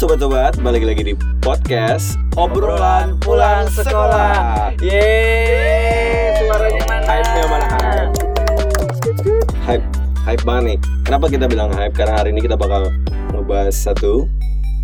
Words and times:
sobat-sobat, 0.00 0.56
balik 0.64 0.88
lagi 0.88 1.12
di 1.12 1.14
podcast 1.44 2.16
obrolan 2.40 3.20
pulang 3.20 3.68
sekolah. 3.68 4.72
Yeay, 4.80 6.40
suaranya 6.40 6.82
mana? 6.88 7.04
Hype-nya 7.04 7.44
mana 7.52 7.66
hype? 9.68 9.84
Hype, 10.24 10.42
banget 10.48 10.64
nih. 10.64 10.78
Kenapa 11.04 11.28
kita 11.28 11.44
bilang 11.52 11.68
hype? 11.76 11.92
Karena 11.92 12.16
hari 12.16 12.32
ini 12.32 12.40
kita 12.40 12.56
bakal 12.56 12.88
ngebahas 13.36 13.76
satu 13.76 14.24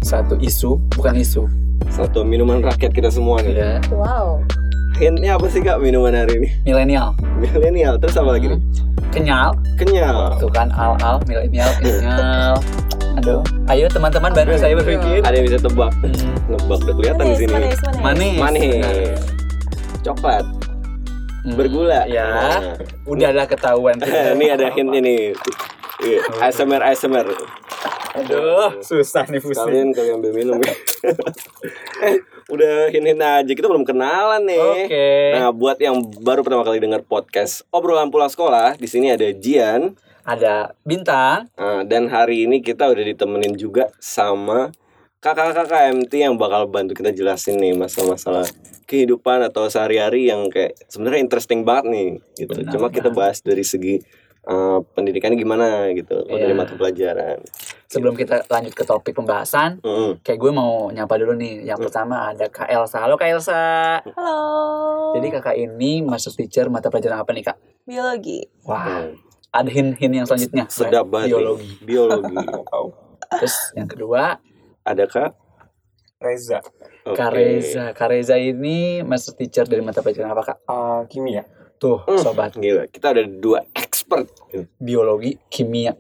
Satu 0.05 0.37
isu, 0.37 0.77
bukan 0.93 1.17
isu. 1.17 1.49
satu 1.89 2.21
minuman 2.21 2.61
rakyat 2.61 2.93
kita 2.93 3.09
semua 3.09 3.41
nih. 3.41 3.57
Ya, 3.57 3.81
Wow. 3.89 4.45
Hintnya 5.01 5.41
apa 5.41 5.49
sih 5.49 5.65
kak 5.65 5.81
minuman 5.81 6.13
hari 6.13 6.45
ini? 6.45 6.49
milenial. 6.69 7.17
Milenial. 7.41 7.97
Terus 7.97 8.21
apa 8.21 8.37
lagi 8.37 8.53
nih? 8.53 8.61
Kenyal. 9.17 9.57
Kenyal. 9.81 10.37
Tuh 10.37 10.53
kan 10.53 10.69
al-al 10.77 11.25
milenial 11.25 11.73
kenyal. 11.81 12.61
Aduh, 13.17 13.41
ayo 13.69 13.89
teman-teman 13.89 14.31
bantu 14.31 14.55
saya 14.57 14.77
berpikir. 14.77 15.25
Ada 15.25 15.35
yang 15.35 15.47
bisa 15.49 15.59
tebak? 15.59 15.93
Hmm, 15.99 16.13
Nebak 16.53 16.79
udah 16.85 16.95
kelihatan 16.95 17.25
di 17.27 17.37
sini. 17.37 17.53
manis, 17.53 17.79
manis. 17.81 18.35
Manis. 18.37 18.37
Manis. 18.85 19.19
Coklat. 20.05 20.45
Hmm, 21.43 21.55
Bergula. 21.57 22.05
Ya, 22.07 22.27
Nah. 22.29 22.61
udahlah 23.05 23.47
ketahuan. 23.49 23.97
ini 24.37 24.47
ada 24.49 24.69
hint 24.69 24.91
ini. 24.93 25.33
Iya, 25.97 26.21
ASMR 26.45 26.83
ASMR. 26.85 27.27
Aduh, 28.17 28.81
susah 28.81 29.25
nih 29.29 29.41
pusing. 29.41 29.65
Kalian 29.65 29.89
kalian 29.93 30.15
ambil 30.21 30.33
minum 30.33 30.57
ya. 30.61 30.73
udah 32.53 32.89
hint-hint 32.89 33.19
aja 33.19 33.49
kita 33.49 33.67
belum 33.67 33.85
kenalan 33.85 34.45
nih. 34.45 34.61
Oke. 34.87 35.09
Nah, 35.35 35.51
buat 35.53 35.77
yang 35.77 36.01
baru 36.21 36.41
pertama 36.41 36.63
kali 36.63 36.81
dengar 36.81 37.01
podcast 37.01 37.65
obrolan 37.69 38.09
pulang 38.09 38.29
sekolah, 38.29 38.77
di 38.77 38.89
sini 38.89 39.09
ada 39.09 39.25
Jian. 39.33 39.97
Ada 40.27 40.75
bintang. 40.83 41.47
Nah, 41.55 41.87
dan 41.87 42.11
hari 42.11 42.51
ini 42.51 42.59
kita 42.59 42.91
udah 42.91 43.05
ditemenin 43.07 43.55
juga 43.55 43.95
sama 44.03 44.75
kakak-kakak 45.23 45.95
MT 45.95 46.13
yang 46.19 46.35
bakal 46.35 46.67
bantu 46.67 46.99
kita 46.99 47.15
jelasin 47.15 47.63
nih 47.63 47.79
masalah-masalah 47.79 48.43
kehidupan 48.91 49.47
atau 49.47 49.71
sehari-hari 49.71 50.27
yang 50.27 50.51
kayak 50.51 50.75
sebenarnya 50.91 51.23
interesting 51.23 51.63
banget 51.63 51.95
nih 51.95 52.09
gitu. 52.43 52.59
Benar, 52.59 52.73
Cuma 52.75 52.87
kita 52.91 53.15
bahas 53.15 53.39
dari 53.39 53.63
segi 53.63 54.03
uh, 54.51 54.83
pendidikannya 54.99 55.39
gimana 55.39 55.95
gitu, 55.95 56.27
kalau 56.27 56.39
dari 56.43 56.55
mata 56.59 56.75
pelajaran. 56.75 57.39
Sebelum 57.87 58.19
kita 58.19 58.51
lanjut 58.51 58.75
ke 58.75 58.83
topik 58.83 59.15
pembahasan, 59.15 59.79
Mm-mm. 59.79 60.27
kayak 60.27 60.43
gue 60.43 60.51
mau 60.51 60.91
nyapa 60.91 61.23
dulu 61.23 61.39
nih. 61.39 61.71
Yang 61.71 61.87
pertama 61.87 62.35
ada 62.35 62.51
Kak 62.51 62.67
Elsa. 62.67 62.99
Halo 62.99 63.15
Kak 63.15 63.31
Elsa. 63.31 64.03
Halo. 64.03 64.39
Jadi 65.17 65.27
kakak 65.31 65.55
ini 65.55 66.03
masuk 66.03 66.35
teacher 66.35 66.67
mata 66.67 66.91
pelajaran 66.91 67.23
apa 67.23 67.31
nih 67.31 67.47
kak? 67.47 67.59
biologi. 67.87 68.43
Wah, 68.67 69.07
ada 69.57 69.71
hint-hint 69.71 70.13
yang 70.15 70.27
selanjutnya. 70.27 70.65
Sedap 70.69 71.09
banget. 71.09 71.33
Biologi. 71.33 71.69
Biologi. 71.81 72.37
Terus 73.41 73.57
yang 73.73 73.89
kedua, 73.89 74.39
Ada 74.83 75.05
kak? 75.05 75.35
Reza 76.17 76.63
Oke. 77.03 77.13
Kak 77.13 77.31
Reza. 77.31 77.85
Kak 77.93 78.09
Reza 78.09 78.35
ini 78.35 79.03
master 79.03 79.35
teacher 79.35 79.65
dari 79.65 79.83
mata 79.83 80.01
pelajaran 80.01 80.31
apa 80.31 80.43
kak? 80.45 80.59
uh, 80.65 81.05
kimia 81.07 81.45
Tuh, 81.77 82.01
Hmm. 82.03 82.17
sobat. 82.17 82.57
Gila, 82.57 82.89
kita 82.89 83.13
ada 83.13 83.21
dua 83.21 83.61
expert. 83.73 84.25
Biologi, 84.79 85.37
kimia. 85.47 85.93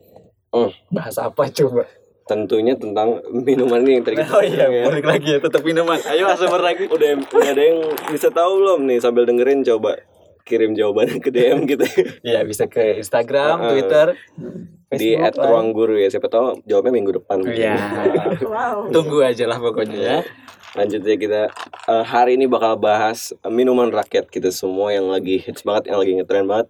Hmm. 0.48 0.72
Bahasa 0.88 1.28
apa 1.28 1.52
coba? 1.52 1.84
Tentunya 2.24 2.72
tentang 2.74 3.20
minuman 3.28 3.84
ini 3.84 4.00
yang 4.00 4.02
tadi 4.02 4.16
kita 4.16 4.32
Oh 4.32 4.40
iya, 4.40 4.66
ya. 4.66 4.88
balik 4.88 5.04
lagi 5.04 5.28
ya, 5.30 5.38
tetap 5.38 5.60
minuman. 5.60 6.00
Ayo 6.00 6.26
asumber 6.26 6.64
lagi. 6.64 6.88
Udah, 6.88 7.20
udah 7.20 7.50
ada 7.52 7.60
yang 7.60 7.78
bisa 8.08 8.32
tahu 8.32 8.56
belum 8.56 8.88
nih 8.88 8.98
sambil 8.98 9.28
dengerin 9.28 9.60
coba 9.62 10.00
kirim 10.46 10.72
jawabannya 10.72 11.18
ke 11.18 11.28
DM 11.28 11.66
kita 11.66 11.82
Iya, 12.28 12.46
bisa 12.46 12.70
ke 12.70 13.02
Instagram. 13.02 13.74
Twitter, 13.74 14.14
di 14.88 15.18
@ruangguru 15.18 15.98
ya. 15.98 16.06
Siapa 16.06 16.30
tahu 16.30 16.62
jawabnya 16.62 16.94
minggu 16.94 17.18
depan. 17.18 17.42
Iya. 17.42 17.74
Wow. 18.46 18.94
Tunggu 18.94 19.26
aja 19.26 19.44
lah 19.44 19.58
pokoknya 19.58 19.98
ya. 19.98 20.18
Lanjut 20.78 21.02
ya 21.02 21.16
kita 21.18 21.42
eh, 21.88 22.04
hari 22.06 22.38
ini 22.38 22.46
bakal 22.46 22.78
bahas 22.78 23.34
minuman 23.42 23.90
rakyat 23.90 24.30
kita 24.30 24.54
semua 24.54 24.94
yang 24.94 25.10
lagi 25.10 25.42
hits 25.42 25.66
banget, 25.66 25.90
yang 25.90 25.98
lagi 25.98 26.12
ngetren 26.14 26.46
banget, 26.46 26.68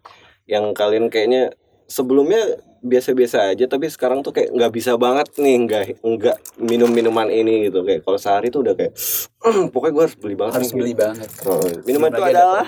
yang 0.49 0.73
kalian 0.73 1.13
kayaknya 1.13 1.53
sebelumnya 1.85 2.57
biasa-biasa 2.81 3.51
aja 3.51 3.67
tapi 3.67 3.91
sekarang 3.91 4.23
tuh 4.23 4.31
kayak 4.31 4.55
nggak 4.55 4.71
bisa 4.71 4.95
banget 4.95 5.27
nih 5.43 5.57
nggak 5.67 5.83
nggak 6.07 6.37
minum 6.63 6.87
minuman 6.87 7.27
ini 7.27 7.67
gitu 7.67 7.83
kayak 7.83 8.07
kalau 8.07 8.15
sehari 8.15 8.47
tuh 8.47 8.63
udah 8.63 8.79
kayak 8.79 8.95
pokoknya 9.75 9.93
gue 9.93 10.03
harus 10.07 10.17
beli 10.19 10.37
banget 10.39 10.55
Harus 10.63 10.71
beli 10.71 10.93
gitu. 10.95 11.03
banget. 11.03 11.29
Oh, 11.51 11.67
minuman 11.83 12.11
itu 12.15 12.23
adalah 12.23 12.67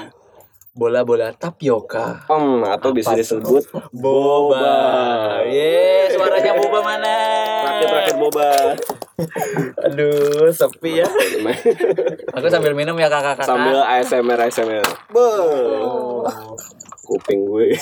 bola-bola 0.79 1.35
tapioka. 1.35 2.23
pem 2.23 2.63
atau 2.63 2.95
bisa 2.95 3.11
Apa 3.11 3.19
disebut 3.19 3.67
Boba. 3.91 4.71
Ye, 5.45 6.07
suaranya 6.09 6.55
boba 6.55 6.79
mana? 6.81 7.15
rakyat-rakyat 7.67 8.17
boba 8.17 8.51
Aduh, 9.85 10.47
sepi 10.49 11.03
ya. 11.03 11.09
Aku 12.31 12.47
sambil 12.47 12.71
minum 12.73 12.95
ya 12.95 13.11
kakak-kakak. 13.11 13.43
sambil 13.45 13.83
ASMR 13.83 14.39
ASMR 14.41 14.87
Be, 15.11 15.27
Oh. 15.83 16.23
kuping 17.03 17.43
gue 17.43 17.75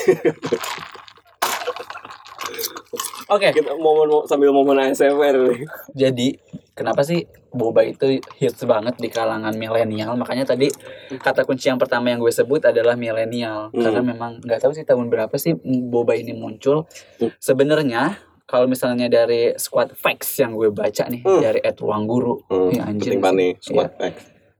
Oke, 3.27 3.51
kita 3.51 3.75
momen 3.75 4.25
sambil 4.25 4.55
momen 4.55 4.79
ASMR 4.79 5.35
nih 5.51 5.67
jadi 5.93 6.29
kenapa 6.73 7.03
sih 7.03 7.27
boba 7.51 7.83
itu 7.83 8.21
hits 8.37 8.63
banget 8.63 9.01
di 9.01 9.09
kalangan 9.09 9.57
milenial? 9.57 10.13
Makanya 10.15 10.45
tadi 10.45 10.69
kata 11.11 11.43
kunci 11.43 11.67
yang 11.67 11.81
pertama 11.81 12.13
yang 12.13 12.21
gue 12.21 12.31
sebut 12.31 12.61
adalah 12.63 12.95
milenial 12.95 13.73
Hmm. 13.73 13.83
karena 13.83 14.01
memang 14.05 14.39
nggak 14.45 14.61
tahu 14.61 14.73
sih 14.73 14.85
tahun 14.85 15.09
berapa 15.09 15.33
sih 15.35 15.57
boba 15.65 16.15
ini 16.15 16.37
muncul. 16.37 16.85
Hmm. 17.19 17.33
Sebenarnya 17.41 18.21
kalau 18.47 18.71
misalnya 18.71 19.11
dari 19.11 19.57
squad 19.59 19.97
facts 19.97 20.39
yang 20.39 20.55
gue 20.55 20.71
baca 20.71 21.09
nih 21.09 21.25
Hmm. 21.25 21.41
dari 21.41 21.59
Ed 21.65 21.81
Ruang 21.81 22.05
Guru, 22.07 22.45
hmm, 22.47 22.71
Ih, 22.71 22.81
anjir 22.85 23.11
penting 23.17 23.23
banget 23.25 23.39
nih 23.41 23.53
squad 23.59 23.91
pack 23.97 24.15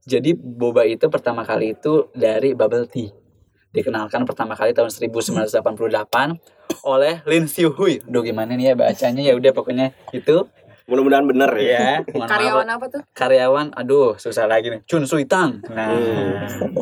Jadi 0.07 0.31
boba 0.33 0.87
itu 0.87 1.05
pertama 1.07 1.43
kali 1.43 1.75
itu 1.75 2.07
dari 2.15 2.55
bubble 2.55 2.87
tea. 2.87 3.11
Dikenalkan 3.69 4.23
pertama 4.23 4.53
kali 4.53 4.71
tahun 4.71 4.89
1988 4.89 5.51
oleh 6.83 7.13
Lin 7.23 7.45
Siu 7.45 7.69
Hui. 7.69 7.99
Duh 8.01 8.21
gimana 8.21 8.53
nih 8.53 8.71
ya 8.71 8.75
bacanya 8.75 9.21
ya 9.21 9.33
udah 9.33 9.51
pokoknya 9.51 9.91
itu 10.11 10.47
mudah-mudahan 10.85 11.25
bener 11.25 11.51
ya 11.53 11.99
ya. 12.07 12.25
Karyawan 12.25 12.67
apa 12.69 12.85
tuh? 12.87 13.01
karyawan 13.11 13.67
aduh 13.71 14.15
susah 14.15 14.45
lagi 14.45 14.69
nih. 14.69 14.81
Chun 14.83 15.03
Sui 15.03 15.23
Tang. 15.23 15.59
Nah, 15.67 15.87
Hmm. 15.91 16.73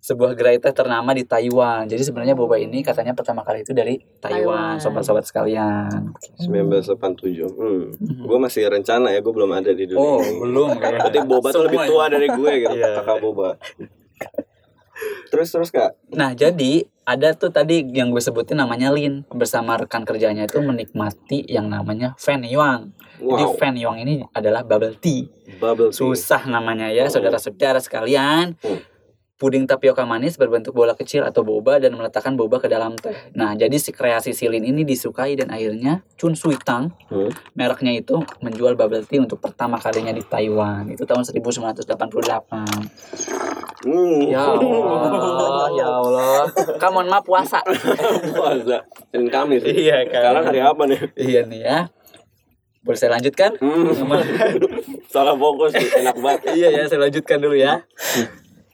sebuah 0.00 0.32
gerai 0.32 0.56
teh 0.56 0.72
ternama 0.72 1.12
di 1.12 1.22
Taiwan. 1.22 1.84
Jadi 1.84 2.00
sebenarnya 2.00 2.32
boba 2.32 2.56
ini 2.56 2.80
katanya 2.80 3.12
pertama 3.12 3.44
kali 3.44 3.60
itu 3.60 3.76
dari 3.76 4.00
Taiwan, 4.16 4.80
sobat-sobat 4.80 5.22
sekalian. 5.22 6.16
1987 6.40 7.44
hmm. 7.44 8.24
gue 8.24 8.38
masih 8.40 8.64
rencana 8.66 9.10
ya 9.10 9.20
gue 9.20 9.28
belum 9.28 9.52
ada 9.52 9.70
di 9.70 9.84
dunia 9.84 10.00
Oh, 10.00 10.18
ini. 10.18 10.40
belum 10.40 10.68
ya. 10.72 10.88
Berarti 10.96 11.18
boba 11.20 11.48
tuh 11.50 11.68
lebih 11.68 11.78
Semua 11.80 11.90
tua 11.90 12.02
ya. 12.02 12.10
dari 12.10 12.28
gue 12.28 12.52
gitu 12.56 12.74
Iya. 12.76 12.90
kakak 12.96 13.18
boba 13.20 13.48
terus 15.28 15.48
terus 15.50 15.70
kak 15.70 15.94
Nah, 16.10 16.34
jadi 16.34 16.84
ada 17.06 17.34
tuh 17.34 17.50
tadi 17.50 17.82
yang 17.86 18.10
gue 18.10 18.18
sebutin 18.18 18.58
namanya 18.58 18.90
Lin 18.90 19.26
bersama 19.30 19.74
rekan 19.74 20.02
kerjanya 20.02 20.46
itu 20.46 20.58
menikmati 20.58 21.42
yang 21.46 21.66
namanya 21.66 22.14
Fan 22.18 22.42
Yuang. 22.42 22.94
Jadi 23.18 23.44
wow 23.44 23.54
Fan 23.54 23.74
Yuang 23.74 23.98
ini 23.98 24.22
adalah 24.30 24.62
bubble 24.62 24.94
tea. 24.94 25.26
bubble 25.58 25.90
tea. 25.90 25.98
Susah 25.98 26.46
namanya 26.46 26.86
ya, 26.88 27.06
Oh. 27.06 27.10
saudara-saudara 27.10 27.82
sekalian. 27.82 28.54
Hmm. 28.62 28.78
Puding 29.40 29.64
tapioka 29.64 30.04
manis 30.04 30.36
berbentuk 30.36 30.76
bola 30.76 30.92
kecil 30.92 31.24
atau 31.24 31.40
boba 31.40 31.80
dan 31.80 31.96
meletakkan 31.96 32.36
boba 32.36 32.60
ke 32.60 32.68
dalam 32.68 32.92
teh. 32.92 33.16
Nah, 33.32 33.56
jadi 33.56 33.72
si 33.74 33.88
kreasi 33.88 34.36
si 34.36 34.44
Lin 34.44 34.60
ini 34.62 34.84
disukai 34.84 35.32
dan 35.32 35.48
akhirnya 35.48 36.04
Chun 36.14 36.36
Sui 36.36 36.60
Tang, 36.60 36.92
Hmm. 37.08 37.32
mereknya 37.54 37.96
itu 37.96 38.20
menjual 38.38 38.76
bubble 38.76 39.00
tea 39.00 39.16
untuk 39.16 39.40
pertama 39.40 39.80
kalinya 39.80 40.12
di 40.12 40.20
Taiwan. 40.20 40.92
Itu 40.92 41.08
tahun 41.08 41.24
1988. 41.24 42.68
Hmm. 43.80 44.28
Ya 44.28 44.44
Allah, 44.44 45.66
ya 45.72 45.88
Allah. 45.88 46.44
Kamu 46.76 47.08
maaf 47.08 47.24
puasa. 47.24 47.64
puasa 48.36 48.84
Senin 49.08 49.32
Kamis 49.32 49.64
Iya, 49.64 50.04
kan. 50.04 50.20
sekarang 50.20 50.44
hari 50.46 50.60
apa 50.60 50.82
nih 50.84 51.00
Iya 51.16 51.40
nih 51.48 51.60
ya. 51.64 51.78
Boleh 52.80 52.96
saya 52.96 53.16
lanjutkan? 53.16 53.56
hmm. 53.56 53.88
salah 55.12 55.32
fokus 55.34 55.72
enak 55.74 56.14
banget 56.14 56.40
iya 56.54 56.68
ya, 56.70 56.82
saya 56.86 57.02
lanjutkan 57.02 57.40
dulu 57.40 57.56
ya. 57.56 57.82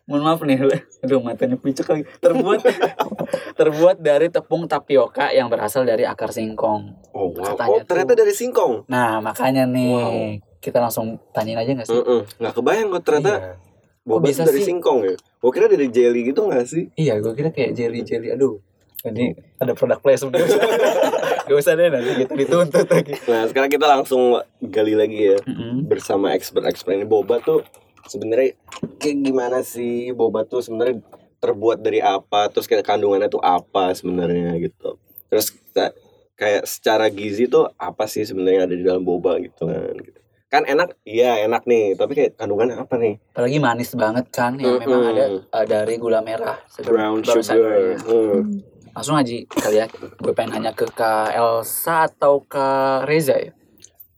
Mohon 0.06 0.22
maaf 0.22 0.40
nih, 0.40 0.58
aduh 1.02 1.18
matanya 1.18 1.56
pucuk 1.56 1.82
lagi. 1.84 2.06
Terbuat 2.16 2.62
terbuat 3.58 3.96
dari 3.98 4.26
tepung 4.28 4.64
tapioka 4.64 5.28
yang 5.28 5.46
berasal 5.46 5.82
dari 5.82 6.02
akar 6.02 6.30
singkong. 6.30 6.94
oh, 7.10 7.30
wow. 7.30 7.42
Katanya 7.52 7.70
oh 7.72 7.82
ternyata 7.82 8.12
tuh. 8.12 8.18
dari 8.22 8.32
singkong 8.32 8.74
Nah, 8.86 9.18
makanya 9.18 9.66
nih 9.66 9.90
Wow. 9.90 10.22
kita 10.60 10.78
langsung 10.78 11.18
tanyain 11.30 11.58
aja 11.58 11.70
nggak 11.72 11.86
sih? 11.86 11.98
Nggak 12.38 12.54
kebayang 12.54 12.86
kok 12.88 13.02
ternyata 13.02 13.32
Iya. 13.32 13.52
boba 14.00 14.16
Kok 14.16 14.22
bisa 14.24 14.42
dari 14.42 14.60
sih? 14.60 14.66
singkong 14.68 14.98
ya 15.02 15.14
gue 15.16 15.50
kira 15.52 15.66
dari 15.66 15.86
jelly 15.88 16.20
gitu 16.24 16.40
nggak 16.44 16.64
sih 16.64 16.84
Iya, 16.94 17.18
gue 17.18 17.32
kira 17.32 17.50
kayak 17.50 17.70
jelly 17.72 18.00
jelly. 18.02 18.30
Aduh, 18.30 18.62
ini 19.04 19.30
ada 19.56 19.72
produk 19.72 19.98
placement. 19.98 20.34
Gak 21.46 21.54
usah 21.56 21.74
deh 21.74 21.86
nanti 21.86 22.10
kita 22.16 22.34
dituntut 22.36 22.86
lagi. 22.88 23.14
nah 23.24 23.42
sekarang 23.44 23.70
kita 23.70 23.86
langsung 23.88 24.34
gali 24.60 24.94
lagi 24.94 25.30
ya 25.30 25.38
Mm-mm. 25.40 25.86
bersama 25.86 26.30
expert-expert 26.30 26.90
ini 26.92 27.02
boba 27.04 27.38
tuh 27.38 27.62
sebenarnya 28.06 28.54
kayak 28.96 29.16
gimana 29.20 29.58
sih 29.60 30.10
boba 30.10 30.42
tuh 30.42 30.62
sebenarnya 30.62 31.02
terbuat 31.36 31.78
dari 31.78 32.00
apa 32.00 32.48
terus 32.48 32.64
kayak 32.64 32.82
kandungannya 32.82 33.28
tuh 33.28 33.40
apa 33.40 33.92
sebenarnya 33.92 34.56
gitu 34.58 34.96
terus 35.28 35.52
kita- 35.52 35.94
kayak 36.36 36.64
secara 36.64 37.08
gizi 37.08 37.46
tuh 37.46 37.68
apa 37.76 38.04
sih 38.04 38.24
sebenarnya 38.24 38.68
ada 38.68 38.74
di 38.74 38.84
dalam 38.84 39.02
boba 39.02 39.40
gitu 39.40 39.66
kan 39.66 39.94
gitu. 39.96 40.18
kan 40.46 40.62
enak 40.64 40.94
iya 41.02 41.42
enak 41.42 41.64
nih 41.64 41.96
tapi 41.96 42.12
kayak 42.14 42.32
kandungannya 42.36 42.76
apa 42.78 42.94
nih 42.96 43.14
apalagi 43.32 43.58
manis 43.58 43.90
banget 43.92 44.26
kan 44.30 44.54
yang 44.56 44.78
memang 44.78 45.02
Mm-mm. 45.02 45.12
ada 45.12 45.24
uh, 45.52 45.64
dari 45.66 45.94
gula 45.96 46.20
merah 46.22 46.56
brown 46.84 47.20
sugar 47.20 47.98
Hmm. 48.06 48.62
langsung 48.96 49.16
aja 49.18 49.36
kali 49.44 49.76
ya 49.76 49.86
gue 49.92 50.32
pengen 50.32 50.56
nanya 50.56 50.72
ke 50.72 50.88
Kak 50.88 51.36
Elsa 51.36 52.08
atau 52.08 52.40
Kak 52.40 53.04
Reza 53.04 53.36
ya 53.36 53.52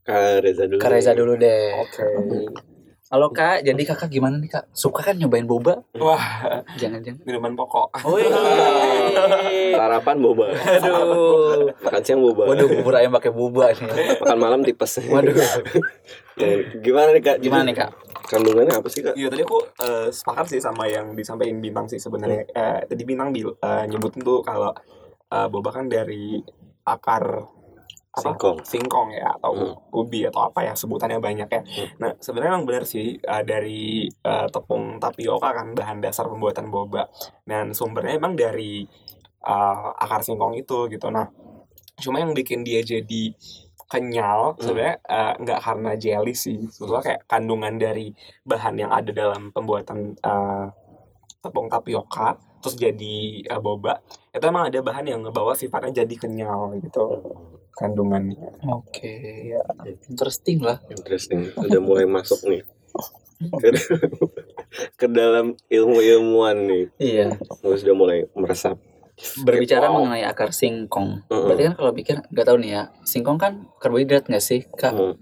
Kak 0.06 0.38
Reza 0.38 0.70
dulu 0.70 0.78
Kak 0.78 0.90
Reza 0.94 1.12
dulu 1.18 1.34
deh 1.34 1.74
Oke. 1.82 2.06
Halo 3.08 3.32
Kak. 3.32 3.64
Jadi 3.64 3.82
kakak 3.88 4.12
gimana 4.12 4.36
nih 4.36 4.52
Kak? 4.52 4.68
Suka 4.76 5.00
kan 5.00 5.16
nyobain 5.16 5.48
boba? 5.48 5.80
Wah, 5.96 6.60
jangan-jangan 6.76 7.24
minuman 7.24 7.56
pokok. 7.56 7.88
oh 8.04 8.20
sarapan 9.80 10.16
boba. 10.20 10.52
Aduh. 10.52 11.72
Makan 11.80 12.02
siang 12.04 12.20
boba. 12.20 12.52
Waduh 12.52 12.68
bubur 12.68 12.94
ayam 13.00 13.12
pakai 13.16 13.32
boba 13.32 13.72
nih. 13.72 14.20
Makan 14.20 14.38
malam 14.38 14.60
tipes. 14.62 15.00
Waduh. 15.08 15.34
Ya, 16.38 16.54
gimana 16.78 17.10
nih 17.18 17.22
kak? 17.26 17.36
Gimana 17.42 17.66
nih 17.66 17.74
Kak? 17.82 17.90
kandungannya 18.30 18.70
apa 18.70 18.86
sih 18.86 19.02
kak? 19.02 19.18
Iya 19.18 19.26
tadi 19.26 19.42
aku 19.42 19.58
eh, 19.82 20.06
sepakat 20.14 20.46
sih 20.54 20.62
sama 20.62 20.86
yang 20.86 21.18
disampaikan 21.18 21.58
bintang 21.58 21.90
sih 21.90 21.98
sebenarnya. 21.98 22.46
Eh, 22.46 22.86
tadi 22.86 23.02
bintang 23.02 23.34
bil 23.34 23.58
eh, 23.58 23.84
nyebutin 23.90 24.22
tuh 24.22 24.46
kalau 24.46 24.70
eh, 25.34 25.46
boba 25.50 25.74
kan 25.74 25.90
dari 25.90 26.38
akar? 26.86 27.57
Singkong. 28.20 28.56
singkong 28.66 29.08
ya 29.14 29.30
atau 29.38 29.52
Hmm. 29.54 29.74
ubi 29.94 30.26
atau 30.26 30.50
apa 30.50 30.60
ya 30.62 30.72
sebutannya 30.74 31.18
banyak 31.18 31.48
ya. 31.48 31.62
Nah 31.98 32.12
sebenarnya 32.18 32.50
memang 32.54 32.66
benar 32.66 32.84
sih 32.84 33.16
eh, 33.16 33.42
dari 33.44 34.06
eh, 34.08 34.46
tepung 34.50 34.98
tapioka 34.98 35.50
kan 35.52 35.72
bahan 35.72 35.98
dasar 35.98 36.26
pembuatan 36.26 36.68
boba 36.68 37.06
dan 37.44 37.70
sumbernya 37.72 38.18
emang 38.18 38.34
dari 38.34 38.82
eh, 39.42 39.88
akar 39.98 40.20
singkong 40.20 40.54
itu 40.54 40.86
gitu. 40.88 41.08
Nah 41.08 41.26
cuma 41.98 42.18
yang 42.18 42.30
bikin 42.30 42.62
dia 42.62 42.78
jadi 42.80 43.34
kenyal 43.88 44.52
Hmm. 44.54 44.60
sebenarnya 44.60 44.96
nggak 45.40 45.60
karena 45.64 45.90
jelly 45.96 46.34
sih 46.36 46.60
sebetulnya 46.68 47.02
kayak 47.02 47.22
kandungan 47.24 47.74
dari 47.80 48.12
bahan 48.44 48.76
yang 48.76 48.92
ada 48.92 49.08
dalam 49.10 49.48
pembuatan 49.48 50.12
eh, 50.14 50.66
tepung 51.40 51.70
tapioka 51.70 52.36
terus 52.60 52.74
jadi 52.74 53.16
eh, 53.46 53.60
boba 53.62 54.02
itu 54.28 54.44
emang 54.44 54.68
ada 54.68 54.82
bahan 54.82 55.06
yang 55.06 55.20
ngebawa 55.24 55.54
sifatnya 55.54 56.04
jadi 56.04 56.14
kenyal 56.18 56.76
gitu 56.82 57.06
kandungannya 57.78 58.58
oke 58.66 59.12
ya 59.46 59.62
interesting 60.10 60.58
lah. 60.58 60.82
Interesting. 60.90 61.54
Udah 61.54 61.78
mulai 61.78 62.04
masuk 62.04 62.42
nih. 62.44 62.66
Ke, 63.38 63.70
ke 65.00 65.06
dalam 65.06 65.54
ilmu-ilmuwan 65.70 66.58
nih. 66.58 66.84
Iya. 66.98 67.26
Gue 67.62 67.78
sudah 67.78 67.94
mulai 67.94 68.26
meresap. 68.34 68.82
Berbicara 69.42 69.90
Wow. 69.90 70.02
mengenai 70.02 70.26
akar 70.26 70.50
singkong. 70.50 71.22
Mm-mm. 71.26 71.46
berarti 71.46 71.62
kan 71.70 71.74
kalau 71.74 71.92
pikir 71.92 72.16
nggak 72.28 72.46
tahu 72.46 72.58
nih 72.58 72.70
ya 72.70 72.82
singkong 73.02 73.38
kan 73.38 73.52
karbohidrat 73.78 74.26
nggak 74.26 74.42
sih 74.42 74.66
Kak? 74.68 74.94
Hmm. 74.94 75.14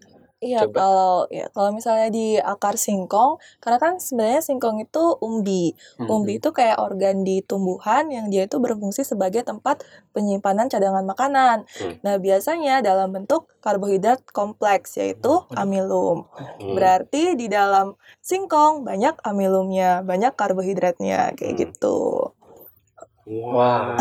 Iya, 0.46 0.62
Coba. 0.70 0.78
kalau 0.78 1.14
ya 1.34 1.46
kalau 1.50 1.70
misalnya 1.74 2.08
di 2.14 2.38
akar 2.38 2.78
singkong, 2.78 3.42
karena 3.58 3.78
kan 3.82 3.98
sebenarnya 3.98 4.40
singkong 4.46 4.78
itu 4.78 5.02
umbi. 5.18 5.74
Hmm. 5.98 6.06
Umbi 6.06 6.38
itu 6.38 6.54
kayak 6.54 6.78
organ 6.78 7.26
di 7.26 7.42
tumbuhan 7.42 8.06
yang 8.14 8.30
dia 8.30 8.46
itu 8.46 8.62
berfungsi 8.62 9.02
sebagai 9.02 9.42
tempat 9.42 9.82
penyimpanan 10.14 10.70
cadangan 10.70 11.02
makanan. 11.02 11.66
Hmm. 11.66 11.98
Nah, 12.06 12.14
biasanya 12.22 12.78
dalam 12.80 13.10
bentuk 13.10 13.50
karbohidrat 13.58 14.22
kompleks 14.30 14.94
yaitu 14.94 15.42
amilum. 15.50 16.30
Hmm. 16.30 16.74
Berarti 16.78 17.34
di 17.34 17.50
dalam 17.50 17.98
singkong 18.22 18.86
banyak 18.86 19.18
amilumnya, 19.26 20.06
banyak 20.06 20.38
karbohidratnya 20.38 21.34
kayak 21.34 21.54
Hmm. 21.58 21.62
gitu. 21.66 21.98
Wow, 23.26 23.98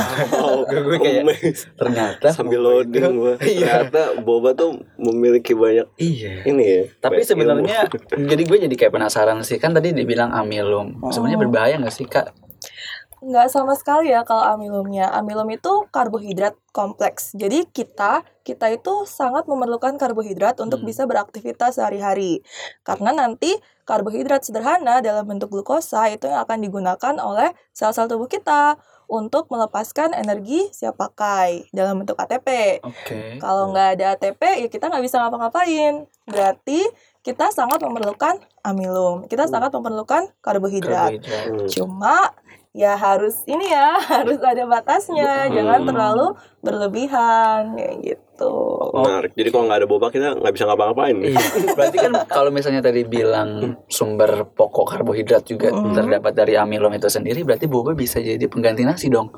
Gue 0.70 1.02
kayak- 1.02 1.26
ternyata 1.74 2.30
sambil 2.30 2.62
boba 2.62 2.86
loading 2.86 3.18
gua. 3.18 3.34
Iya. 3.42 3.90
Ternyata 3.90 4.22
boba 4.22 4.54
tuh 4.54 4.78
memiliki 4.96 5.58
banyak 5.58 5.90
iya 5.98 6.46
ini 6.46 6.64
ya. 6.64 6.82
tapi 7.02 7.26
sebenarnya 7.26 7.90
jadi 8.30 8.44
gue 8.46 8.58
jadi 8.70 8.76
kayak 8.76 8.94
penasaran 8.94 9.42
sih 9.42 9.58
kan 9.58 9.74
tadi 9.74 9.92
dibilang 9.92 10.30
amilum 10.30 11.02
sebenarnya 11.10 11.38
Oh. 11.38 11.44
berbahaya 11.44 11.76
nggak 11.76 11.90
sih 11.92 12.06
kak 12.06 12.38
Nggak 13.26 13.50
sama 13.50 13.74
sekali 13.74 14.14
ya 14.14 14.22
kalau 14.22 14.46
amilumnya. 14.46 15.10
Amilum 15.10 15.50
itu 15.50 15.90
karbohidrat 15.90 16.54
kompleks. 16.70 17.34
Jadi 17.34 17.66
kita 17.66 18.22
kita 18.46 18.70
itu 18.70 19.10
sangat 19.10 19.50
memerlukan 19.50 19.98
karbohidrat 19.98 20.62
untuk 20.62 20.86
Hmm. 20.86 20.86
bisa 20.86 21.10
beraktivitas 21.10 21.82
sehari-hari. 21.82 22.46
Karena 22.86 23.10
nanti 23.12 23.50
karbohidrat 23.82 24.46
sederhana 24.46 25.02
dalam 25.02 25.26
bentuk 25.26 25.50
glukosa 25.50 26.06
itu 26.08 26.30
yang 26.30 26.46
akan 26.46 26.60
digunakan 26.62 27.16
oleh 27.18 27.50
sel-sel 27.74 28.06
tubuh 28.06 28.30
kita 28.30 28.78
untuk 29.08 29.48
melepaskan 29.54 30.14
energi 30.18 30.70
siap 30.74 30.98
pakai 30.98 31.70
dalam 31.72 32.02
bentuk 32.02 32.18
ATP. 32.18 32.80
oke 32.82 33.40
Kalau 33.40 33.72
nggak 33.74 34.00
ada 34.00 34.06
ATP 34.18 34.42
ya 34.66 34.68
kita 34.68 34.90
nggak 34.90 35.04
bisa 35.06 35.22
ngapa-ngapain. 35.22 36.10
Berarti 36.26 36.82
kita 37.26 37.50
sangat 37.50 37.82
memerlukan 37.82 38.38
amilum. 38.62 39.26
Kita 39.26 39.50
sangat 39.50 39.74
memerlukan 39.74 40.30
karbohidrat. 40.46 41.18
karbohidrat. 41.18 41.70
Cuma 41.74 42.34
ya 42.76 42.94
harus 42.94 43.40
ini 43.46 43.66
ya 43.66 43.96
harus 44.14 44.36
ada 44.38 44.68
batasnya 44.68 45.48
Hmm. 45.48 45.56
jangan 45.56 45.82
terlalu 45.86 46.28
berlebihan 46.60 47.72
kayak 47.74 47.96
gitu 48.04 48.52
Menarik. 48.92 49.32
Jadi 49.32 49.48
kalau 49.48 49.64
nggak 49.66 49.80
ada 49.80 49.88
boba 49.88 50.08
kita 50.10 50.36
nggak 50.36 50.52
bisa 50.52 50.66
ngapa-ngapain. 50.66 51.16
Iya, 51.18 51.40
berarti 51.78 51.98
kan 51.98 52.12
kalau 52.26 52.50
misalnya 52.50 52.82
tadi 52.82 53.02
bilang 53.02 53.50
sumber 53.88 54.28
pokok 54.50 54.92
karbohidrat 54.92 55.44
juga 55.44 55.72
Mm. 55.72 55.96
terdapat 55.96 56.34
dari 56.34 56.54
amilum 56.54 56.92
itu 56.92 57.08
sendiri, 57.08 57.42
berarti 57.42 57.66
boba 57.66 57.92
bisa 57.94 58.20
jadi 58.20 58.44
pengganti 58.44 58.84
nasi 58.84 59.08
dong. 59.08 59.32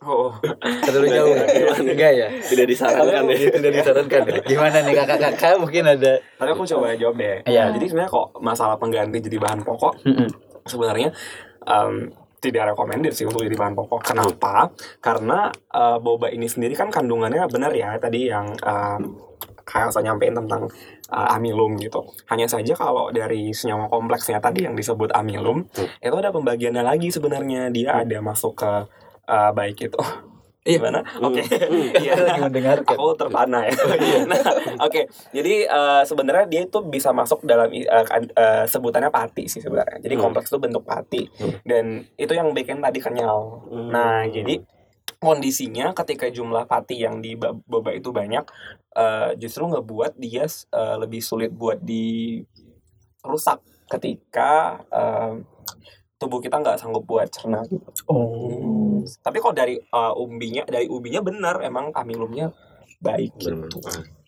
oh 0.00 0.32
Terlalu 0.80 1.06
jauh 1.10 1.34
Nggak, 1.34 1.76
enggak 1.84 2.12
ya? 2.14 2.28
Tidak 2.32 2.64
disarankan 2.64 3.22
ya. 3.26 3.36
Tidak 3.50 3.72
disarankan. 3.72 4.20
ya? 4.24 4.38
Gimana 4.40 4.76
nih 4.80 4.94
kakak-kakak 4.96 5.54
mungkin 5.58 5.82
ada? 5.88 6.12
tapi 6.32 6.48
aku 6.48 6.62
coba 6.64 6.94
jawab 6.94 7.14
deh 7.16 7.42
Iya. 7.44 7.74
jadi 7.74 7.84
sebenarnya 7.86 8.10
kok 8.12 8.26
masalah 8.38 8.76
pengganti 8.76 9.18
jadi 9.20 9.36
bahan 9.36 9.60
pokok 9.62 9.92
sebenarnya 10.64 11.10
em, 11.64 12.14
tidak 12.38 12.74
rekomendasi 12.74 13.22
sih 13.22 13.26
untuk 13.26 13.42
jadi 13.42 13.58
bahan 13.58 13.74
pokok. 13.74 14.00
Kenapa? 14.14 14.70
Karena 15.02 15.50
eh, 15.50 15.98
boba 15.98 16.30
ini 16.30 16.46
sendiri 16.46 16.74
kan 16.78 16.88
kandungannya 16.90 17.44
benar 17.50 17.74
ya 17.74 17.98
tadi 17.98 18.30
yang 18.30 18.54
em, 18.54 19.00
kayak 19.68 19.92
saya 19.92 20.08
nyampein 20.08 20.32
tentang 20.38 20.70
eh, 21.10 21.34
amilum 21.36 21.76
gitu. 21.82 22.06
Hanya 22.30 22.46
saja 22.46 22.72
kalau 22.78 23.10
dari 23.10 23.50
senyawa 23.50 23.90
kompleksnya 23.90 24.38
tadi 24.38 24.64
yang 24.64 24.78
disebut 24.78 25.10
amilum 25.12 25.66
Hmm. 25.74 25.88
itu 26.00 26.16
ada 26.16 26.30
pembagiannya 26.30 26.82
lagi 26.86 27.10
sebenarnya 27.10 27.68
dia 27.74 28.00
ada 28.02 28.18
masuk 28.22 28.54
ke 28.62 28.70
eh, 29.28 29.50
baik 29.52 29.90
itu. 29.92 30.00
Iya. 30.68 30.76
Gimana? 30.76 31.00
Oke. 31.18 31.40
Iya. 32.04 32.12
Lagi 32.14 32.40
mendengarkan. 32.44 32.92
Aku 32.92 33.16
terpana 33.16 33.64
ya. 33.64 33.72
nah, 34.30 34.42
oke. 34.78 35.00
Jadi 35.32 35.54
eh, 35.64 36.02
sebenarnya 36.04 36.44
dia 36.44 36.60
itu 36.62 36.78
bisa 36.84 37.08
masuk 37.10 37.40
dalam 37.42 37.72
kan- 38.04 38.28
eh, 38.28 38.64
sebutannya 38.68 39.08
pati 39.08 39.48
sih 39.48 39.58
sebenarnya. 39.58 39.96
Jadi 39.98 40.14
Hmm. 40.14 40.22
kompleks 40.22 40.48
itu 40.48 40.60
bentuk 40.60 40.84
pati 40.84 41.24
Hmm. 41.32 41.56
dan 41.64 41.84
itu 42.14 42.32
yang 42.32 42.52
bikin 42.52 42.78
tadi 42.78 43.00
kenyal. 43.00 43.64
Hmm. 43.64 43.88
Nah, 43.88 44.28
jadi 44.28 44.60
kondisinya 45.18 45.96
ketika 45.96 46.28
jumlah 46.28 46.62
pati 46.64 47.00
yang 47.00 47.18
di 47.18 47.32
ba- 47.32 47.56
boba 47.56 47.90
itu 47.90 48.12
banyak 48.12 48.44
eh, 48.94 49.30
justru 49.36 49.64
ngebuat 49.64 50.14
dia 50.16 50.44
eh, 50.44 50.96
lebih 50.96 51.20
sulit 51.20 51.48
buat 51.50 51.80
dirusak 51.80 53.58
ketika 53.88 54.52
eh, 54.86 55.32
tubuh 56.18 56.42
kita 56.42 56.58
nggak 56.58 56.82
sanggup 56.82 57.06
buat 57.06 57.30
cerna 57.30 57.62
gitu. 57.70 57.86
Oh. 58.10 59.00
Tapi 59.22 59.38
kalau 59.38 59.54
dari 59.54 59.78
eh, 59.78 60.12
umbinya 60.18 60.66
dari 60.66 60.90
ubinya 60.90 61.22
benar 61.22 61.62
emang 61.62 61.94
amilumnya 61.94 62.50
baik 62.98 63.38
Bener. 63.38 63.70
gitu. 63.70 63.78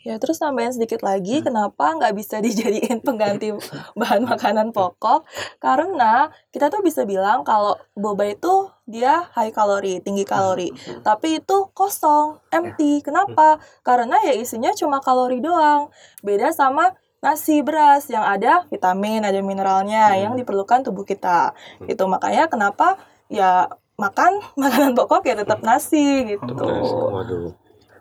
ya 0.00 0.16
terus 0.16 0.40
nambahin 0.40 0.72
sedikit 0.72 1.04
lagi 1.04 1.44
kenapa 1.44 1.92
nggak 1.92 2.14
bisa 2.16 2.40
dijadiin 2.40 3.02
pengganti 3.06 3.52
bahan 3.98 4.24
makanan 4.24 4.72
pokok 4.72 5.26
karena 5.60 6.32
kita 6.54 6.72
tuh 6.72 6.80
bisa 6.80 7.04
bilang 7.04 7.44
kalau 7.44 7.76
boba 7.92 8.30
itu 8.32 8.70
dia 8.88 9.28
high 9.36 9.52
kalori 9.52 10.00
tinggi 10.00 10.24
kalori 10.24 10.72
tapi 11.04 11.42
itu 11.42 11.68
kosong 11.76 12.40
empty 12.48 13.04
kenapa 13.04 13.60
karena 13.84 14.16
ya 14.24 14.38
isinya 14.38 14.72
cuma 14.72 15.02
kalori 15.04 15.42
doang 15.42 15.92
beda 16.24 16.54
sama 16.54 16.96
nasi 17.20 17.60
beras 17.60 18.08
yang 18.08 18.24
ada 18.24 18.64
vitamin 18.66 19.20
ada 19.20 19.36
mineralnya 19.40 20.08
Hmm. 20.10 20.20
yang 20.22 20.32
diperlukan 20.34 20.80
tubuh 20.82 21.04
kita 21.04 21.52
Hmm. 21.78 21.86
itu 21.86 22.02
makanya 22.04 22.48
kenapa 22.48 22.96
ya 23.28 23.68
makan 23.94 24.40
makanan 24.56 24.96
pokok 24.96 25.22
ya 25.22 25.36
tetap 25.36 25.60
nasi 25.60 26.24
gitu 26.26 26.48
Oh. 26.56 27.12
Waduh. 27.14 27.52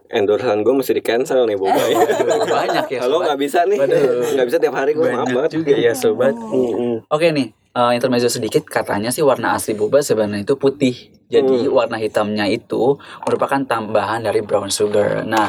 Endorsean 0.09 0.63
gue 0.63 0.73
mesti 0.73 0.89
di 0.91 1.03
cancel 1.03 1.45
nih 1.45 1.53
boba 1.53 1.77
ya. 1.85 2.01
Banyak 2.41 2.87
ya. 2.89 2.99
Halo 2.99 3.19
sobat. 3.19 3.25
nggak 3.29 3.39
bisa 3.39 3.59
nih, 3.63 3.77
nggak 4.33 4.47
bisa 4.47 4.57
tiap 4.57 4.73
hari 4.73 4.97
gue 4.97 5.05
maaf 5.05 5.29
banget. 5.29 5.51
juga 5.53 5.75
ya 5.77 5.93
sobat. 5.93 6.33
Mm-mm. 6.33 7.05
Oke 7.05 7.29
nih, 7.29 7.53
eh, 7.53 7.91
intermezzo 7.93 8.25
sedikit 8.25 8.65
katanya 8.65 9.13
sih 9.13 9.21
warna 9.21 9.53
asli 9.53 9.75
boba 9.75 10.01
sebenarnya 10.01 10.41
itu 10.41 10.55
putih. 10.55 10.97
Jadi 11.27 11.69
Hmm. 11.69 11.75
warna 11.75 11.99
hitamnya 11.99 12.47
itu 12.47 12.97
merupakan 13.21 13.61
tambahan 13.61 14.23
dari 14.23 14.41
brown 14.41 14.67
sugar. 14.67 15.21
Nah, 15.23 15.45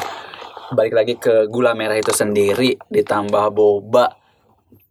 balik 0.74 0.94
lagi 0.94 1.14
ke 1.18 1.46
gula 1.50 1.74
merah 1.74 1.98
itu 1.98 2.12
sendiri 2.14 2.78
ditambah 2.90 3.50
boba. 3.54 4.16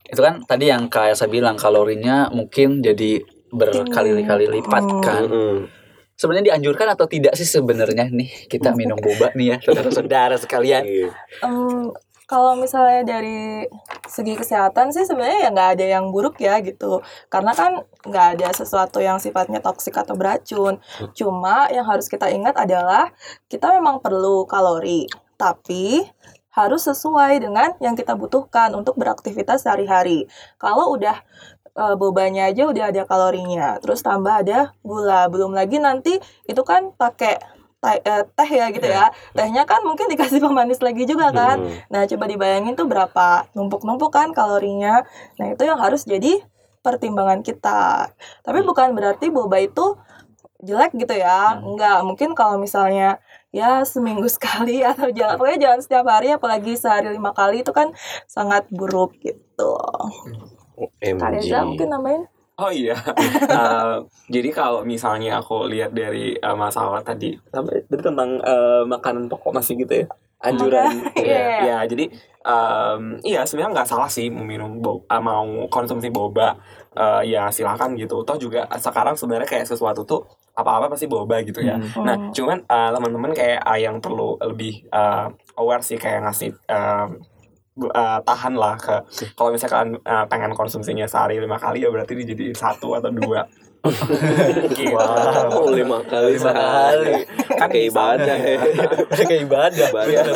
Itu 0.09 0.19
kan 0.25 0.41
tadi 0.43 0.71
yang 0.71 0.89
kayak 0.89 1.15
saya 1.15 1.29
bilang 1.29 1.55
kalorinya 1.55 2.33
mungkin 2.33 2.81
jadi 2.81 3.21
berkali-kali 3.53 4.45
lipat 4.49 4.83
Hmm. 4.85 5.01
kan. 5.01 5.23
Sebenarnya 6.19 6.53
dianjurkan 6.53 6.87
atau 6.99 7.07
tidak 7.07 7.31
sih 7.39 7.47
sebenarnya 7.47 8.11
nih 8.11 8.51
kita 8.51 8.75
minum 8.75 8.99
boba 8.99 9.31
nih 9.33 9.55
ya 9.55 9.57
saudara-saudara 9.63 10.35
sekalian. 10.35 10.83
Iya. 10.83 11.09
Em, 11.47 11.95
kalau 12.29 12.53
misalnya 12.53 13.01
dari 13.17 13.65
segi 14.05 14.37
kesehatan 14.37 14.93
sih 14.93 15.01
sebenarnya 15.01 15.47
ya 15.47 15.49
nggak 15.49 15.69
ada 15.79 15.85
yang 15.97 16.05
buruk 16.13 16.37
ya 16.37 16.61
gitu 16.61 17.01
karena 17.25 17.57
kan 17.57 17.81
nggak 18.05 18.27
ada 18.37 18.53
sesuatu 18.53 19.01
yang 19.01 19.17
sifatnya 19.17 19.57
toksik 19.65 19.97
atau 19.97 20.13
beracun 20.13 20.77
cuma 21.17 21.65
yang 21.73 21.89
harus 21.89 22.05
kita 22.05 22.29
ingat 22.29 22.53
adalah 22.53 23.09
kita 23.49 23.73
memang 23.73 23.97
perlu 23.97 24.45
kalori 24.45 25.09
tapi 25.39 26.03
harus 26.51 26.83
sesuai 26.83 27.39
dengan 27.39 27.71
yang 27.79 27.95
kita 27.95 28.19
butuhkan 28.19 28.75
untuk 28.75 28.99
beraktivitas 28.99 29.63
sehari-hari 29.63 30.27
kalau 30.59 30.91
udah 30.99 31.23
eh, 31.79 31.95
bobanya 31.95 32.51
aja 32.51 32.67
udah 32.67 32.91
ada 32.91 33.07
kalorinya 33.07 33.79
terus 33.79 34.03
tambah 34.03 34.43
ada 34.43 34.75
gula 34.83 35.31
belum 35.31 35.55
lagi 35.55 35.79
nanti 35.79 36.19
itu 36.43 36.61
kan 36.67 36.91
pakai 36.99 37.39
teh, 37.79 37.97
eh, 38.03 38.23
teh 38.35 38.49
ya 38.51 38.65
gitu 38.75 38.87
ya 38.91 39.07
tehnya 39.31 39.63
kan 39.63 39.79
mungkin 39.87 40.11
dikasih 40.11 40.43
pemanis 40.45 40.83
lagi 40.83 41.07
juga 41.07 41.31
kan 41.31 41.57
Hmm. 41.59 41.81
Nah, 41.91 42.03
coba 42.05 42.25
dibayangin 42.29 42.73
tuh 42.77 42.85
berapa 42.85 43.49
numpuk-numpuk 43.57 44.11
kan 44.13 44.31
kalorinya. 44.31 45.03
Nah, 45.41 45.45
itu 45.53 45.63
yang 45.65 45.79
harus 45.81 46.05
jadi 46.05 46.39
pertimbangan 46.85 47.41
kita. 47.43 48.13
Tapi 48.45 48.59
bukan 48.63 48.95
berarti 48.95 49.27
boba 49.33 49.59
itu 49.59 49.97
jelek 50.63 50.95
gitu 50.95 51.15
ya. 51.15 51.59
Enggak, 51.59 52.03
mungkin 52.07 52.35
kalau 52.35 52.59
misalnya 52.59 53.19
ya 53.49 53.81
seminggu 53.81 54.29
sekali 54.35 54.85
atau 54.85 55.09
jangan 55.09 55.35
pokoknya 55.37 55.59
jangan 55.69 55.79
setiap 55.81 56.05
hari 56.05 56.27
apalagi 56.33 56.73
sehari 56.77 57.09
lima 57.09 57.33
kali 57.33 57.65
itu 57.65 57.71
kan 57.73 57.93
sangat 58.29 58.69
buruk 58.69 59.17
gitu. 59.21 59.71
Kak 60.99 61.29
Reza 61.35 61.59
MG. 61.59 61.67
mungkin 61.67 61.87
nambahin? 61.91 62.23
Oh 62.59 62.71
iya. 62.71 62.95
Eh, 63.49 63.95
jadi 64.29 64.49
kalau 64.53 64.85
misalnya 64.85 65.41
aku 65.41 65.65
lihat 65.65 65.89
dari 65.95 66.37
eh, 66.37 66.57
masalah 66.59 67.01
tadi, 67.01 67.33
tadi 67.49 68.01
tentang 68.03 68.37
eh, 68.43 68.83
makanan 68.85 69.25
pokok 69.25 69.57
masih 69.57 69.73
gitu 69.81 70.05
ya, 70.05 70.07
anjuran. 70.43 71.01
Ya, 71.17 71.23
iya. 71.25 71.43
ya, 71.65 71.77
jadi 71.89 72.05
em, 72.45 73.17
iya 73.25 73.41
sebenarnya 73.43 73.81
nggak 73.81 73.89
salah 73.89 74.07
sih 74.11 74.29
meminum 74.29 74.79
bo- 74.79 75.01
eh, 75.09 75.17
mau 75.23 75.65
konsumsi 75.73 76.13
boba. 76.13 76.55
Eh, 76.93 77.33
ya 77.33 77.49
silakan 77.49 77.97
gitu. 77.97 78.21
Toh 78.21 78.37
juga 78.37 78.69
sekarang 78.77 79.17
sebenarnya 79.17 79.49
kayak 79.49 79.65
sesuatu 79.65 80.05
tuh 80.05 80.21
apa-apa 80.61 80.91
pasti 80.91 81.07
boba 81.07 81.39
gitu 81.41 81.63
ya. 81.63 81.75
Hmm. 81.77 82.03
Nah, 82.05 82.15
Hmm. 82.19 82.31
cuman 82.31 82.57
eh, 82.63 82.89
teman-teman 82.91 83.31
kayak 83.33 83.59
eh, 83.63 83.79
yang 83.83 83.97
perlu 83.99 84.35
lebih 84.41 84.85
eh, 84.87 85.25
aware 85.57 85.83
sih 85.83 85.95
kayak 85.95 86.27
ngasih 86.27 86.51
bu- 87.75 87.93
eh, 87.95 88.19
tahan 88.27 88.53
lah 88.59 88.75
ke 88.75 88.95
kalau 89.33 89.49
misalkan 89.51 89.95
eh, 89.95 90.25
pengen 90.27 90.51
konsumsinya 90.51 91.07
sehari 91.07 91.39
lima 91.39 91.55
kali 91.55 91.83
ya 91.83 91.89
berarti 91.89 92.13
dijadiin 92.15 92.55
satu 92.55 92.95
atau 92.99 93.11
dua. 93.11 93.47
Gitu. 94.75 94.95
Oh, 95.49 95.71
lima 95.71 96.03
kali 96.03 96.35
Lima 96.35 96.51
sehari. 96.51 97.23
Kan 97.49 97.67
Kayak 97.69 97.85
ibadah 97.89 98.35
ya. 98.37 98.57
kayak 99.15 99.41
ibadah 99.45 99.87
Ibadah. 99.87 100.33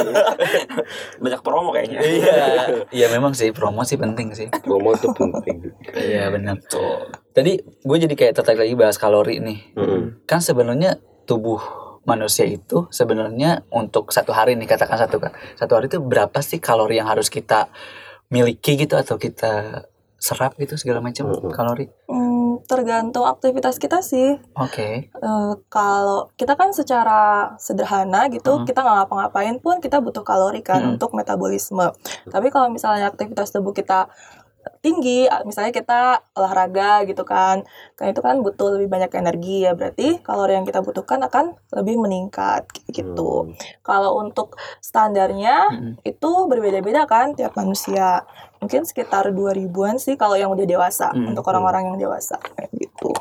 Banyak 1.20 1.42
promo 1.42 1.70
kayaknya. 1.72 2.00
iya 2.00 2.46
iya 2.90 3.08
memang 3.10 3.32
sih 3.32 3.52
promo 3.52 3.84
sih 3.84 3.96
penting 3.96 4.32
sih 4.32 4.48
Promo 4.64 4.96
tuh 4.96 5.12
penting. 5.12 5.72
iya 5.94 6.28
benar 6.28 6.60
tuh 6.64 7.08
tadi 7.32 7.56
gue 7.60 7.98
jadi 8.00 8.14
kayak 8.14 8.34
tertarik 8.36 8.64
lagi 8.64 8.76
bahas 8.76 8.96
kalori 8.96 9.40
nih 9.40 9.60
Mm-mm. 9.76 10.24
kan 10.24 10.40
sebenarnya 10.40 11.00
tubuh 11.24 11.60
manusia 12.04 12.44
itu 12.44 12.88
sebenarnya 12.90 13.64
untuk 13.70 14.12
satu 14.12 14.32
hari 14.32 14.56
nih 14.56 14.68
katakan 14.68 15.00
satu 15.00 15.18
kan 15.18 15.32
satu 15.56 15.80
hari 15.80 15.88
itu 15.88 16.00
berapa 16.00 16.36
sih 16.40 16.60
kalori 16.60 17.00
yang 17.00 17.08
harus 17.08 17.28
kita 17.28 17.72
miliki 18.28 18.76
gitu 18.76 18.96
atau 18.96 19.16
kita 19.16 19.86
serap 20.24 20.56
gitu 20.56 20.80
segala 20.80 21.04
macam 21.04 21.28
Mm-mm. 21.28 21.52
kalori 21.52 21.92
Hmm, 22.08 22.64
tergantung 22.64 23.28
aktivitas 23.28 23.76
kita 23.76 24.00
sih. 24.00 24.40
oke 24.56 25.12
Eh, 25.12 25.52
kalau 25.68 26.32
kita 26.40 26.56
kan 26.56 26.72
secara 26.72 27.52
sederhana 27.60 28.32
gitu, 28.32 28.56
Hmm. 28.56 28.64
kita 28.64 28.80
nggak 28.80 29.04
ngapa-ngapain 29.04 29.60
pun 29.60 29.84
kita 29.84 30.00
butuh 30.00 30.24
kalori 30.24 30.64
kan 30.64 30.80
Hmm. 30.80 30.92
untuk 30.96 31.12
metabolisme. 31.12 31.92
Tapi 32.26 32.48
kalau 32.48 32.72
misalnya 32.72 33.12
aktivitas 33.12 33.52
tubuh 33.52 33.76
kita 33.76 34.08
tinggi, 34.80 35.28
misalnya 35.44 35.76
kita 35.76 36.24
olahraga 36.36 37.04
gitu 37.04 37.28
kan, 37.28 37.68
kan 38.00 38.06
itu 38.08 38.24
kan 38.24 38.40
butuh 38.40 38.80
lebih 38.80 38.88
banyak 38.88 39.12
energi 39.12 39.68
ya, 39.68 39.76
berarti 39.76 40.24
kalori 40.24 40.56
yang 40.56 40.64
kita 40.64 40.80
butuhkan 40.80 41.20
akan 41.20 41.52
lebih 41.76 42.00
meningkat 42.00 42.64
gitu. 42.88 43.52
Hmm. 43.52 43.60
Kalau 43.84 44.24
untuk 44.24 44.56
standarnya 44.80 45.68
Mm-mm. 45.68 45.94
itu 46.08 46.32
berbeda-beda 46.48 47.04
kan 47.06 47.36
tiap 47.36 47.60
manusia. 47.60 48.24
Mungkin 48.64 48.82
sekitar 48.82 49.28
2000-an 49.30 49.96
sih 49.98 50.16
kalau 50.16 50.34
yang 50.34 50.48
udah 50.50 50.64
dewasa, 50.64 51.12
Hmm. 51.12 51.30
untuk 51.30 51.44
orang-orang 51.46 51.84
yang 51.86 51.98
dewasa 52.00 52.40
kayak 52.50 52.72
gitu. 52.74 53.12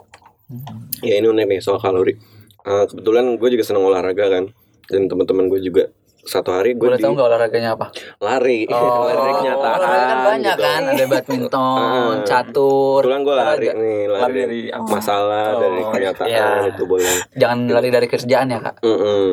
Ya 1.02 1.18
ini 1.18 1.26
unik 1.26 1.46
nih 1.48 1.58
soal 1.58 1.76
kalori. 1.76 2.14
Eh, 2.62 2.84
kebetulan 2.86 3.34
gue 3.34 3.48
juga 3.50 3.64
seneng 3.64 3.82
olahraga 3.82 4.30
kan, 4.30 4.44
dan 4.86 5.02
teman-teman 5.04 5.48
gue 5.48 5.58
juga 5.60 5.90
satu 6.22 6.54
hari 6.54 6.78
gue 6.78 6.86
boleh 6.86 6.94
di 6.94 7.02
tahu 7.02 7.18
nggak 7.18 7.26
olahraganya 7.26 7.70
apa 7.74 7.90
lari, 8.20 8.62
lari 8.70 9.32
kenyataan. 9.34 9.74
olahraga 9.74 10.06
kan 10.06 10.18
banyak 10.22 10.54
gitu. 10.54 10.62
kan 10.62 10.82
ada 10.86 11.04
badminton 11.04 11.74
Ah. 11.82 12.22
catur 12.22 13.00
Kebetulan 13.02 13.20
gue 13.20 13.34
lari 13.34 13.66
nih, 13.66 14.00
lari, 14.06 14.22
Lari 14.22 14.38
dari 14.38 14.60
apa? 14.70 14.86
masalah, 14.88 15.46
Oh, 15.48 15.60
dari 15.60 15.82
kenyataan 15.82 16.28
iya. 16.30 16.46
itu 16.70 16.82
boleh. 16.86 17.10
jangan 17.34 17.58
lari 17.66 17.88
dari 17.90 18.06
kerjaan 18.06 18.46
ya 18.46 18.58
kak 18.60 18.74
Mm-mm. 18.78 19.26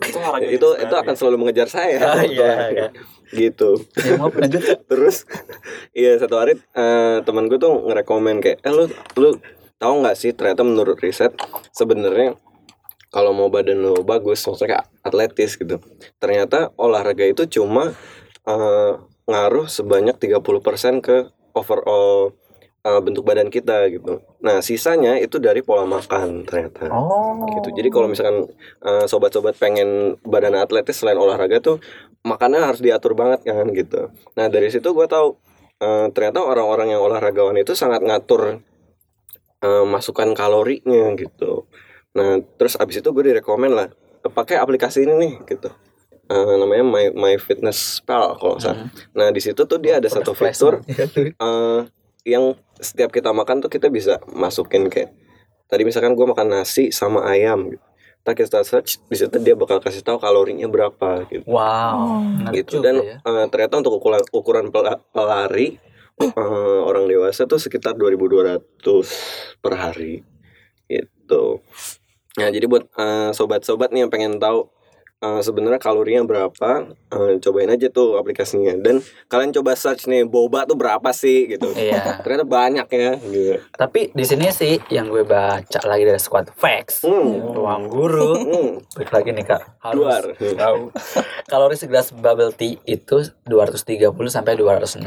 Itu 0.00 0.16
olahraga 0.18 0.48
itu 0.48 0.68
itu 0.80 0.94
akan 0.96 1.12
selalu 1.14 1.36
mengejar 1.38 1.68
saya. 1.68 1.98
Ah, 2.00 2.24
iya, 2.24 2.50
iya. 2.72 2.88
Gitu. 3.32 3.80
ya 4.04 4.20
mau 4.20 4.28
lanjut 4.28 4.60
Terus 4.90 5.24
iya 5.96 6.18
satu 6.20 6.36
hari 6.36 6.58
eh, 6.58 7.18
teman 7.24 7.48
gue 7.48 7.56
tuh 7.56 7.88
ngerekomen 7.88 8.42
kayak 8.44 8.60
eh 8.60 8.72
lu 8.72 8.90
lu 9.16 9.38
tahu 9.80 10.04
nggak 10.04 10.16
sih 10.16 10.32
ternyata 10.32 10.62
menurut 10.64 10.96
riset 11.00 11.32
sebenarnya 11.72 12.36
kalau 13.14 13.30
mau 13.30 13.46
badan 13.46 13.78
lo 13.78 14.02
bagus 14.02 14.42
maksudnya 14.42 14.80
kayak 14.80 14.86
atletis 15.06 15.54
gitu 15.54 15.78
ternyata 16.18 16.74
olahraga 16.74 17.22
itu 17.24 17.46
cuma 17.60 17.94
eh, 18.44 18.92
ngaruh 19.24 19.66
sebanyak 19.70 20.20
30% 20.20 21.00
ke 21.00 21.32
overall 21.56 22.36
eh, 22.84 23.00
bentuk 23.00 23.24
badan 23.24 23.48
kita 23.48 23.88
gitu 23.88 24.20
nah 24.44 24.60
sisanya 24.60 25.16
itu 25.16 25.40
dari 25.40 25.64
pola 25.64 25.88
makan 25.88 26.44
ternyata 26.44 26.92
oh 26.92 27.24
gitu. 27.64 27.68
Jadi 27.80 27.88
kalau 27.88 28.06
misalkan 28.12 28.48
eh, 28.84 29.04
sobat-sobat 29.08 29.56
pengen 29.56 30.20
badan 30.20 30.54
atletis 30.60 31.00
selain 31.00 31.16
olahraga 31.16 31.60
tuh 31.64 31.80
makannya 32.24 32.60
harus 32.60 32.80
diatur 32.84 33.16
banget 33.16 33.44
kan 33.48 33.66
gitu. 33.72 34.12
Nah 34.36 34.46
dari 34.52 34.68
situ 34.68 34.84
gue 34.84 35.06
tahu 35.08 35.36
eh, 35.80 36.06
ternyata 36.12 36.44
orang-orang 36.44 36.92
yang 36.96 37.00
olahragawan 37.00 37.56
itu 37.56 37.72
sangat 37.72 38.04
ngatur 38.04 38.60
eh, 39.64 39.84
masukan 39.88 40.32
kalorinya 40.36 41.16
gitu. 41.16 41.64
Nah 42.16 42.40
terus 42.60 42.76
abis 42.76 43.00
itu 43.00 43.08
gue 43.10 43.24
direkomend 43.32 43.74
lah 43.74 43.88
pakai 44.24 44.60
aplikasi 44.60 45.04
ini 45.08 45.14
nih 45.16 45.32
gitu. 45.56 45.72
Eh, 46.24 46.54
namanya 46.56 46.84
My 46.84 47.12
My 47.12 47.34
Fitness 47.36 48.00
Pal 48.04 48.36
kalau 48.40 48.56
nggak 48.56 48.64
salah. 48.64 48.88
Nah 49.12 49.28
di 49.32 49.40
situ 49.40 49.60
tuh 49.68 49.78
dia 49.80 50.00
ada 50.00 50.08
satu 50.08 50.32
fitur 50.32 50.80
eh 50.88 51.80
yang 52.24 52.56
setiap 52.78 53.10
kita 53.10 53.30
makan 53.30 53.62
tuh 53.62 53.70
kita 53.70 53.90
bisa 53.90 54.18
masukin 54.30 54.90
kayak 54.90 55.14
tadi 55.70 55.82
misalkan 55.86 56.14
gue 56.14 56.26
makan 56.26 56.60
nasi 56.60 56.90
sama 56.94 57.26
ayam 57.26 57.70
gitu. 57.74 57.84
Kita 58.24 58.64
search 58.64 59.04
di 59.04 59.20
situ 59.20 59.36
dia 59.36 59.52
bakal 59.52 59.84
kasih 59.84 60.00
tahu 60.00 60.16
kalorinya 60.16 60.64
berapa 60.64 61.28
gitu. 61.28 61.44
wow 61.44 62.24
menarik 62.24 62.64
gitu 62.64 62.80
juga 62.80 62.84
dan 62.88 62.96
ya. 63.04 63.16
eh, 63.20 63.46
ternyata 63.52 63.74
untuk 63.84 64.00
ukuran 64.00 64.22
ukuran 64.32 64.66
pela- 64.72 65.00
pelari 65.12 65.76
eh, 66.24 66.80
orang 66.88 67.04
dewasa 67.04 67.44
tuh 67.44 67.60
sekitar 67.60 67.92
2200 68.00 68.64
per 69.60 69.72
hari 69.76 70.24
gitu. 70.88 71.60
Nah, 72.40 72.48
jadi 72.48 72.64
buat 72.64 72.88
eh, 72.96 73.30
sobat-sobat 73.36 73.92
nih 73.92 74.08
yang 74.08 74.10
pengen 74.10 74.40
tahu 74.40 74.72
eh, 75.16 75.40
sebenarnya 75.40 75.78
kalorinya 75.78 76.22
berapa, 76.22 76.70
eh, 76.90 77.32
cobain 77.38 77.68
aja 77.68 77.88
tuh 77.88 78.16
aplikasinya 78.16 78.74
dan 78.76 78.98
kalian 79.26 79.52
coba 79.52 79.72
search 79.72 80.04
nih 80.04 80.22
boba 80.22 80.64
tuh 80.64 80.74
berapa 80.74 81.10
sih 81.10 81.46
gitu. 81.48 81.70
iya 81.72 82.18
Ternyata 82.20 82.44
banyak 82.44 82.86
ya 82.88 83.12
gitu. 83.18 83.56
tapi 83.72 84.10
di 84.10 84.22
sini 84.22 84.48
sih 84.48 84.80
yang 84.88 85.06
gue 85.06 85.22
baca 85.22 85.80
lagi 85.82 86.02
dari 86.02 86.18
squad 86.18 86.50
facts 86.52 87.04
Hmm. 87.04 87.50
ruang 87.50 87.86
guru 87.86 88.32
Hmm. 88.36 88.70
Baik 88.94 89.10
lagi 89.10 89.30
nih 89.30 89.44
kak 89.44 89.62
harus 89.80 89.96
Luar. 89.96 90.22
tahu 90.34 90.78
kalori 91.44 91.74
segelas 91.74 92.10
bubble 92.10 92.50
tea 92.50 92.78
itu 92.84 93.16
230 93.42 94.00
sampai 94.26 94.54
260 94.54 95.02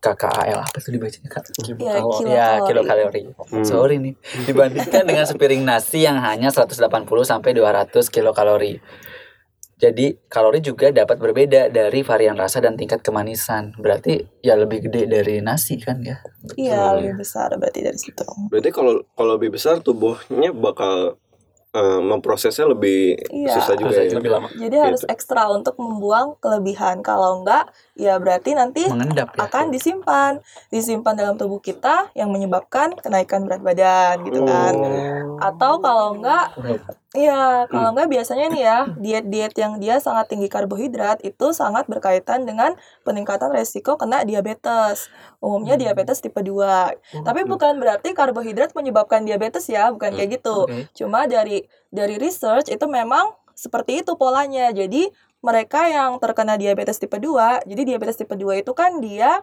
KKAL 0.00 0.64
apa 0.64 0.76
tuh 0.80 0.96
dibacanya 0.96 1.28
kak? 1.28 1.44
Ya, 1.76 2.00
Kalau- 2.00 2.16
kilo 2.16 2.28
ya 2.32 2.48
kalori. 2.56 2.68
kilokalori. 2.72 3.22
Hmm. 3.52 3.64
Sorry 3.68 3.96
nih. 4.00 4.14
Dibandingkan 4.48 5.04
dengan 5.04 5.28
sepiring 5.28 5.60
nasi 5.60 6.08
yang 6.08 6.16
hanya 6.24 6.48
180 6.48 6.80
sampai 7.22 7.52
200 7.52 7.92
kilokalori. 8.08 8.80
Jadi 9.80 10.12
kalori 10.28 10.60
juga 10.60 10.92
dapat 10.92 11.16
berbeda 11.16 11.72
dari 11.72 12.04
varian 12.04 12.36
rasa 12.36 12.60
dan 12.60 12.76
tingkat 12.76 13.00
kemanisan. 13.00 13.72
Berarti 13.76 14.20
ya 14.40 14.52
lebih 14.52 14.84
gede 14.84 15.08
dari 15.08 15.40
nasi 15.40 15.80
kan 15.80 16.04
ya? 16.04 16.20
Iya, 16.52 17.00
lebih 17.00 17.24
besar 17.24 17.48
berarti 17.56 17.80
dari 17.80 17.96
situ. 17.96 18.24
Berarti 18.52 18.68
kalau 18.72 19.00
kalau 19.16 19.40
lebih 19.40 19.56
besar 19.56 19.80
tubuhnya 19.80 20.52
bakal 20.52 21.16
eh, 21.70 22.00
memprosesnya 22.02 22.66
lebih 22.66 23.14
Iya. 23.30 23.54
susah 23.54 23.74
juga 23.74 23.94
Susah 23.94 24.04
ya. 24.04 24.16
lebih 24.18 24.30
lama. 24.30 24.48
Jadi 24.50 24.76
harus 24.76 25.02
ekstra 25.06 25.46
untuk 25.48 25.78
membuang 25.78 26.34
kelebihan. 26.38 26.98
Kalau 27.00 27.40
enggak, 27.40 27.70
ya 27.94 28.18
berarti 28.18 28.54
nanti 28.54 28.90
Mengendap 28.90 29.32
ya. 29.32 29.46
akan 29.46 29.70
disimpan, 29.70 30.42
disimpan 30.68 31.14
dalam 31.14 31.38
tubuh 31.38 31.58
kita 31.58 32.10
yang 32.12 32.28
menyebabkan 32.28 32.98
kenaikan 32.98 33.46
berat 33.46 33.62
badan 33.62 34.26
gitu 34.26 34.42
kan. 34.42 34.74
Oh. 34.74 35.38
Atau 35.38 35.78
kalau 35.78 36.18
enggak 36.18 36.52
Iya, 37.10 37.66
kalau 37.66 37.90
enggak 37.90 38.06
biasanya 38.06 38.46
nih 38.54 38.62
ya, 38.62 38.78
diet-diet 38.94 39.54
yang 39.58 39.82
dia 39.82 39.98
sangat 39.98 40.30
tinggi 40.30 40.46
karbohidrat 40.46 41.18
itu 41.26 41.50
sangat 41.50 41.90
berkaitan 41.90 42.46
dengan 42.46 42.78
peningkatan 43.02 43.50
resiko 43.50 43.98
kena 43.98 44.22
diabetes. 44.22 45.10
Umumnya 45.42 45.74
diabetes 45.74 46.22
tipe 46.22 46.38
2. 46.38 46.94
Tapi 47.26 47.40
bukan 47.50 47.82
berarti 47.82 48.14
karbohidrat 48.14 48.78
menyebabkan 48.78 49.26
diabetes 49.26 49.66
ya, 49.66 49.90
bukan 49.90 50.14
kayak 50.14 50.38
gitu. 50.38 50.70
Oke. 50.70 50.86
Cuma 50.94 51.26
dari 51.26 51.66
dari 51.90 52.14
research 52.14 52.70
itu 52.70 52.86
memang 52.86 53.34
seperti 53.58 54.06
itu 54.06 54.14
polanya. 54.14 54.70
Jadi 54.70 55.10
mereka 55.42 55.90
yang 55.90 56.14
terkena 56.22 56.54
diabetes 56.54 57.02
tipe 57.02 57.18
2, 57.18 57.66
jadi 57.66 57.82
diabetes 57.90 58.22
tipe 58.22 58.38
2 58.38 58.62
itu 58.62 58.70
kan 58.70 59.02
dia 59.02 59.42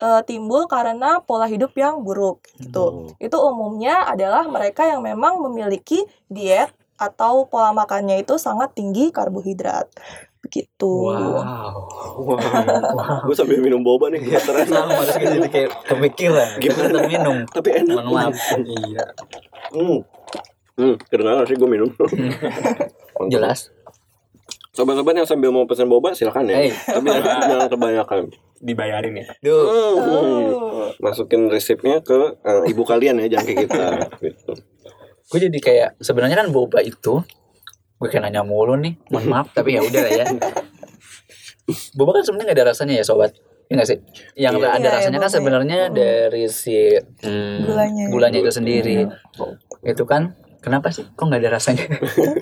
eh, 0.00 0.22
timbul 0.24 0.64
karena 0.70 1.20
pola 1.20 1.44
hidup 1.50 1.74
yang 1.76 2.00
buruk 2.00 2.48
gitu. 2.56 3.12
Itu 3.20 3.36
umumnya 3.44 4.08
adalah 4.08 4.46
mereka 4.48 4.86
yang 4.88 5.02
memang 5.04 5.42
memiliki 5.44 6.06
diet 6.30 6.70
atau 6.98 7.46
pola 7.46 7.70
makannya 7.70 8.20
itu 8.20 8.34
sangat 8.36 8.74
tinggi 8.74 9.14
karbohidrat. 9.14 9.86
Begitu. 10.38 10.92
Wow. 11.10 11.42
Wah, 12.94 13.26
gue 13.26 13.34
sambil 13.34 13.58
minum 13.58 13.82
boba 13.82 14.10
nih. 14.10 14.22
Keren. 14.22 14.66
Sama 14.70 15.02
terus 15.02 15.18
kita 15.18 15.34
jadi 15.34 15.48
kayak 15.50 15.70
kepikiran. 15.86 16.48
Gimana 16.62 16.98
minum? 17.10 17.36
Tapi 17.50 17.68
enak. 17.82 17.96
Mohon 18.06 18.34
maaf. 18.34 18.36
iya 18.62 19.04
Hmm. 19.68 20.00
Hmm, 20.78 20.94
kedengaran 21.10 21.42
sih 21.44 21.58
gue 21.58 21.68
minum. 21.68 21.90
Jelas. 23.34 23.74
Sobat-sobat 24.70 25.10
yang 25.18 25.26
sambil 25.26 25.50
mau 25.50 25.66
pesan 25.66 25.90
boba 25.90 26.14
silakan 26.14 26.54
ya. 26.54 26.56
Hey. 26.62 26.70
Tapi 26.70 27.06
jangan 27.10 27.68
kebanyakan. 27.74 28.22
dibayarin 28.58 29.14
ya 29.14 29.26
Duh. 29.38 29.54
Hmm. 29.54 29.98
Oh. 30.02 30.90
Masukin 30.98 31.46
resepnya 31.46 32.02
ke 32.02 32.42
eh, 32.42 32.70
ibu 32.74 32.82
kalian 32.82 33.22
ya, 33.22 33.38
jangan 33.38 33.46
kayak 33.46 33.58
kita. 33.70 33.86
Gitu. 34.18 34.52
Gue 35.28 35.38
jadi 35.40 35.58
kayak 35.58 35.90
sebenarnya 35.98 36.36
kan 36.36 36.48
boba 36.48 36.80
itu 36.80 37.20
gue 37.98 38.08
kayak 38.08 38.24
nanya 38.24 38.42
mulu 38.42 38.74
nih. 38.74 38.96
Mohon 39.08 39.26
maaf 39.28 39.46
tapi 39.56 39.74
ya 39.74 39.80
udah 39.80 40.00
lah 40.00 40.12
ya. 40.14 40.24
Boba 41.94 42.16
kan 42.16 42.22
sebenarnya 42.24 42.48
gak 42.48 42.58
ada 42.58 42.66
rasanya 42.68 42.94
ya 42.96 43.04
sobat. 43.04 43.36
Iya 43.68 43.74
gak 43.76 43.86
sih? 43.86 43.98
Yang 44.34 44.54
Iya. 44.56 44.68
ada 44.70 44.80
Iya, 44.80 44.90
rasanya 44.96 45.18
kan 45.18 45.28
ya. 45.28 45.34
sebenarnya 45.36 45.78
Mm. 45.84 45.92
dari 45.92 46.44
si 46.48 46.76
hmm, 47.20 47.56
Gulanya. 47.62 48.04
gulanya 48.08 48.38
itu 48.40 48.48
sendiri. 48.50 49.04
Itu 49.84 50.04
kan 50.04 50.32
kenapa 50.58 50.88
sih? 50.88 51.04
Kok 51.06 51.28
nggak 51.28 51.44
ada 51.44 51.50
rasanya? 51.54 51.84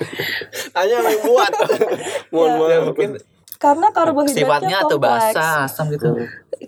Tanya 0.75 0.95
yang 1.02 1.21
buat. 1.21 1.52
Mohon 2.33 2.47
Ya, 2.47 2.59
maaf. 2.78 2.85
mungkin 2.87 3.11
Karena 3.57 3.89
karbohidratnya 3.93 4.45
sifatnya 4.45 4.77
atau 4.85 4.99
kompleks. 5.01 5.35
basah, 5.37 5.65
asam 5.65 5.87
gitu. 5.93 6.09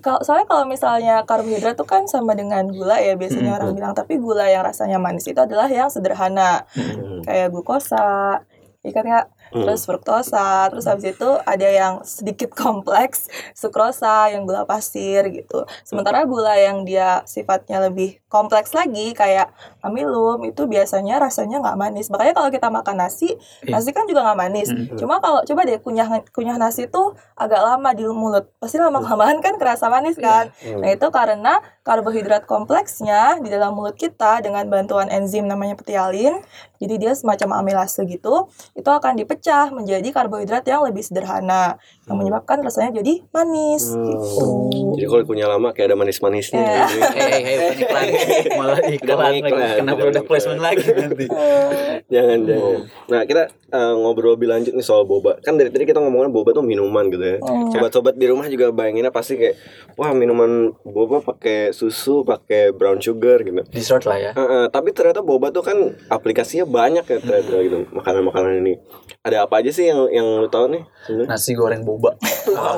Kalau 0.01 0.19
soalnya 0.21 0.47
kalau 0.49 0.65
misalnya 0.65 1.15
karbohidrat 1.25 1.73
itu 1.77 1.85
kan 1.85 2.05
sama 2.05 2.33
dengan 2.33 2.65
gula 2.69 2.97
ya 3.01 3.13
biasanya 3.13 3.57
orang 3.61 3.73
bilang, 3.77 3.93
tapi 3.93 4.17
gula 4.17 4.45
yang 4.49 4.65
rasanya 4.65 4.97
manis 4.97 5.25
itu 5.29 5.37
adalah 5.37 5.69
yang 5.69 5.89
sederhana. 5.89 6.65
Hmm. 6.73 7.21
Kayak 7.25 7.53
glukosa, 7.53 8.41
ikan 8.85 9.05
nggak? 9.05 9.27
Hmm. 9.49 9.65
Terus 9.65 9.85
fruktosa, 9.85 10.69
terus 10.69 10.85
habis 10.85 11.13
itu 11.17 11.29
ada 11.45 11.67
yang 11.67 11.93
sedikit 12.05 12.53
kompleks, 12.53 13.29
sukrosa 13.57 14.29
yang 14.29 14.45
gula 14.45 14.65
pasir 14.65 15.25
gitu. 15.33 15.65
Sementara 15.81 16.25
gula 16.25 16.53
yang 16.57 16.85
dia 16.85 17.25
sifatnya 17.25 17.81
lebih 17.89 18.21
kompleks 18.29 18.77
lagi 18.77 19.17
kayak 19.17 19.49
amilum 19.81 20.45
itu 20.45 20.69
biasanya 20.69 21.17
rasanya 21.17 21.61
nggak 21.65 21.77
manis. 21.79 22.13
Makanya 22.13 22.33
kalau 22.37 22.49
kita 22.53 22.67
makan 22.69 22.95
nasi, 23.01 23.33
Iya. 23.65 23.79
nasi 23.79 23.89
kan 23.89 24.05
juga 24.05 24.21
nggak 24.21 24.39
manis. 24.39 24.69
Hmm. 24.69 24.97
Cuma 24.99 25.17
kalau 25.17 25.41
coba 25.41 25.65
deh 25.65 25.81
kunyah 25.81 26.07
kunyah 26.29 26.57
nasi 26.61 26.85
tuh 26.85 27.17
agak 27.33 27.61
lama 27.63 27.89
di 27.97 28.05
mulut, 28.05 28.53
pasti 28.61 28.77
lama 28.77 29.01
kelamaan 29.01 29.41
kan 29.41 29.57
kerasa 29.57 29.89
manis 29.89 30.19
kan. 30.19 30.53
Hmm. 30.61 30.85
Nah 30.85 30.89
itu 30.93 31.07
karena 31.09 31.63
karbohidrat 31.81 32.45
kompleksnya 32.45 33.41
di 33.41 33.49
dalam 33.49 33.73
mulut 33.73 33.97
kita 33.97 34.45
dengan 34.45 34.61
bantuan 34.69 35.09
enzim 35.09 35.49
namanya 35.49 35.73
petialin, 35.73 36.37
jadi 36.77 36.95
dia 37.01 37.13
semacam 37.17 37.65
amilase 37.65 38.05
gitu, 38.05 38.51
itu 38.77 38.85
akan 38.85 39.17
dipecah 39.17 39.38
menjadi 39.71 40.09
karbohidrat 40.11 40.63
yang 40.67 40.83
lebih 40.87 41.03
sederhana, 41.05 41.79
yang 42.09 42.17
Hmm. 42.17 42.25
menyebabkan 42.25 42.57
rasanya 42.59 42.89
jadi 42.97 43.21
manis 43.29 43.93
Hmm. 43.93 44.01
gitu. 44.03 44.45
Jadi 44.97 45.05
kalau 45.05 45.23
kunyah 45.23 45.45
lama 45.47 45.69
kayak 45.69 45.93
ada 45.93 45.95
manis-manisnya. 45.95 46.57
Gitu. 46.57 46.97
Hei, 47.21 47.39
hei, 47.39 47.55
bukan 47.55 47.73
iklan. 47.77 48.07
Malah 48.57 48.79
iklan 48.83 49.17
lagi. 49.19 49.39
iklan, 49.39 49.77
Kena 49.77 49.91
udah 49.93 50.23
placement 50.25 50.57
lagi 50.59 50.85
nanti. 50.89 51.25
Jangan 52.13 52.39
jangan. 52.41 52.77
Nah 53.05 53.21
kita 53.23 53.43
eh, 53.69 53.93
ngobrol 53.93 54.33
lebih 54.33 54.49
lanjut 54.49 54.73
nih 54.73 54.81
soal 54.81 55.05
boba. 55.05 55.37
Kan 55.39 55.53
dari 55.53 55.69
tadi 55.69 55.85
kita 55.85 56.01
ngomongin 56.01 56.33
boba 56.33 56.49
tuh 56.51 56.65
minuman 56.65 57.05
gitu 57.07 57.21
ya. 57.21 57.37
Hmm. 57.37 57.69
Sobat-sobat 57.69 58.17
di 58.17 58.25
rumah 58.25 58.49
juga 58.49 58.73
bayanginnya 58.73 59.13
pasti 59.13 59.37
kayak 59.37 59.53
wah 59.93 60.09
minuman 60.11 60.73
boba 60.81 61.21
pakai 61.21 61.69
susu, 61.69 62.25
pakai 62.25 62.73
brown 62.73 62.97
sugar 62.97 63.45
gitu. 63.45 63.61
Dessert 63.69 64.01
lah 64.03 64.17
ya. 64.17 64.31
Eh, 64.31 64.41
eh, 64.41 64.65
tapi 64.67 64.89
ternyata 64.89 65.21
boba 65.21 65.53
tuh 65.53 65.61
kan 65.61 65.77
aplikasinya 66.09 66.65
banyak 66.65 67.05
ya 67.05 67.17
ternyata 67.19 67.61
gitu 67.61 67.77
makanan-makanan 67.93 68.57
ini. 68.59 68.73
Ada 69.21 69.45
apa 69.45 69.61
aja 69.61 69.69
sih 69.69 69.85
yang 69.85 70.09
yang 70.09 70.25
lu 70.39 70.49
tahu 70.49 70.65
nih? 70.71 70.81
sebenarnya? 71.05 71.29
Nasi 71.29 71.51
goreng 71.53 71.83
boba. 71.83 71.98
Wah, 71.99 72.13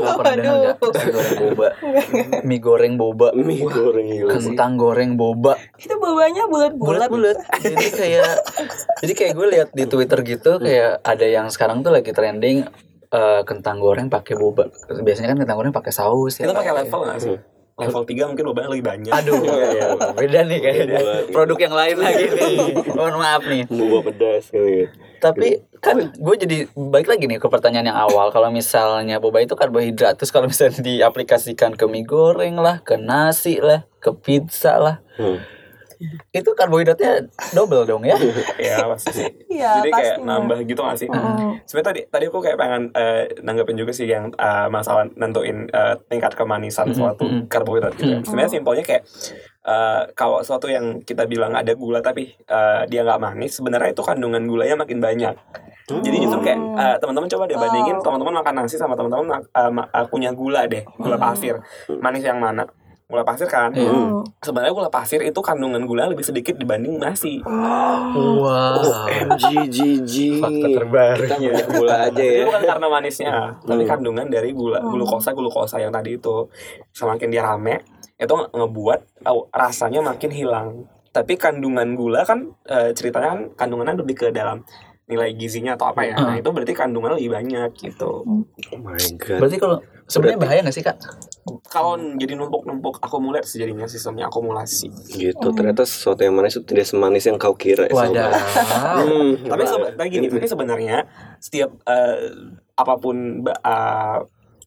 nggak 0.02 0.16
pernah 0.18 0.36
dengar 0.36 0.56
nggak? 0.58 0.76
Nasi 0.82 1.10
goreng 1.14 1.38
boba. 1.38 1.68
Mie 2.44 2.60
goreng 2.60 2.94
boba. 2.98 3.28
Mie 3.38 3.64
goreng 3.64 4.08
gitu. 4.10 4.28
Kentang 4.28 4.72
goreng 4.76 5.12
boba. 5.16 5.54
Itu 5.78 5.96
bobanya 6.02 6.44
bulat-bulat. 6.50 7.08
Bulat-bulat. 7.08 7.38
Jadi 7.62 7.88
kayak 7.94 8.34
jadi 9.06 9.14
kayak 9.14 9.34
gue 9.38 9.48
lihat 9.54 9.70
di 9.72 9.86
Twitter 9.86 10.20
gitu 10.26 10.52
kayak 10.58 11.06
ada 11.06 11.26
yang 11.26 11.48
sekarang 11.54 11.86
tuh 11.86 11.94
lagi 11.94 12.12
trending 12.12 12.66
eh, 13.12 13.42
kentang 13.46 13.78
goreng 13.80 14.10
pakai 14.10 14.36
boba. 14.36 14.68
Biasanya 14.90 15.38
kan 15.38 15.38
kentang 15.46 15.58
goreng 15.62 15.76
pakai 15.76 15.94
saus 15.94 16.42
ya. 16.42 16.50
itu 16.50 16.54
pakai 16.58 16.74
level 16.74 17.02
nggak 17.06 17.20
sih 17.22 17.38
level 17.76 18.04
3 18.04 18.30
mungkin 18.30 18.46
bobanya 18.46 18.70
lebih 18.70 18.86
banyak 18.86 19.12
Aduh, 19.12 19.42
beda 20.20 20.40
nih 20.44 20.60
kayaknya. 20.60 21.00
Produk 21.30 21.58
yang 21.58 21.76
lain 21.76 21.98
lagi 21.98 22.26
nih. 22.30 22.58
Mohon 22.92 23.16
maaf 23.18 23.44
nih. 23.44 23.64
boba 23.68 24.00
pedas 24.12 24.50
gitu. 24.50 24.90
Tapi 25.18 25.62
kan 25.78 26.14
gue 26.14 26.36
jadi 26.36 26.58
balik 26.74 27.10
lagi 27.10 27.26
nih 27.26 27.38
ke 27.38 27.46
pertanyaan 27.46 27.94
yang 27.94 28.00
awal. 28.00 28.30
Kalau 28.30 28.50
misalnya 28.50 29.18
boba 29.18 29.42
itu 29.42 29.54
karbohidrat, 29.54 30.18
terus 30.18 30.30
kalau 30.30 30.46
misalnya 30.46 30.82
diaplikasikan 30.82 31.74
ke 31.74 31.86
mie 31.86 32.04
goreng 32.04 32.58
lah, 32.58 32.82
ke 32.82 32.98
nasi 32.98 33.58
lah, 33.58 33.86
ke 33.98 34.14
pizza 34.14 34.78
lah, 34.78 34.98
Hmm. 35.12 35.38
itu 36.34 36.50
karbohidratnya 36.52 37.28
double 37.52 37.84
dong 37.84 38.04
ya? 38.04 38.18
ya 38.62 38.88
pasti 38.88 39.12
sih 39.14 39.30
Iya, 39.48 39.72
jadi 39.78 39.90
kayak 39.90 40.16
pastinya. 40.18 40.34
nambah 40.36 40.58
gitu 40.64 40.82
gak 40.82 40.98
sih 40.98 41.08
Mm. 41.08 41.62
sebenarnya 41.64 41.88
tadi 41.88 42.02
tadi 42.08 42.24
aku 42.26 42.40
kayak 42.40 42.58
pengen 42.58 42.84
eh, 42.94 43.24
nanggepin 43.40 43.76
juga 43.76 43.92
sih 43.92 44.06
yang 44.06 44.32
eh, 44.32 44.68
masalah 44.68 45.06
nentuin 45.12 45.68
eh, 45.68 45.96
tingkat 46.08 46.34
kemanisan 46.34 46.88
Mhm, 46.88 46.96
suatu 46.96 47.26
mhm. 47.26 47.46
karbohidrat 47.48 47.94
gitu 47.94 48.08
ya. 48.08 48.18
Mhm. 48.18 48.26
sebenarnya 48.26 48.52
simpelnya 48.52 48.84
kayak 48.84 49.04
eh, 49.64 50.02
kalau 50.12 50.42
suatu 50.42 50.66
yang 50.66 51.00
kita 51.00 51.26
bilang 51.26 51.52
ada 51.52 51.72
gula 51.74 52.00
tapi 52.00 52.32
eh, 52.34 52.82
dia 52.88 53.02
nggak 53.02 53.20
manis 53.20 53.52
sebenarnya 53.54 53.92
itu 53.92 54.02
kandungan 54.02 54.42
gulanya 54.44 54.76
makin 54.76 54.98
banyak 54.98 55.36
jadi 55.92 56.18
justru 56.18 56.40
kayak 56.42 56.56
eh, 56.56 56.96
teman-teman 56.98 57.28
coba 57.28 57.44
deh 57.46 57.58
bandingin 57.58 57.94
Wow. 57.94 58.06
teman-teman 58.06 58.36
makan 58.38 58.54
nasi 58.58 58.76
sama 58.76 58.96
teman-teman 58.96 59.44
ma- 59.70 59.90
eh, 59.90 60.06
punya 60.08 60.32
gula 60.32 60.64
deh 60.64 60.88
gula 60.96 61.18
pasir 61.18 61.60
manis 61.98 62.24
yang 62.24 62.40
mana 62.40 62.64
gula 63.12 63.22
pasir 63.22 63.46
kan. 63.46 63.70
Hmm. 63.72 64.24
sebenarnya 64.40 64.72
gula 64.72 64.88
pasir 64.88 65.20
itu 65.20 65.38
kandungan 65.38 65.84
gula 65.84 66.08
lebih 66.08 66.24
sedikit 66.24 66.56
dibanding 66.56 66.96
nasi 66.96 67.44
Wow. 67.44 68.82
OMG 69.06 69.44
GG. 69.68 70.16
Fakta 70.40 70.68
terbaru. 70.74 71.22
Kita 71.22 71.36
banyak 71.38 71.68
gula 71.70 71.96
aja 72.06 72.24
ya. 72.24 72.44
bukan 72.44 72.64
karena 72.66 72.88
manisnya, 72.88 73.34
tapi 73.60 73.84
Hmm. 73.84 73.92
kandungan 73.92 74.28
dari 74.28 74.50
gula 74.52 74.80
Hmm. 74.80 74.92
glukosa 74.92 75.32
glukosa 75.32 75.78
yang 75.78 75.92
tadi 75.92 76.16
itu 76.16 76.48
semakin 76.90 77.28
dia 77.28 77.44
rame 77.44 77.84
itu 78.16 78.30
nge- 78.30 78.52
ngebuat 78.52 79.00
oh, 79.26 79.52
rasanya 79.52 80.00
makin 80.00 80.30
hilang. 80.30 80.70
Tapi 81.10 81.36
kandungan 81.36 81.94
gula 81.94 82.24
kan 82.24 82.56
eh, 82.64 82.92
ceritanya 82.92 83.30
kan 83.30 83.42
kandungannya 83.60 83.98
lebih 83.98 84.16
ke 84.16 84.28
dalam 84.30 84.64
nilai 85.04 85.34
gizinya 85.34 85.76
atau 85.76 85.90
apa 85.90 86.02
ya. 86.04 86.16
Nah, 86.16 86.32
Hmm. 86.32 86.40
itu 86.40 86.50
berarti 86.50 86.72
kandungan 86.72 87.12
lebih 87.14 87.32
banyak 87.32 87.70
gitu. 87.76 88.24
Oh 88.24 88.80
my 88.80 88.96
god. 89.18 89.40
Berarti 89.40 89.58
kalau 89.58 89.78
sebenarnya 90.12 90.38
bahaya 90.38 90.60
gak 90.62 90.76
sih 90.76 90.84
kak? 90.84 90.98
Kalau 91.66 91.96
jadi 92.14 92.36
numpuk-numpuk 92.36 93.00
akumulasi 93.00 93.58
jadinya 93.58 93.88
sistemnya 93.88 94.28
akumulasi. 94.28 94.92
Gitu 95.08 95.48
ternyata 95.52 95.82
sesuatu 95.84 96.20
yang 96.20 96.36
manis 96.36 96.54
itu 96.54 96.66
tidak 96.66 96.86
semanis 96.86 97.24
yang 97.24 97.38
kau 97.38 97.56
kira. 97.56 97.88
ya, 97.88 97.96
Wadah. 97.96 98.32
Hmm, 99.00 99.32
tapi 99.52 99.64
sebe- 99.64 99.94
tapi 99.96 100.08
gini, 100.10 100.28
tapi 100.28 100.46
sebenarnya 100.46 101.08
setiap 101.38 101.72
eh, 101.84 102.18
apa 102.74 102.94
pun 102.96 103.16
eh, 103.48 104.18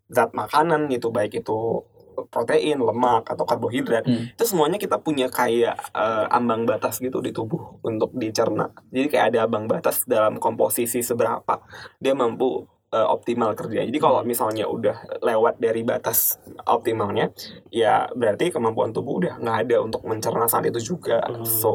zat 0.06 0.30
makanan 0.32 0.88
gitu 0.88 1.08
baik 1.08 1.36
itu 1.36 1.84
protein, 2.24 2.78
lemak 2.78 3.26
atau 3.26 3.42
karbohidrat 3.42 4.02
Hmm. 4.04 4.30
itu 4.30 4.44
semuanya 4.44 4.78
kita 4.78 4.98
punya 4.98 5.26
kayak 5.28 5.74
eh, 5.90 6.26
ambang 6.28 6.62
batas 6.62 6.98
gitu 6.98 7.18
di 7.18 7.30
tubuh 7.30 7.78
untuk 7.80 8.10
dicerna. 8.12 8.70
Jadi 8.88 9.06
kayak 9.08 9.26
ada 9.28 9.38
ambang 9.44 9.66
batas 9.66 10.02
dalam 10.04 10.38
komposisi 10.38 11.00
seberapa 11.00 11.58
dia 11.96 12.14
mampu 12.14 12.66
eh, 12.94 13.06
optimal 13.10 13.52
kerja. 13.52 13.82
Jadi 13.82 13.98
kalau 13.98 14.22
misalnya 14.22 14.70
udah 14.70 15.18
lewat 15.18 15.58
dari 15.58 15.82
batas 15.82 16.38
optimalnya, 16.62 17.34
ya 17.68 18.06
berarti 18.08 18.48
kemampuan 18.48 18.94
tubuh 18.94 19.18
udah 19.18 19.34
nggak 19.36 19.58
ada 19.66 19.76
untuk 19.82 20.06
mencerna 20.06 20.46
saat 20.46 20.64
itu 20.64 20.94
juga. 20.94 21.18
Hmm. 21.26 21.42
So 21.42 21.74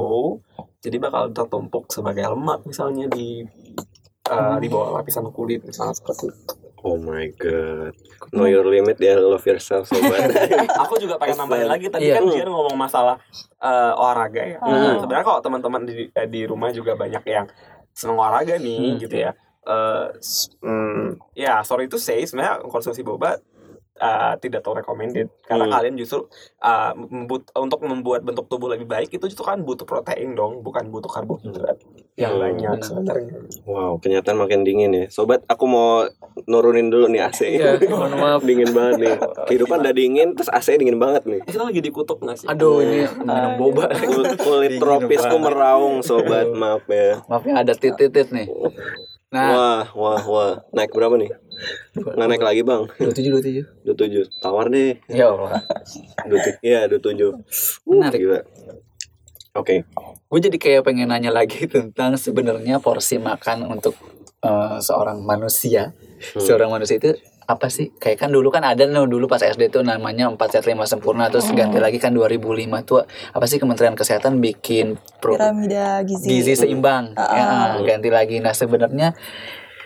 jadi 0.79 0.95
bakal 0.97 1.35
tertumpuk 1.35 1.91
sebagai 1.91 2.23
lemak 2.23 2.63
misalnya 2.63 3.11
di 3.11 3.43
eh, 4.25 4.55
di 4.57 4.67
bawah 4.67 4.95
lapisan 4.95 5.27
kulit 5.29 5.59
misalnya 5.61 5.91
seperti 5.91 6.31
itu. 6.31 6.53
Oh 6.79 6.95
my 6.95 7.27
god. 7.35 7.91
Know 8.31 8.47
your 8.47 8.63
limit 8.63 8.95
ya, 8.97 9.19
love 9.19 9.43
yourself 9.43 9.91
sobat. 9.91 10.31
aku 10.87 10.95
juga 10.95 11.19
pengen 11.19 11.43
nambahin 11.43 11.67
lagi 11.67 11.91
tadi 11.91 12.07
Iya. 12.07 12.23
kan 12.23 12.31
Jian 12.31 12.47
ngomong 12.47 12.79
masalah 12.79 13.19
eh, 13.59 13.91
olahraga 13.93 14.43
ya. 14.47 14.57
Hmm. 14.63 15.03
Sebenarnya 15.03 15.25
kalau 15.27 15.39
teman-teman 15.43 15.83
di 15.83 16.07
di 16.07 16.41
rumah 16.47 16.71
juga 16.71 16.95
banyak 16.95 17.23
yang 17.27 17.51
seneng 17.91 18.15
olahraga 18.15 18.55
nih 18.55 18.95
Hmm. 18.95 18.99
gitu 19.03 19.15
ya. 19.19 19.35
Eh, 19.61 20.07
hmm, 20.61 21.05
ya 21.33 21.61
sorry 21.61 21.85
itu 21.85 21.95
say 21.95 22.23
sebenarnya 22.23 22.63
konsumsi 22.65 23.01
boba 23.01 23.37
eh, 23.95 24.33
tidak 24.39 24.63
terlalu 24.63 24.79
recommended 24.79 25.27
karena 25.43 25.65
Hmm. 25.65 25.73
kalian 25.73 25.95
justru 25.95 26.25
eh, 26.57 26.91
membut- 26.95 27.51
untuk 27.53 27.79
membuat 27.81 28.23
bentuk 28.23 28.47
tubuh 28.47 28.65
lebih 28.67 28.85
baik 28.85 29.11
itu 29.11 29.25
justru 29.25 29.43
kan 29.43 29.59
butuh 29.59 29.83
protein 29.83 30.31
dong 30.31 30.63
bukan 30.63 30.87
butuh 30.87 31.11
karbohidrat 31.11 31.75
yang 32.15 32.33
Hmm, 32.33 32.41
banyak 32.41 32.71
benar. 32.73 32.87
sebenarnya. 33.13 33.35
Wow, 33.63 33.91
kenyataan 33.97 34.37
makin 34.37 34.63
dingin 34.63 34.91
ya. 34.91 35.05
Sobat, 35.07 35.43
aku 35.45 35.63
mau 35.65 36.07
nurunin 36.45 36.87
dulu 36.87 37.07
nih 37.07 37.21
AC. 37.21 37.41
Iya, 37.49 37.79
mohon 37.85 38.11
maaf. 38.13 38.41
dingin 38.47 38.71
banget 38.71 38.95
nih. 38.97 39.15
Kehidupan 39.45 39.77
udah 39.79 39.93
dingin, 39.93 40.27
terus 40.33 40.47
AC 40.49 40.67
dingin 40.73 40.97
banget 40.97 41.23
nih. 41.25 41.43
Kita 41.43 41.61
lagi 41.61 41.79
di 41.79 41.87
kutub 41.89 42.17
nggak 42.17 42.37
sih? 42.37 42.47
Aduh 42.47 42.79
ini 42.81 43.03
minum 43.17 43.53
boba. 43.57 43.91
Kul- 43.93 44.35
Kulit 44.35 44.79
tropisku 44.79 45.35
meraung, 45.37 45.99
sobat. 46.01 46.47
Maaf 46.49 46.87
ya. 46.87 47.19
Maaf 47.25 47.43
ya 47.43 47.53
ada 47.57 47.73
titit 47.73 48.11
nih. 48.29 48.47
Nah, 49.29 49.53
Wah, 49.53 49.85
wah, 49.93 50.21
wah. 50.25 50.53
Naik 50.73 50.89
berapa 50.89 51.13
nih? 51.13 51.29
Nggak 51.93 52.27
naik 52.33 52.41
lagi, 52.41 52.61
Bang. 52.65 52.89
dua 52.97 53.13
tujuh 53.13 53.29
dua 53.29 53.41
tujuh. 53.45 53.65
27. 53.85 54.41
Tawar 54.41 54.73
deh. 54.73 54.97
Ya 55.05 55.29
Allah. 55.29 55.61
27. 56.25 56.57
Iya, 56.65 56.89
27. 56.89 57.37
Menarik. 57.85 58.17
Gila. 58.17 58.39
Oke. 59.53 59.85
Gue 60.25 60.39
jadi 60.41 60.57
kayak 60.57 60.81
pengen 60.81 61.13
nanya 61.13 61.29
lagi 61.29 61.69
tentang 61.73 62.17
sebenarnya 62.17 62.81
porsi 62.81 63.21
makan 63.21 63.69
untuk 63.69 63.93
eh, 64.41 64.77
seorang 64.81 65.21
manusia. 65.21 65.93
Hmm. 66.33 66.41
Seorang 66.41 66.73
manusia 66.73 66.97
itu 66.97 67.13
apa 67.49 67.65
sih? 67.67 67.89
Kayak 67.91 68.17
kan 68.19 68.29
dulu 68.29 68.47
kan 68.47 68.61
ada 68.61 68.77
nih 68.79 69.01
dulu 69.03 69.25
pas 69.25 69.41
SD 69.41 69.67
tuh 69.67 69.81
namanya 69.81 70.29
4 70.29 70.37
sehat 70.47 70.65
5 70.65 70.85
sempurna 70.85 71.27
terus 71.27 71.49
ganti 71.49 71.77
lagi 71.77 71.97
kan 71.97 72.13
2005 72.13 72.37
tuh 72.83 73.01
apa 73.33 73.45
sih 73.45 73.57
Kementerian 73.57 73.93
Kesehatan 73.93 74.37
bikin 74.37 74.93
pro- 75.17 75.33
Piramida 75.33 76.05
gizi. 76.05 76.29
gizi 76.29 76.53
seimbang 76.55 77.13
Ah. 77.15 77.73
ya, 77.75 77.83
ganti 77.83 78.07
lagi 78.07 78.37
nah 78.37 78.53
sebenarnya 78.53 79.17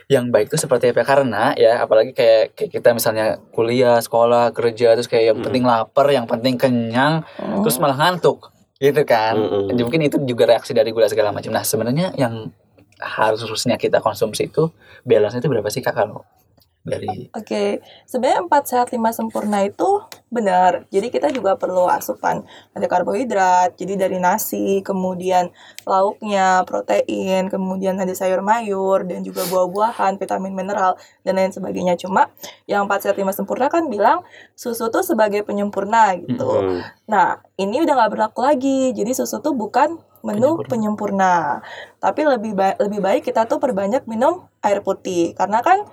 yang 0.06 0.28
baik 0.28 0.52
itu 0.52 0.60
seperti 0.60 0.91
apa 0.91 1.02
karena 1.02 1.56
ya 1.56 1.80
apalagi 1.80 2.12
kayak, 2.12 2.52
kayak 2.54 2.71
kita 2.73 2.91
misalnya 2.91 3.26
kuliah 3.49 3.97
sekolah 3.97 4.52
kerja 4.52 4.93
terus 4.93 5.08
kayak 5.08 5.32
yang 5.32 5.38
Hmm. 5.39 5.45
penting 5.47 5.63
lapar 5.63 6.08
yang 6.10 6.28
penting 6.28 6.60
kenyang 6.60 7.23
Hmm. 7.34 7.63
terus 7.63 7.80
malah 7.80 7.95
ngantuk 7.95 8.52
gitu 8.76 8.99
kan. 9.04 9.39
Jadi 9.71 9.80
mungkin 9.80 10.04
itu 10.04 10.19
juga 10.21 10.43
reaksi 10.45 10.76
dari 10.76 10.91
gula 10.91 11.08
segala 11.08 11.32
macam 11.32 11.49
nah 11.49 11.63
sebenarnya 11.63 12.12
yang 12.13 12.52
harusnya 12.99 13.76
kita 13.76 13.99
konsumsi 13.99 14.47
itu 14.47 14.67
balance 15.02 15.36
itu 15.36 15.47
berapa 15.47 15.67
sih 15.67 15.80
kak 15.80 15.91
kalau 15.93 16.28
dari 16.83 17.31
Oke, 17.31 17.79
sebenarnya 18.03 18.43
4 18.43 18.63
sehat 18.67 18.87
5 18.91 19.15
sempurna 19.15 19.63
itu 19.63 20.03
benar. 20.27 20.83
Jadi 20.91 21.07
kita 21.07 21.31
juga 21.31 21.55
perlu 21.55 21.87
asupan 21.87 22.43
ada 22.75 22.85
karbohidrat, 22.91 23.79
jadi 23.79 23.95
dari 23.95 24.19
nasi, 24.19 24.83
kemudian 24.83 25.47
lauknya, 25.87 26.67
protein, 26.67 27.47
kemudian 27.47 27.95
ada 27.95 28.11
sayur 28.11 28.43
mayur 28.43 29.07
dan 29.07 29.23
juga 29.23 29.47
buah-buahan, 29.47 30.19
vitamin 30.19 30.51
mineral 30.51 30.99
dan 31.23 31.39
lain 31.39 31.55
sebagainya. 31.55 31.95
Cuma 31.95 32.27
yang 32.67 32.83
4 32.85 33.07
sehat 33.07 33.15
5 33.15 33.31
sempurna 33.31 33.71
kan 33.71 33.87
bilang 33.87 34.27
susu 34.59 34.91
tuh 34.91 35.07
sebagai 35.07 35.47
penyempurna 35.47 36.19
gitu. 36.19 36.51
Hmm. 36.51 36.83
Nah, 37.07 37.39
ini 37.55 37.79
udah 37.79 37.95
nggak 37.95 38.11
berlaku 38.11 38.43
lagi. 38.43 38.91
Jadi 38.91 39.15
susu 39.15 39.39
tuh 39.39 39.55
bukan 39.55 39.95
menu 40.23 40.59
penyempurna. 40.67 41.59
Tapi 41.99 42.23
lebih 42.23 42.55
ba- 42.55 42.79
lebih 42.79 42.99
baik 43.03 43.27
kita 43.27 43.43
tuh 43.47 43.59
perbanyak 43.59 44.07
minum 44.07 44.47
air 44.63 44.79
putih 44.79 45.35
karena 45.35 45.59
kan 45.59 45.83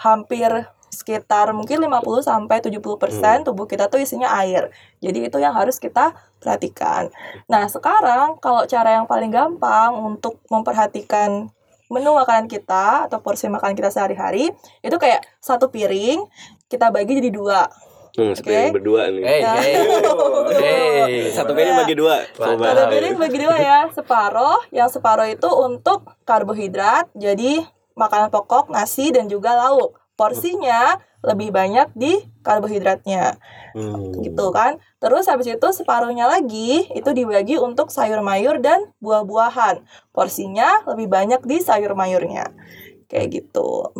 hampir 0.00 0.68
sekitar 0.92 1.56
mungkin 1.56 1.80
50 1.80 2.20
sampai 2.20 2.60
70% 2.60 3.48
tubuh 3.48 3.64
kita 3.64 3.88
tuh 3.88 3.98
isinya 3.98 4.28
air. 4.44 4.68
Jadi 5.00 5.32
itu 5.32 5.36
yang 5.40 5.56
harus 5.56 5.80
kita 5.80 6.12
perhatikan. 6.36 7.08
Nah, 7.48 7.64
sekarang 7.66 8.36
kalau 8.38 8.68
cara 8.68 9.00
yang 9.00 9.08
paling 9.08 9.32
gampang 9.32 9.96
untuk 9.96 10.36
memperhatikan 10.52 11.48
menu 11.88 12.12
makanan 12.16 12.48
kita 12.48 13.08
atau 13.08 13.20
porsi 13.20 13.48
makanan 13.52 13.76
kita 13.76 13.92
sehari-hari 13.92 14.48
itu 14.80 14.96
kayak 14.96 15.24
satu 15.44 15.68
piring 15.68 16.24
kita 16.68 16.92
bagi 16.92 17.20
jadi 17.20 17.32
dua. 17.32 17.68
Hmm, 18.12 18.36
sepiring 18.36 18.72
Oke. 18.72 18.76
berdua 18.76 19.08
nih. 19.08 19.24
hey 19.24 19.40
Ya. 19.40 19.52
hey 19.56 19.76
hey 20.52 21.14
Satu 21.36 21.56
piring 21.56 21.76
bagi 21.80 21.96
dua. 21.96 22.28
Sobat. 22.36 22.76
Satu 22.76 22.84
piring 22.92 23.16
bagi 23.16 23.38
dua 23.40 23.56
ya, 23.56 23.78
separoh. 23.88 24.60
Yang 24.68 25.00
separoh 25.00 25.24
itu 25.24 25.48
untuk 25.48 26.04
karbohidrat, 26.28 27.08
jadi 27.16 27.64
makanan 27.94 28.28
pokok, 28.32 28.72
nasi 28.72 29.12
dan 29.12 29.28
juga 29.28 29.56
lauk. 29.56 29.98
Porsinya 30.12 31.00
lebih 31.22 31.54
banyak 31.54 31.94
di 31.94 32.18
karbohidratnya, 32.42 33.38
Hmm. 33.72 34.12
gitu 34.20 34.50
kan. 34.50 34.76
Terus 34.98 35.30
habis 35.30 35.48
itu 35.48 35.68
separuhnya 35.72 36.26
lagi 36.28 36.84
itu 36.92 37.10
dibagi 37.14 37.56
untuk 37.56 37.88
sayur 37.94 38.20
mayur 38.20 38.58
dan 38.58 38.90
buah-buahan. 38.98 39.86
Porsinya 40.10 40.84
lebih 40.90 41.08
banyak 41.08 41.40
di 41.46 41.62
sayur 41.62 41.94
mayurnya. 41.94 42.50
Kayak 43.08 43.28
gitu. 43.40 43.94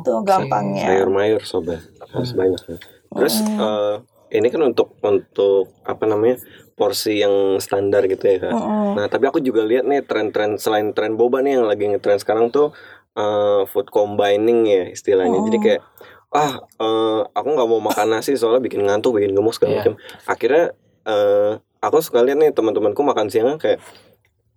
Itu 0.00 0.12
gampangnya. 0.22 0.88
Sayur 0.88 1.10
mayur 1.10 1.42
sobat 1.44 1.82
harus 2.08 2.32
banyak 2.32 2.62
ya. 2.66 2.78
Terus 3.10 3.34
eh, 3.42 3.94
ini 4.38 4.46
kan 4.48 4.62
untuk 4.62 4.94
untuk 5.02 5.74
apa 5.82 6.06
namanya 6.06 6.38
porsi 6.78 7.20
yang 7.20 7.60
standar 7.60 8.08
gitu 8.08 8.24
ya 8.24 8.48
kak. 8.48 8.52
Mm-mm. 8.56 8.96
Nah 8.96 9.06
tapi 9.12 9.28
aku 9.28 9.42
juga 9.44 9.66
lihat 9.66 9.84
nih 9.84 10.00
tren-tren 10.06 10.56
selain 10.56 10.96
tren 10.96 11.18
boba 11.18 11.44
nih 11.44 11.60
yang 11.60 11.68
lagi 11.68 11.84
ngetren 11.90 12.16
sekarang 12.16 12.48
tuh 12.48 12.72
eh, 13.16 13.62
food 13.66 13.88
combining 13.90 14.66
ya 14.66 14.84
istilahnya. 14.88 15.40
Jadi 15.42 15.58
Mm. 15.58 15.64
kayak 15.64 15.80
ah 16.30 16.52
eh, 16.62 17.20
aku 17.34 17.48
nggak 17.50 17.68
mau 17.68 17.82
makan 17.82 18.08
nasi 18.14 18.38
soalnya 18.38 18.62
bikin 18.62 18.86
ngantuk, 18.86 19.18
bikin 19.18 19.34
gemuk 19.34 19.54
segala 19.54 19.70
Iya. 19.70 19.78
macam. 19.82 19.94
Akhirnya 20.26 20.64
eh, 21.02 21.52
aku 21.80 21.96
suka 22.00 22.20
lihat 22.22 22.38
nih 22.38 22.52
teman-temanku 22.52 23.00
makan 23.02 23.26
siangnya 23.26 23.56
kayak 23.56 23.80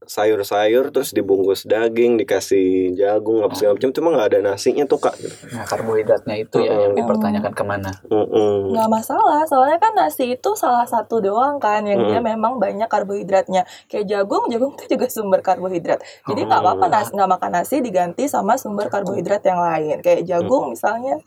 sayur-sayur 0.06 0.92
terus 0.92 1.12
dibungkus 1.12 1.64
daging 1.64 2.16
dikasih 2.18 2.94
jagung 2.94 3.44
apa 3.44 3.56
segala 3.56 3.76
macam. 3.78 3.92
Cuma 3.92 4.08
nggak 4.14 4.28
ada 4.34 4.40
nasinya 4.44 4.84
tuh 4.86 5.00
kak. 5.00 5.16
Nah 5.54 5.66
karbohidratnya 5.66 6.36
itu 6.40 6.58
ya 6.62 6.88
yang 6.88 6.94
dipertanyakan 6.94 7.54
ke 7.54 7.64
mana? 7.64 7.92
Nggak 8.10 8.90
masalah 8.90 9.44
soalnya 9.48 9.78
kan 9.80 9.94
nasi 9.96 10.36
itu 10.36 10.50
salah 10.56 10.86
satu 10.86 11.20
doang 11.20 11.58
kan 11.58 11.84
yang 11.84 12.04
dia 12.08 12.20
Mm. 12.20 12.36
memang 12.36 12.54
banyak 12.60 12.88
karbohidratnya. 12.88 13.64
Kayak 13.88 14.06
jagung 14.08 14.48
jagung 14.50 14.74
itu 14.76 14.96
juga 14.98 15.06
sumber 15.10 15.42
karbohidrat. 15.44 16.00
Jadi 16.26 16.42
nggak 16.46 16.62
apa-apa 16.62 16.86
Mm. 16.88 16.94
nasi 16.94 17.10
nggak 17.14 17.32
makan 17.40 17.52
nasi 17.52 17.76
diganti 17.80 18.24
sama 18.28 18.56
sumber 18.56 18.88
karbohidrat 18.90 19.44
yang 19.44 19.60
lain. 19.60 19.98
Kayak 20.00 20.28
jagung 20.28 20.74
misalnya 20.74 21.20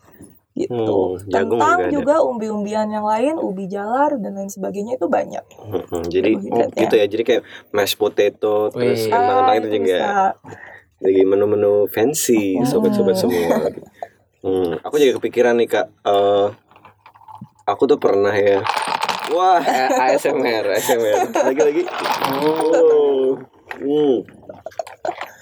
gitu. 0.56 1.20
Mm, 1.20 1.28
jagung 1.28 1.60
kentang 1.60 1.80
juga 1.92 2.14
umbi-umbian 2.24 2.88
yang 2.88 3.04
lain 3.04 3.36
ubi 3.36 3.68
jalar 3.68 4.16
dan 4.16 4.32
lain 4.32 4.48
sebagainya 4.48 4.96
itu 4.96 5.06
banyak. 5.06 5.44
Mm-mm. 5.68 6.02
jadi 6.08 6.30
oh, 6.32 6.72
gitu 6.72 6.94
ya. 6.96 7.06
jadi 7.06 7.22
kayak 7.22 7.42
mashed 7.76 8.00
potato 8.00 8.72
terus 8.72 9.04
kentang-kentang 9.04 9.52
Ah, 9.52 9.60
itu 9.60 9.68
juga 9.76 9.98
jadi 11.04 11.20
menu-menu 11.28 11.84
fancy 11.92 12.56
sobat-sobat 12.64 13.20
semua 13.20 13.68
Hmm, 14.46 14.78
aku 14.78 15.02
juga 15.02 15.18
kepikiran 15.18 15.58
nih 15.58 15.66
kak 15.66 15.86
eh 16.06 16.48
aku 17.66 17.82
tuh 17.90 17.98
pernah 17.98 18.30
ya. 18.30 18.62
Wah 19.34 19.58
ASMR 20.06 20.70
ASMR 20.78 21.34
lagi-lagi. 21.34 21.82
Oh. 22.46 23.34
Hmm. 23.76 24.22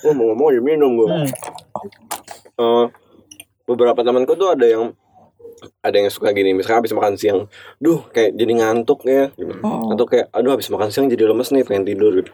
Oh, 0.05 0.12
mau 0.16 0.33
ngomong 0.33 0.48
aja 0.57 0.61
minum 0.64 0.90
gue 0.96 1.09
Hmm. 1.09 1.29
Eh, 2.55 2.87
beberapa 3.68 4.00
temanku 4.00 4.38
tuh 4.38 4.57
ada 4.57 4.64
yang 4.64 4.96
ada 5.85 5.96
yang 5.96 6.11
suka 6.12 6.33
gini 6.33 6.53
misalnya 6.53 6.85
habis 6.85 6.92
makan 6.96 7.14
siang 7.16 7.46
duh 7.81 8.05
kayak 8.11 8.37
jadi 8.37 8.53
ngantuk 8.62 9.05
ya 9.09 9.31
gitu. 9.37 9.55
Mm. 9.61 9.94
atau 9.94 10.05
kayak 10.09 10.27
aduh 10.33 10.53
habis 10.55 10.68
makan 10.72 10.88
siang 10.88 11.07
jadi 11.09 11.29
lemes 11.31 11.53
nih 11.53 11.64
pengen 11.64 11.85
tidur 11.85 12.12
gitu 12.16 12.33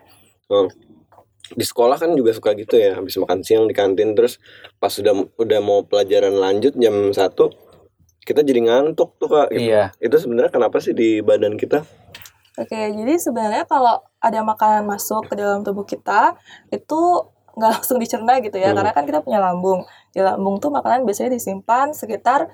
Eh, 0.50 0.68
di 1.50 1.64
sekolah 1.66 1.98
kan 1.98 2.10
juga 2.14 2.30
suka 2.34 2.54
gitu 2.54 2.78
ya 2.78 2.94
habis 2.98 3.18
makan 3.18 3.42
siang 3.42 3.66
di 3.66 3.74
kantin 3.74 4.14
terus 4.14 4.38
pas 4.78 4.90
sudah 4.90 5.14
udah 5.34 5.60
mau 5.62 5.82
pelajaran 5.82 6.34
lanjut 6.34 6.78
jam 6.78 7.10
satu 7.10 7.50
kita 8.22 8.46
jadi 8.46 8.70
ngantuk 8.70 9.18
tuh 9.18 9.26
kak 9.26 9.50
gitu. 9.50 9.66
iya 9.66 9.90
itu 9.98 10.14
sebenarnya 10.14 10.54
kenapa 10.54 10.78
sih 10.78 10.94
di 10.94 11.22
badan 11.22 11.58
kita 11.58 11.82
Oke, 12.58 12.76
jadi 12.76 13.16
sebenarnya 13.16 13.64
kalau 13.64 14.04
ada 14.20 14.44
makanan 14.44 14.84
masuk 14.84 15.32
ke 15.32 15.34
dalam 15.38 15.64
tubuh 15.64 15.86
kita 15.86 16.36
itu 16.68 17.24
nggak 17.56 17.70
langsung 17.80 17.98
dicerna 18.02 18.38
gitu 18.44 18.56
ya, 18.58 18.70
Hmm. 18.70 18.76
karena 18.82 18.90
kan 18.94 19.04
kita 19.06 19.20
punya 19.24 19.38
lambung. 19.42 19.86
Di 20.10 20.20
lambung 20.22 20.58
tuh 20.58 20.70
makanan 20.74 21.06
biasanya 21.06 21.30
disimpan 21.34 21.94
sekitar 21.94 22.50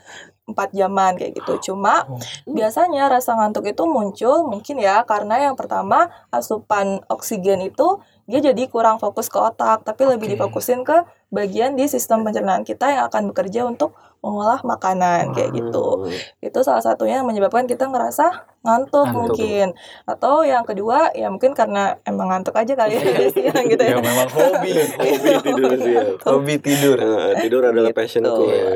4 0.47 0.71
jaman 0.77 1.19
kayak 1.19 1.35
gitu. 1.41 1.73
Cuma 1.73 2.07
biasanya 2.47 3.11
rasa 3.11 3.35
ngantuk 3.35 3.67
itu 3.67 3.83
muncul 3.89 4.47
mungkin 4.47 4.79
ya 4.79 5.03
karena 5.03 5.51
yang 5.51 5.59
pertama 5.59 6.13
asupan 6.31 7.03
oksigen 7.11 7.65
itu 7.67 7.99
dia 8.27 8.43
jadi 8.43 8.67
kurang 8.67 8.99
fokus 8.99 9.31
ke 9.31 9.39
otak, 9.39 9.87
tapi 9.87 10.03
lebih 10.07 10.27
Oke. 10.27 10.33
difokusin 10.35 10.83
ke 10.83 11.07
bagian 11.31 11.79
di 11.79 11.87
sistem 11.87 12.27
pencernaan 12.27 12.63
kita 12.67 12.91
yang 12.91 13.07
akan 13.07 13.31
bekerja 13.31 13.63
untuk 13.67 13.95
mengolah 14.19 14.59
makanan 14.61 15.31
kayak 15.31 15.53
gitu. 15.53 16.09
Itu 16.39 16.59
salah 16.61 16.81
satunya 16.81 17.19
yang 17.19 17.27
menyebabkan 17.27 17.65
kita 17.65 17.87
ngerasa 17.87 18.27
ngantuk, 18.61 19.07
Ngantuk. 19.07 19.39
mungkin. 19.39 19.67
Atau 20.05 20.43
yang 20.43 20.63
kedua 20.63 21.11
ya 21.13 21.29
mungkin 21.29 21.53
karena 21.53 21.95
emang 22.03 22.27
ngantuk 22.29 22.53
aja 22.53 22.75
kali 22.75 22.95
ya 22.95 23.03
udah 23.03 23.29
siang 23.37 23.65
gitu 23.65 23.79
ya. 23.79 23.91
Ya 23.93 23.97
memang 23.97 24.29
hobi. 24.29 24.73
Hobi 24.75 25.31
tidur 25.41 25.71
sih 25.77 25.93
ya. 25.93 26.03
hobi 26.25 26.55
tidur. 26.59 26.99
Tidur 27.39 27.63
adalah 27.65 27.93
passionku 27.93 28.27
Gitu. 28.27 28.43
ya. 28.51 28.67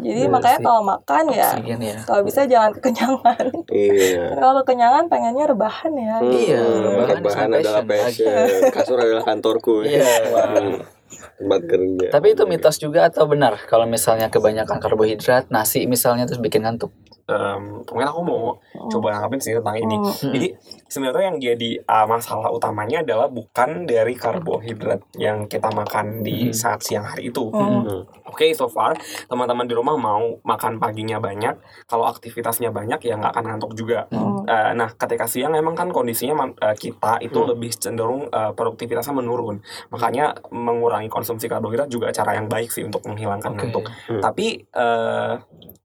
Ya, 0.00 0.12
Jadi 0.16 0.22
makanya 0.28 0.58
kalau 0.60 0.80
makan 0.82 1.24
ya 1.28 1.48
Oksigen 1.52 1.80
ya. 1.82 1.96
kalau 2.04 2.22
bisa 2.22 2.40
jangan 2.44 2.70
kekenyangan. 2.72 3.44
Iya. 3.68 4.24
kalau 4.40 4.52
kekenyangan 4.60 5.04
pengennya 5.06 5.44
rebahan 5.46 5.92
ya. 5.94 6.14
Hmm, 6.18 6.30
Iya, 6.30 6.60
rebahan 6.60 7.16
rebahan 7.16 7.48
adalah 7.50 7.82
passion. 7.82 8.28
passion. 8.28 8.70
Kasur 8.70 8.98
adalah 8.98 9.24
kantorku. 9.24 9.84
Iya. 9.84 10.04
Hmm. 10.04 10.99
Tempat 11.10 11.60
kerja. 11.64 12.06
Tapi 12.10 12.26
itu 12.32 12.42
mitos 12.44 12.76
juga 12.76 13.06
atau 13.06 13.26
benar 13.26 13.58
kalau 13.66 13.84
misalnya 13.84 14.28
kebanyakan 14.28 14.78
karbohidrat, 14.78 15.48
nasi 15.48 15.84
misalnya 15.84 16.24
terus 16.24 16.38
bikin 16.38 16.62
ngantuk? 16.62 16.90
Em, 17.26 17.86
mungkin 17.86 18.06
aku 18.06 18.20
mau 18.26 18.58
Oh. 18.74 18.88
coba 18.88 19.12
nanggapin 19.12 19.38
sih 19.38 19.52
tentang 19.52 19.76
ini. 19.76 19.94
Hmm. 19.94 20.32
Jadi 20.32 20.50
sebenarnya 20.88 21.24
yang 21.30 21.38
jadi 21.38 21.70
uh, 21.84 22.06
masalah 22.08 22.48
utamanya 22.48 23.04
adalah 23.04 23.28
bukan 23.28 23.84
dari 23.84 24.16
karbohidrat 24.16 25.04
yang 25.14 25.46
kita 25.46 25.68
makan 25.68 26.24
di 26.24 26.50
Hmm. 26.50 26.56
saat 26.56 26.80
siang 26.80 27.04
hari 27.04 27.28
itu. 27.28 27.46
Hmm. 27.52 27.86
Hmm. 27.86 28.02
Oke, 28.26 28.50
so 28.50 28.66
far 28.66 28.98
teman-teman 29.28 29.62
di 29.62 29.74
rumah 29.74 29.94
mau 29.94 30.42
makan 30.42 30.80
paginya 30.80 31.20
banyak, 31.20 31.54
kalau 31.86 32.08
aktivitasnya 32.08 32.72
banyak 32.72 32.98
ya 33.00 33.14
nggak 33.14 33.30
akan 33.30 33.44
ngantuk 33.46 33.72
juga. 33.76 34.10
Hmm. 34.10 34.39
Eh, 34.50 34.72
nah, 34.74 34.90
ketika 34.90 35.30
siang 35.30 35.54
emang 35.54 35.78
kan 35.78 35.94
kondisinya 35.94 36.34
eh, 36.58 36.74
kita 36.74 37.22
itu 37.22 37.38
Hmm. 37.38 37.54
lebih 37.54 37.70
cenderung 37.78 38.26
eh, 38.26 38.50
produktivitasnya 38.50 39.14
menurun. 39.14 39.62
Makanya 39.94 40.34
mengurangi 40.50 41.06
konsumsi 41.06 41.46
karbohidrat 41.46 41.86
juga 41.86 42.10
cara 42.10 42.34
yang 42.34 42.50
baik 42.50 42.74
sih 42.74 42.82
untuk 42.82 43.06
menghilangkan 43.06 43.54
Oke. 43.54 43.58
ngantuk. 43.62 43.84
Hmm. 44.10 44.18
Tapi 44.18 44.46
eh, 44.66 45.32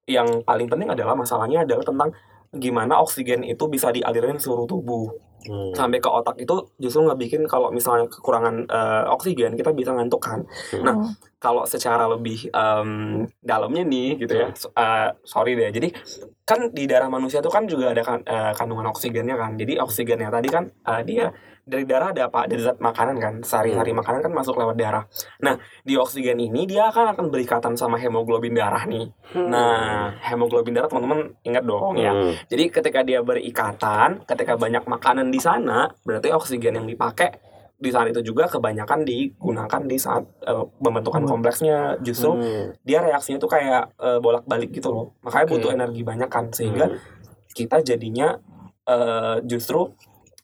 yang 0.10 0.42
paling 0.42 0.66
penting 0.66 0.90
adalah 0.90 1.14
masalahnya 1.14 1.62
adalah 1.62 1.86
tentang 1.86 2.10
gimana 2.56 2.98
oksigen 3.04 3.46
itu 3.46 3.68
bisa 3.70 3.94
dialirin 3.94 4.42
seluruh 4.42 4.66
tubuh 4.66 5.14
Hmm. 5.46 5.74
sampai 5.78 6.02
ke 6.02 6.10
otak 6.10 6.42
itu 6.42 6.56
justru 6.78 7.06
ngebikin 7.06 7.46
kalau 7.46 7.70
misalnya 7.70 8.10
kekurangan 8.10 8.66
eh, 8.66 9.04
oksigen 9.14 9.54
kita 9.54 9.72
bisa 9.72 9.94
ngantuk 9.94 10.22
kan. 10.22 10.42
Nah, 10.82 10.98
Hmm. 10.98 11.14
kalau 11.38 11.64
secara 11.70 12.10
lebih 12.10 12.50
em, 12.50 12.90
dalamnya 13.40 13.86
nih 13.86 14.18
gitu 14.18 14.34
ya, 14.34 14.50
eh, 14.52 15.10
sorry 15.22 15.54
deh. 15.54 15.70
Jadi 15.70 15.94
kan 16.42 16.74
di 16.74 16.90
darah 16.90 17.10
manusia 17.10 17.42
tuh 17.42 17.54
kan 17.54 17.70
juga 17.70 17.94
ada 17.94 18.02
kan, 18.02 18.26
eh, 18.26 18.52
kandungan 18.58 18.90
oksigennya 18.90 19.38
kan. 19.38 19.54
Jadi 19.54 19.78
oksigennya 19.78 20.34
tadi 20.34 20.50
kan 20.50 20.66
eh, 20.70 21.02
dia 21.06 21.30
dari 21.66 21.84
darah 21.84 22.14
ada 22.14 22.30
apa? 22.30 22.46
Dari 22.46 22.62
zat 22.62 22.78
makanan 22.78 23.18
kan. 23.18 23.34
Sehari-hari 23.42 23.90
makanan 23.92 24.22
kan 24.22 24.32
masuk 24.32 24.54
lewat 24.56 24.78
darah. 24.78 25.04
Nah, 25.42 25.58
di 25.82 25.98
oksigen 25.98 26.38
ini 26.38 26.70
dia 26.70 26.94
akan 26.94 27.18
akan 27.18 27.26
berikatan 27.34 27.74
sama 27.74 27.98
hemoglobin 27.98 28.54
darah 28.54 28.86
nih. 28.86 29.10
Nah, 29.34 30.14
hemoglobin 30.22 30.78
darah 30.78 30.86
teman-teman 30.86 31.34
ingat 31.42 31.66
dong 31.66 31.98
ya. 31.98 32.14
Hmm. 32.14 32.38
Jadi 32.46 32.64
ketika 32.70 33.02
dia 33.02 33.26
berikatan, 33.26 34.22
ketika 34.24 34.54
banyak 34.56 34.86
makanan 34.86 35.34
di 35.34 35.42
sana, 35.42 35.90
berarti 36.06 36.30
oksigen 36.30 36.78
yang 36.78 36.86
dipakai 36.86 37.34
di 37.76 37.92
saat 37.92 38.08
itu 38.08 38.24
juga 38.24 38.48
kebanyakan 38.48 39.04
digunakan 39.04 39.82
di 39.84 39.98
saat 40.00 40.24
eh, 40.48 40.64
pembentukan 40.80 41.28
kompleksnya 41.28 42.00
justru 42.00 42.32
Hmm. 42.40 42.72
dia 42.88 43.04
reaksinya 43.04 43.36
tuh 43.36 43.52
kayak 43.52 43.92
eh, 44.00 44.20
bolak-balik 44.22 44.72
gitu 44.72 44.94
loh. 44.94 45.18
Makanya 45.26 45.46
Oke. 45.50 45.54
butuh 45.60 45.72
energi 45.76 46.02
banyak 46.06 46.30
kan 46.32 46.54
sehingga 46.54 46.88
Hmm. 46.88 47.02
kita 47.52 47.82
jadinya 47.82 48.38
eh, 48.86 49.42
justru 49.44 49.92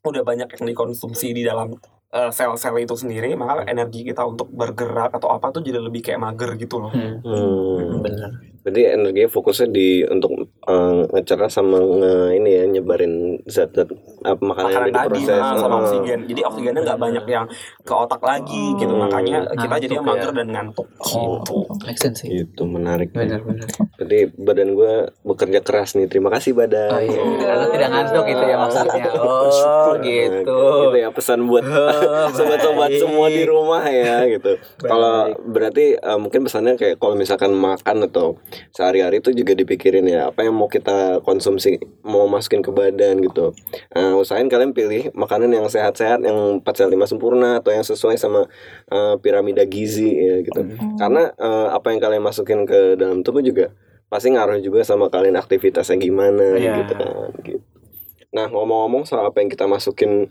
udah 0.09 0.23
banyak 0.25 0.49
yang 0.49 0.65
dikonsumsi 0.73 1.27
di 1.37 1.45
dalam 1.45 1.77
eh, 2.11 2.31
sel-sel 2.33 2.75
itu 2.81 2.97
sendiri, 2.97 3.37
maka 3.37 3.69
energi 3.69 4.01
kita 4.01 4.25
untuk 4.25 4.49
bergerak 4.49 5.13
atau 5.13 5.29
apa 5.29 5.53
tuh 5.53 5.61
jadi 5.61 5.77
lebih 5.77 6.01
kayak 6.01 6.19
mager 6.19 6.57
gitu 6.57 6.81
loh. 6.81 6.91
Hmm. 6.91 7.21
Hmm. 7.21 8.01
Benar. 8.01 8.31
Berarti 8.61 8.81
energinya 8.85 9.29
fokusnya 9.29 9.67
di 9.73 10.05
untuk 10.05 10.53
eh, 10.63 11.01
ngecerah 11.09 11.47
sama 11.47 11.77
nge, 11.77 12.13
ini 12.35 12.49
ya 12.51 12.63
nyebarin 12.67 13.13
zat-zat 13.45 13.89
apa 14.21 14.37
makanan, 14.37 14.69
makanan 14.69 14.85
yang 14.85 14.93
tadi 14.93 15.09
diproses. 15.17 15.39
nah, 15.41 15.57
sama 15.57 15.75
oksigen 15.81 16.19
jadi 16.25 16.41
oksigennya 16.45 16.81
nggak 16.83 16.99
banyak 16.99 17.25
yang 17.25 17.45
ke 17.81 17.93
otak 17.93 18.21
lagi 18.21 18.63
gitu 18.75 18.91
Hmm. 18.91 19.01
makanya 19.01 19.37
kita 19.51 19.75
jadi 19.79 19.95
ya. 19.97 20.01
mager 20.01 20.31
dan 20.31 20.47
ngantuk 20.49 20.87
Oh. 21.01 21.41
gitu 21.41 21.55
sense 21.91 22.23
sih. 22.23 22.29
Itu 22.45 22.63
menarik. 22.63 23.11
Benar 23.11 23.41
benar. 23.41 23.67
Berarti 23.97 24.19
badan 24.33 24.69
gue 24.73 24.93
bekerja 25.21 25.59
keras 25.59 25.93
nih. 25.93 26.07
Terima 26.07 26.29
kasih 26.29 26.53
badan. 26.53 26.89
Oh 26.89 27.01
iya, 27.01 27.21
tidak 27.67 27.89
ngantuk 27.89 28.23
gitu 28.25 28.43
ya 28.43 28.55
maksudnya. 28.57 29.03
Oh 29.17 29.93
gitu. 29.99 30.59
Itu 30.87 30.95
ya 30.95 31.09
pesan 31.11 31.45
buat 31.45 31.61
Oh, 31.61 32.27
sobat-sobat 32.37 32.89
semua 32.95 33.27
di 33.27 33.43
rumah 33.43 33.83
ya 33.83 34.23
gitu. 34.27 34.55
Kalau 34.79 35.31
berarti 35.41 35.95
eh, 35.95 36.17
mungkin 36.17 36.43
pesannya 36.43 36.75
kayak 36.75 36.97
kalau 36.97 37.13
misalkan 37.13 37.51
makan 37.51 38.05
atau 38.05 38.37
sehari-hari 38.71 39.19
itu 39.19 39.31
juga 39.31 39.53
dipikirin 39.53 40.05
ya 40.05 40.29
apa 40.29 40.41
yang 40.41 40.50
mau 40.51 40.67
kita 40.67 41.23
konsumsi 41.23 41.79
mau 42.03 42.27
masukin 42.27 42.59
ke 42.59 42.69
badan 42.69 43.23
gitu. 43.23 43.55
Eh, 43.91 44.13
usahain 44.13 44.45
kalian 44.45 44.75
pilih 44.75 45.09
makanan 45.11 45.49
yang 45.49 45.65
sehat-sehat 45.65 46.21
yang 46.21 46.59
4 46.59 46.67
sehat 46.75 46.91
5 46.91 47.07
sempurna 47.07 47.57
atau 47.57 47.71
yang 47.71 47.81
sesuai 47.81 48.19
sama 48.19 48.45
eh, 48.87 49.15
piramida 49.19 49.63
gizi 49.63 50.11
ya 50.11 50.43
gitu. 50.43 50.61
Karena 50.95 51.31
eh, 51.31 51.67
apa 51.71 51.89
yang 51.89 51.99
kalian 51.99 52.21
masukin 52.21 52.67
ke 52.67 52.93
dalam 52.95 53.23
tubuh 53.23 53.41
juga 53.41 53.71
pasti 54.07 54.27
ngaruh 54.29 54.59
juga 54.59 54.83
sama 54.83 55.07
kalian 55.07 55.39
aktivitasnya 55.39 55.95
gimana 55.95 56.59
Iya. 56.59 56.83
gitu 56.83 56.93
kan 56.99 57.31
gitu. 57.41 57.63
Nah 58.31 58.47
ngomong-ngomong 58.47 59.03
soal 59.03 59.23
apa 59.23 59.39
yang 59.39 59.47
kita 59.47 59.67
masukin 59.67 60.27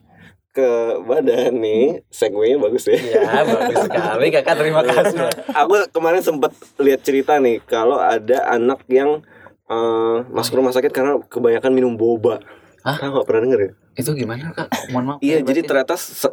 ke 0.50 0.66
badan 1.06 1.62
nih, 1.62 2.02
segue-nya 2.10 2.58
bagus 2.58 2.90
ya. 2.90 2.98
Ya 2.98 3.46
bagus 3.46 3.86
sekali 3.86 4.34
kakak 4.34 4.58
terima 4.58 4.82
kasih. 4.82 5.30
Aku 5.54 5.78
kemarin 5.94 6.20
sempat 6.20 6.50
lihat 6.76 7.06
cerita 7.06 7.38
nih 7.38 7.62
kalau 7.62 8.02
ada 8.02 8.50
anak 8.50 8.82
yang 8.90 9.22
eh, 9.70 10.16
masuk 10.28 10.58
rumah 10.58 10.70
sakit 10.70 10.90
karena 10.90 11.22
kebanyakan 11.22 11.70
minum 11.70 11.94
boba. 11.94 12.42
Hah? 12.80 12.96
Tahu 12.96 13.12
nggak 13.12 13.26
pernah 13.28 13.40
denger 13.44 13.60
ya? 13.60 13.70
Itu 13.92 14.16
gimana 14.16 14.50
kak? 14.50 14.72
Mohon 14.88 15.04
maaf. 15.04 15.18
Iya, 15.20 15.36
ya, 15.36 15.46
jadi 15.46 15.60
ternyata 15.62 15.94
eh, 15.94 16.00
si 16.00 16.26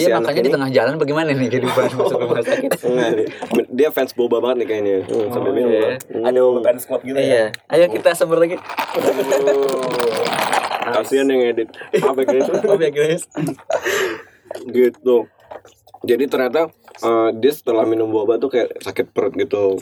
Iya 0.00 0.14
anak 0.14 0.20
makanya 0.24 0.38
ini 0.38 0.46
di 0.46 0.52
tengah 0.54 0.70
jalan 0.70 0.94
bagaimana 0.94 1.28
nih 1.32 1.48
kehidupan 1.48 1.84
masuk 1.98 2.18
rumah 2.18 2.38
sakit? 2.40 2.70
Enggak, 2.80 3.10
dia, 3.12 3.26
dia 3.68 3.88
fans 3.90 4.12
boba 4.14 4.38
banget 4.38 4.56
nih 4.62 4.66
kayaknya. 4.68 4.96
Hmm, 5.04 5.26
sampai 5.28 5.50
Oh, 5.50 5.54
minum. 5.54 5.70
iya. 5.70 5.90
Hmm. 5.98 6.24
ada 6.24 6.38
beban 6.54 6.76
squat 6.78 7.00
gitu 7.02 7.18
Iya. 7.18 7.50
ya 7.50 7.74
Ayo 7.74 7.84
kita 7.90 8.14
sabar 8.14 8.38
lagi. 8.38 8.56
Kasihan 10.88 11.26
yang 11.26 11.42
edit. 11.44 11.68
Apa 11.94 12.22
guys? 12.22 12.46
Oh 12.46 12.78
ya 12.78 12.90
guys. 12.90 13.22
gitu 14.68 15.28
jadi 16.00 16.24
ternyata 16.24 16.72
eh, 16.98 17.28
dia 17.36 17.52
setelah 17.52 17.84
minum 17.84 18.08
boba 18.08 18.40
tuh 18.40 18.48
kayak 18.48 18.80
sakit 18.80 19.12
perut 19.12 19.34
gitu 19.34 19.76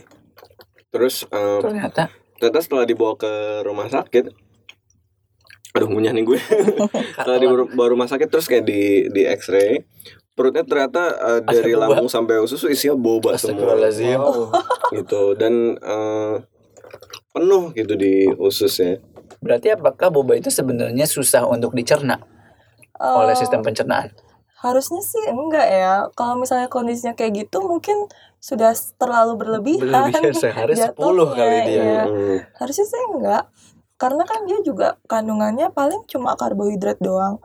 terus 0.88 1.22
eh, 1.28 1.60
Ternyata. 1.62 2.10
Ternyata 2.37 2.61
setelah 2.61 2.85
dibawa 2.85 3.16
ke 3.16 3.64
rumah 3.64 3.88
sakit 3.88 4.46
aduh 5.77 5.92
ngunyah 5.92 6.16
nih 6.16 6.25
gue. 6.25 6.40
Setelah 7.20 7.37
dibawa 7.37 7.87
rumah 7.92 8.09
sakit 8.09 8.33
terus 8.33 8.49
kayak 8.49 8.64
di 8.64 9.12
di 9.12 9.29
X-ray 9.29 9.85
perutnya 10.37 10.64
ternyata 10.64 11.03
eh, 11.16 11.40
dari 11.44 11.72
lambung 11.77 12.09
sampai 12.09 12.40
usus 12.40 12.64
isinya 12.64 12.96
boba 12.96 13.37
semua. 13.37 13.77
Astagfirullahaladzim. 13.77 14.20
gitu 14.96 15.37
dan 15.37 15.77
eh, 15.77 16.35
penuh 17.33 17.77
gitu 17.77 17.92
di 17.92 18.29
ususnya. 18.40 19.01
Berarti 19.44 19.77
apakah 19.77 20.09
boba 20.09 20.40
itu 20.40 20.49
sebenarnya 20.49 21.05
susah 21.05 21.44
untuk 21.44 21.77
dicerna? 21.77 22.25
Eh, 22.96 23.16
oleh 23.16 23.37
sistem 23.37 23.61
pencernaan? 23.61 24.12
Harusnya 24.56 25.04
sih 25.04 25.24
enggak 25.28 25.68
ya. 25.68 25.94
Kalau 26.16 26.40
misalnya 26.40 26.72
kondisinya 26.72 27.12
kayak 27.12 27.46
gitu 27.46 27.60
mungkin 27.60 28.08
sudah 28.40 28.72
terlalu 28.96 29.36
berlebihan. 29.36 30.12
Berlebihan 30.12 30.32
sehari 30.44 30.72
10 30.72 30.96
jatuhnya, 30.96 31.24
kali 31.36 31.58
dia. 31.68 31.82
iya. 31.82 32.02
Hmm. 32.08 32.38
Harusnya 32.56 32.86
sih 32.88 33.00
enggak. 33.12 33.44
Karena 33.96 34.22
kan 34.28 34.44
dia 34.44 34.60
juga 34.60 34.96
kandungannya 35.08 35.72
paling 35.72 36.04
cuma 36.08 36.36
karbohidrat 36.36 37.00
doang. 37.00 37.40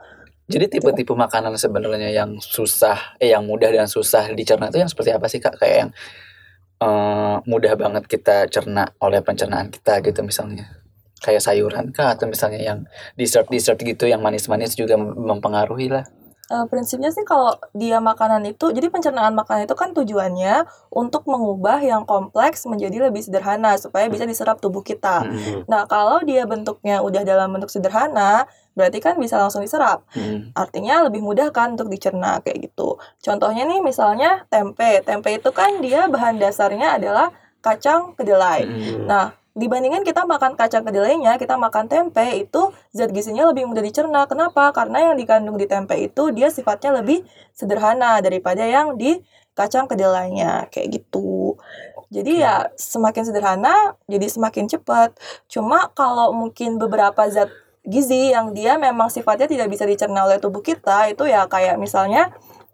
Jadi 0.52 0.68
tipe-tipe 0.68 1.16
makanan 1.16 1.56
sebenarnya 1.56 2.12
yang 2.12 2.36
susah, 2.44 3.16
eh 3.24 3.32
yang 3.32 3.48
mudah 3.48 3.72
dan 3.72 3.88
susah 3.88 4.36
dicerna 4.36 4.68
itu 4.68 4.84
yang 4.84 4.92
seperti 4.92 5.16
apa 5.16 5.32
sih 5.32 5.40
kak? 5.40 5.56
Kayak 5.56 5.76
yang 5.80 5.90
eh, 6.84 7.36
mudah 7.48 7.74
banget 7.80 8.04
kita 8.12 8.52
cerna 8.52 8.92
oleh 9.00 9.24
pencernaan 9.24 9.72
kita 9.72 10.04
gitu 10.04 10.20
misalnya. 10.28 10.68
Kayak 11.24 11.48
sayuran 11.48 11.96
kah 11.96 12.20
atau 12.20 12.28
misalnya 12.28 12.60
yang 12.60 12.84
dessert-dessert 13.16 13.80
gitu 13.80 14.12
yang 14.12 14.20
manis-manis 14.20 14.76
juga 14.76 15.00
mem- 15.00 15.16
mempengaruhi 15.16 15.88
lah. 15.88 16.04
Eh, 16.52 16.66
prinsipnya 16.68 17.08
sih 17.16 17.24
kalau 17.24 17.56
dia 17.72 18.04
makanan 18.04 18.44
itu, 18.44 18.76
jadi 18.76 18.92
pencernaan 18.92 19.32
makanan 19.32 19.72
itu 19.72 19.76
kan 19.80 19.96
tujuannya 19.96 20.68
untuk 20.92 21.24
mengubah 21.24 21.80
yang 21.80 22.04
kompleks 22.04 22.68
menjadi 22.68 23.08
lebih 23.08 23.24
sederhana 23.24 23.80
supaya 23.80 24.12
bisa 24.12 24.28
diserap 24.28 24.60
tubuh 24.60 24.84
kita. 24.84 25.24
Mm, 25.24 25.64
Nah, 25.72 25.88
kalau 25.88 26.20
dia 26.28 26.44
bentuknya 26.44 27.00
udah 27.00 27.24
dalam 27.24 27.56
bentuk 27.56 27.72
sederhana, 27.72 28.52
berarti 28.76 29.00
kan 29.00 29.16
bisa 29.16 29.40
langsung 29.40 29.64
diserap. 29.64 30.04
mm, 30.12 30.52
Artinya 30.52 31.08
lebih 31.08 31.24
mudah 31.24 31.56
kan 31.56 31.80
untuk 31.80 31.88
dicerna 31.88 32.44
kayak 32.44 32.68
gitu. 32.68 33.00
Contohnya 33.24 33.64
nih 33.64 33.80
misalnya 33.80 34.44
tempe. 34.52 35.00
Tempe 35.08 35.32
itu 35.32 35.56
kan 35.56 35.80
dia 35.80 36.12
bahan 36.12 36.36
dasarnya 36.36 37.00
adalah 37.00 37.32
kacang 37.64 38.12
kedelai. 38.20 38.68
mm. 38.68 39.08
Nah, 39.08 39.40
dibandingkan 39.52 40.08
kita 40.08 40.24
makan 40.24 40.56
kacang 40.56 40.88
kedelainya, 40.88 41.36
kita 41.36 41.60
makan 41.60 41.92
tempe 41.92 42.24
itu 42.40 42.72
zat 42.96 43.12
gizinya 43.12 43.52
lebih 43.52 43.68
mudah 43.68 43.84
dicerna. 43.84 44.24
Kenapa? 44.24 44.72
Karena 44.72 45.12
yang 45.12 45.16
dikandung 45.20 45.60
di 45.60 45.68
tempe 45.68 46.00
itu 46.00 46.32
dia 46.32 46.48
sifatnya 46.48 47.04
lebih 47.04 47.28
sederhana 47.52 48.24
daripada 48.24 48.64
yang 48.64 48.96
di 48.96 49.20
kacang 49.52 49.86
kedelainya 49.92 50.72
kayak 50.72 51.02
gitu. 51.02 51.60
Jadi 52.12 52.44
ya 52.44 52.72
semakin 52.76 53.24
sederhana 53.28 53.96
jadi 54.08 54.28
semakin 54.28 54.68
cepat. 54.72 55.16
Cuma 55.52 55.92
kalau 55.92 56.32
mungkin 56.32 56.80
beberapa 56.80 57.28
zat 57.28 57.52
gizi 57.84 58.32
yang 58.32 58.54
dia 58.56 58.78
memang 58.78 59.10
sifatnya 59.10 59.50
tidak 59.50 59.68
bisa 59.74 59.84
dicerna 59.84 60.28
oleh 60.30 60.38
tubuh 60.38 60.62
kita 60.62 61.10
itu 61.10 61.26
ya 61.28 61.48
kayak 61.48 61.76
misalnya 61.76 62.32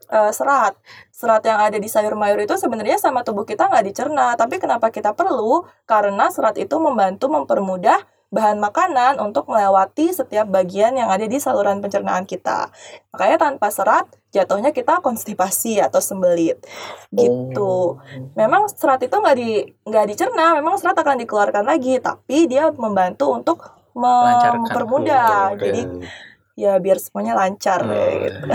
eh, 0.09 0.31
serat. 0.33 0.77
Serat 1.17 1.41
yang 1.49 1.57
ada 1.57 1.81
di 1.81 1.89
sayur 1.89 2.13
mayur 2.13 2.37
itu 2.45 2.53
sebenarnya 2.61 3.01
sama 3.01 3.25
tubuh 3.25 3.41
kita 3.41 3.65
nggak 3.65 3.89
dicerna. 3.89 4.37
Tapi 4.37 4.61
kenapa 4.61 4.93
kita 4.93 5.17
perlu? 5.17 5.65
Karena 5.89 6.29
serat 6.29 6.61
itu 6.61 6.77
membantu 6.77 7.25
mempermudah 7.33 8.05
bahan 8.29 8.61
makanan 8.61 9.17
untuk 9.23 9.49
melewati 9.49 10.13
setiap 10.13 10.45
bagian 10.51 10.93
yang 10.93 11.09
ada 11.09 11.25
di 11.25 11.41
saluran 11.41 11.81
pencernaan 11.81 12.29
kita. 12.29 12.69
Makanya 13.15 13.37
tanpa 13.49 13.73
serat 13.73 14.05
jatuhnya 14.29 14.69
kita 14.75 15.01
konstipasi 15.01 15.81
atau 15.81 15.97
sembelit 16.03 16.61
gitu. 17.09 17.97
Memang 18.37 18.69
serat 18.69 19.01
itu 19.01 19.17
nggak 19.17 19.35
di 19.41 19.73
nggak 19.89 20.05
dicerna, 20.13 20.53
memang 20.59 20.77
serat 20.77 21.01
akan 21.01 21.17
dikeluarkan 21.23 21.65
lagi, 21.65 21.97
tapi 21.97 22.45
dia 22.45 22.69
membantu 22.75 23.33
untuk 23.33 23.63
mempermudah. 23.97 25.57
Jadi 25.57 25.81
ya 26.57 26.81
biar 26.81 26.97
semuanya 26.97 27.37
lancar 27.37 27.85
kayak 27.85 28.13
gitu. 28.17 28.39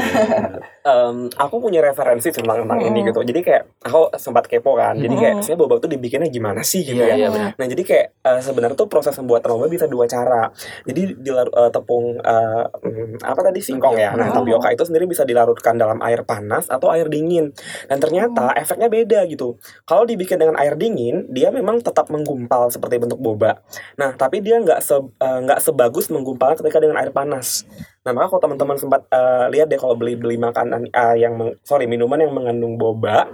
Em, 0.82 1.30
aku 1.38 1.62
punya 1.62 1.78
referensi 1.78 2.34
tentang 2.34 2.66
tentang 2.66 2.82
ini 2.82 3.06
Hmm. 3.06 3.14
gitu. 3.14 3.22
Jadi 3.22 3.40
kayak 3.46 3.86
aku 3.86 4.10
sempat 4.18 4.50
kepo 4.50 4.74
kan. 4.74 4.98
Jadi 4.98 5.14
kayak 5.14 5.34
Hmm. 5.38 5.42
sebenarnya 5.46 5.60
boba 5.62 5.74
tuh 5.78 5.86
dibikinnya 5.86 6.26
gimana 6.26 6.66
sih 6.66 6.82
gitu 6.82 6.98
Iya, 6.98 7.14
ya. 7.14 7.16
iya 7.16 7.28
benar. 7.30 7.50
Nah 7.54 7.66
jadi 7.70 7.82
kayak 7.86 8.06
eh, 8.18 8.40
sebenarnya 8.42 8.74
tuh 8.74 8.90
proses 8.90 9.14
pembuatan 9.14 9.54
boba 9.54 9.70
bisa 9.70 9.86
dua 9.86 10.10
cara. 10.10 10.50
Jadi 10.82 11.14
di 11.14 11.30
tepung 11.70 12.18
eh, 12.18 12.64
hmm, 12.66 13.22
apa 13.22 13.40
tadi 13.46 13.62
singkong 13.62 13.94
ya. 13.94 14.18
Nah 14.18 14.34
Hmm. 14.34 14.42
tapioka 14.42 14.74
itu 14.74 14.82
sendiri 14.82 15.06
bisa 15.06 15.22
dilarutkan 15.22 15.78
dalam 15.78 16.02
air 16.02 16.26
panas 16.26 16.66
atau 16.66 16.90
air 16.90 17.06
dingin. 17.06 17.54
Dan 17.86 18.02
ternyata 18.02 18.50
efeknya 18.58 18.90
beda 18.90 19.22
gitu. 19.30 19.62
Kalau 19.86 20.02
dibikin 20.02 20.42
dengan 20.42 20.58
air 20.58 20.74
dingin, 20.74 21.30
dia 21.30 21.54
memang 21.54 21.78
tetap 21.78 22.10
menggumpal 22.10 22.66
seperti 22.66 22.98
bentuk 22.98 23.22
boba. 23.22 23.62
Nah 23.94 24.18
tapi 24.18 24.42
dia 24.42 24.58
nggak 24.58 24.82
se 24.82 24.98
nggak 25.22 25.62
sebagus 25.62 26.10
menggumpal 26.10 26.58
ketika 26.58 26.82
dengan 26.82 26.98
air 26.98 27.14
panas. 27.14 27.62
Nah 28.02 28.10
maka 28.10 28.26
kalau 28.28 28.42
teman-teman 28.42 28.74
sempat 28.74 29.06
eh, 29.08 29.46
lihat 29.48 29.66
deh 29.66 29.78
kalau 29.78 29.94
beli 29.94 30.14
beli 30.14 30.34
makanan 30.34 30.90
eh, 30.90 31.16
yang 31.16 31.38
meng- 31.38 31.54
sorry 31.62 31.86
minuman 31.86 32.18
yang 32.18 32.34
mengandung 32.34 32.74
boba, 32.74 33.30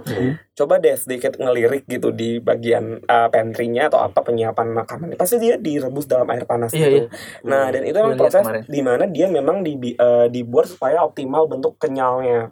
coba 0.53 0.77
deh 0.77 0.93
sedikit 0.93 1.35
ngelirik 1.35 1.85
gitu 1.85 2.11
di 2.11 2.37
bagian 2.37 2.99
uh, 3.01 3.27
pantry-nya 3.27 3.87
atau 3.87 4.03
apa 4.03 4.19
penyiapan 4.19 4.75
makanan 4.75 5.15
pasti 5.15 5.39
dia 5.39 5.55
direbus 5.55 6.03
dalam 6.03 6.27
air 6.27 6.43
panas 6.43 6.69
Iya, 6.69 6.85
gitu. 6.85 6.99
Nah 7.43 7.71
dan 7.71 7.81
itu 7.81 7.95
memang 7.95 8.19
proses 8.19 8.43
di 8.67 8.81
mana 8.83 9.03
dia 9.05 9.25
memang 9.25 9.63
dibi- 9.63 9.95
uh, 9.95 10.27
dibuat 10.27 10.67
supaya 10.67 11.01
optimal 11.01 11.47
bentuk 11.47 11.79
kenyalnya. 11.79 12.51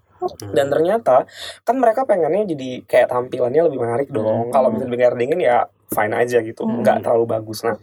Dan 0.49 0.73
ternyata 0.73 1.29
kan 1.61 1.77
mereka 1.77 2.01
pengennya 2.01 2.47
jadi 2.47 2.81
kayak 2.81 3.07
tampilannya 3.07 3.61
lebih 3.67 3.77
menarik 3.77 4.09
dong. 4.09 4.49
Kalau 4.49 4.73
misalnya 4.73 4.89
dengan 4.89 5.05
air 5.05 5.15
dingin 5.15 5.39
ya 5.39 5.57
fine 5.87 6.15
aja 6.15 6.41
gitu, 6.41 6.63
Hmm. 6.63 6.81
nggak 6.81 7.05
terlalu 7.05 7.25
bagus. 7.29 7.61
Nah 7.61 7.77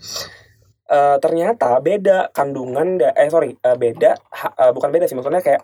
eh, 0.86 1.16
ternyata 1.18 1.80
beda 1.80 2.28
kandungan 2.30 3.00
da- 3.00 3.14
eh 3.14 3.28
sorry 3.28 3.56
eh, 3.56 3.76
beda 3.76 4.16
ha- 4.30 4.54
eh, 4.58 4.72
bukan 4.72 4.90
beda 4.90 5.04
sih 5.04 5.16
maksudnya 5.16 5.40
kayak 5.40 5.62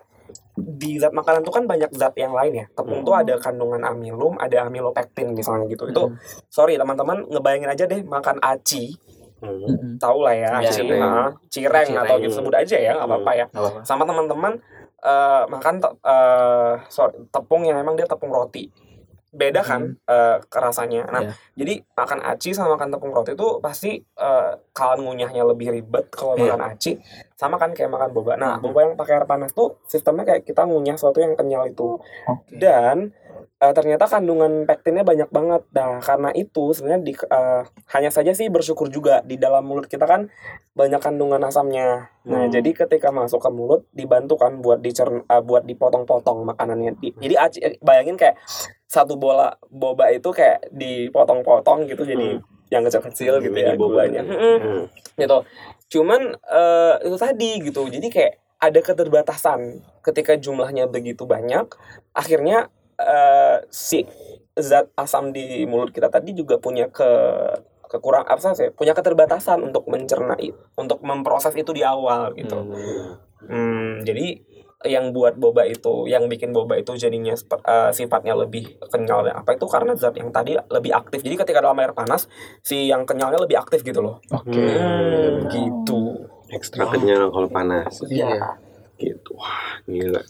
di 0.57 0.99
zat 0.99 1.15
makanan 1.15 1.41
tuh 1.41 1.53
kan 1.55 1.63
banyak 1.63 1.89
zat 1.95 2.13
yang 2.15 2.35
lain 2.35 2.53
ya. 2.53 2.65
Tepung 2.71 3.01
tuh 3.01 3.15
ada 3.15 3.39
kandungan 3.39 3.81
amilum 3.81 4.35
ada 4.37 4.67
amilopektin 4.67 5.31
misalnya 5.31 5.65
gitu. 5.67 5.87
Itu 5.87 6.13
sorry 6.47 6.75
teman-teman 6.75 7.23
ngebayangin 7.27 7.71
aja 7.71 7.83
deh 7.87 8.01
makan 8.03 8.37
aci. 8.39 8.95
Hmm. 9.41 9.57
Mm-mm. 9.57 9.97
tau 9.97 10.21
lah 10.21 10.37
ya 10.37 10.61
Iya, 10.61 10.69
aci 10.69 10.73
cireng. 10.85 11.01
nah, 11.01 11.29
cireng, 11.49 11.89
atau 11.97 12.15
gitu 12.21 12.33
sebut 12.37 12.53
aja 12.53 12.77
ya 12.77 12.91
nggak 12.93 13.09
apa-apa 13.09 13.31
ya. 13.33 13.45
Sama 13.81 14.05
teman-teman 14.05 14.53
eh, 15.01 15.43
makan 15.49 15.75
te- 15.81 15.97
eh, 16.05 16.73
sorry, 16.93 17.17
tepung 17.33 17.65
yang 17.65 17.81
memang 17.81 17.97
dia 17.97 18.05
tepung 18.05 18.29
roti 18.29 18.69
beda 19.31 19.61
kan 19.61 19.95
eh, 19.97 20.37
kerasanya 20.45 21.07
nah 21.07 21.21
Iya. 21.21 21.33
jadi 21.55 21.73
makan 21.93 22.19
aci 22.21 22.51
sama 22.51 22.75
makan 22.75 22.91
tepung 22.91 23.09
roti 23.09 23.31
itu 23.31 23.47
pasti 23.57 23.91
eh, 23.97 24.51
kalian 24.71 24.99
ngunyahnya 25.01 25.43
lebih 25.45 25.71
ribet 25.71 26.11
kalau 26.11 26.35
Iya. 26.35 26.53
makan 26.53 26.61
aci 26.69 26.99
sama 27.33 27.55
kan 27.55 27.71
kayak 27.71 27.89
makan 27.89 28.11
boba 28.11 28.35
nah 28.35 28.55
boba 28.57 28.83
yang 28.83 28.93
pakai 28.93 29.17
air 29.17 29.25
panas 29.25 29.51
tuh 29.51 29.79
sistemnya 29.83 30.23
kayak 30.25 30.43
kita 30.43 30.61
ngunyah 30.61 30.93
sesuatu 30.93 31.17
yang 31.17 31.33
kenyal 31.33 31.65
itu 31.65 31.97
Oke. 32.27 32.53
dan 32.53 33.15
eh, 33.57 33.71
ternyata 33.71 34.05
kandungan 34.07 34.65
pektinnya 34.65 35.01
banyak 35.01 35.29
banget. 35.29 35.61
Nah, 35.71 36.01
karena 36.01 36.33
itu 36.33 36.73
sebenarnya 36.73 37.01
di, 37.03 37.13
eh, 37.13 37.61
hanya 37.91 38.09
saja 38.09 38.33
sih 38.33 38.49
bersyukur 38.49 38.89
juga 38.89 39.21
di 39.21 39.37
dalam 39.37 39.61
mulut 39.61 39.85
kita 39.85 40.03
kan 40.03 40.33
banyak 40.71 40.97
kandungan 40.97 41.37
asamnya. 41.39 42.09
Nah, 42.23 42.41
Hmm. 42.41 42.49
jadi 42.49 42.73
ketika 42.75 43.09
masuk 43.09 43.37
ke 43.37 43.49
mulut 43.49 43.85
dibantu 43.91 44.33
kan 44.35 44.57
buat 44.57 44.81
dicer 44.81 45.05
eh, 45.21 45.41
buat 45.41 45.61
dipotong-potong 45.63 46.41
makanannya. 46.43 46.97
Di- 46.97 47.13
jadi 47.15 47.35
aci- 47.39 47.77
bayangin 47.79 48.17
kayak 48.17 48.41
satu 48.91 49.15
bola 49.15 49.55
boba 49.71 50.11
itu 50.11 50.27
kayak 50.29 50.67
dipotong-potong 50.69 51.87
gitu 51.87 52.03
jadi 52.03 52.43
yang 52.67 52.83
kecil-kecil 52.83 53.39
gitu 53.39 53.55
ya 53.55 53.71
Mini 53.71 53.79
boba. 53.79 54.03
gulanya. 54.03 54.21
Mm-mm 54.21 54.57
Hmm. 54.59 54.83
gitu. 55.15 55.37
Cuman 55.89 56.21
eh, 56.35 56.95
itu 57.03 57.15
tadi 57.15 57.51
gitu. 57.61 57.87
Jadi 57.87 58.07
kayak 58.07 58.33
ada 58.59 58.79
keterbatasan 58.79 59.59
ketika 60.01 60.35
jumlahnya 60.35 60.87
begitu 60.87 61.23
banyak, 61.23 61.71
akhirnya 62.11 62.67
eh, 62.95 63.63
si 63.67 64.03
zat 64.53 64.91
asam 64.93 65.31
di 65.31 65.63
mulut 65.63 65.89
kita 65.89 66.07
tadi 66.07 66.31
juga 66.31 66.59
punya 66.59 66.87
ke 66.87 67.07
kekurang 67.87 68.23
apa 68.23 68.55
sih 68.55 68.71
punya 68.71 68.91
keterbatasan 68.91 69.59
untuk 69.61 69.83
mencerna 69.83 70.39
i- 70.39 70.55
untuk 70.75 70.99
memproses 71.01 71.51
itu 71.55 71.71
di 71.71 71.83
awal 71.83 72.31
gitu. 72.35 72.55
Hmm, 73.41 73.99
jadi 74.01 74.39
yang 74.85 75.13
buat 75.13 75.37
boba 75.37 75.67
itu, 75.67 76.09
yang 76.09 76.25
bikin 76.25 76.49
boba 76.53 76.77
itu 76.77 76.97
jadinya 76.97 77.33
eh, 77.37 77.91
sifatnya 77.93 78.33
lebih 78.33 78.81
kenyal 78.89 79.25
dan 79.25 79.41
apa 79.41 79.53
itu 79.53 79.65
karena 79.69 79.93
zat 79.93 80.17
yang 80.17 80.33
tadi 80.33 80.57
lebih 80.57 80.91
aktif. 80.93 81.21
Jadi 81.21 81.35
ketika 81.37 81.59
dalam 81.61 81.77
air 81.81 81.93
panas, 81.93 82.25
si 82.65 82.89
yang 82.89 83.05
kenyalnya 83.05 83.41
lebih 83.41 83.61
aktif 83.61 83.85
gitu 83.85 84.01
loh. 84.01 84.17
Oke. 84.33 84.57
Hmm, 84.57 85.45
gitu. 85.49 86.25
Ekstra 86.51 86.89
kenyal 86.89 87.29
kalau 87.29 87.47
panas. 87.47 88.03
Iya. 88.09 88.57
Gitu. 88.97 89.31
Wah, 89.37 89.81
gila. 89.85 90.21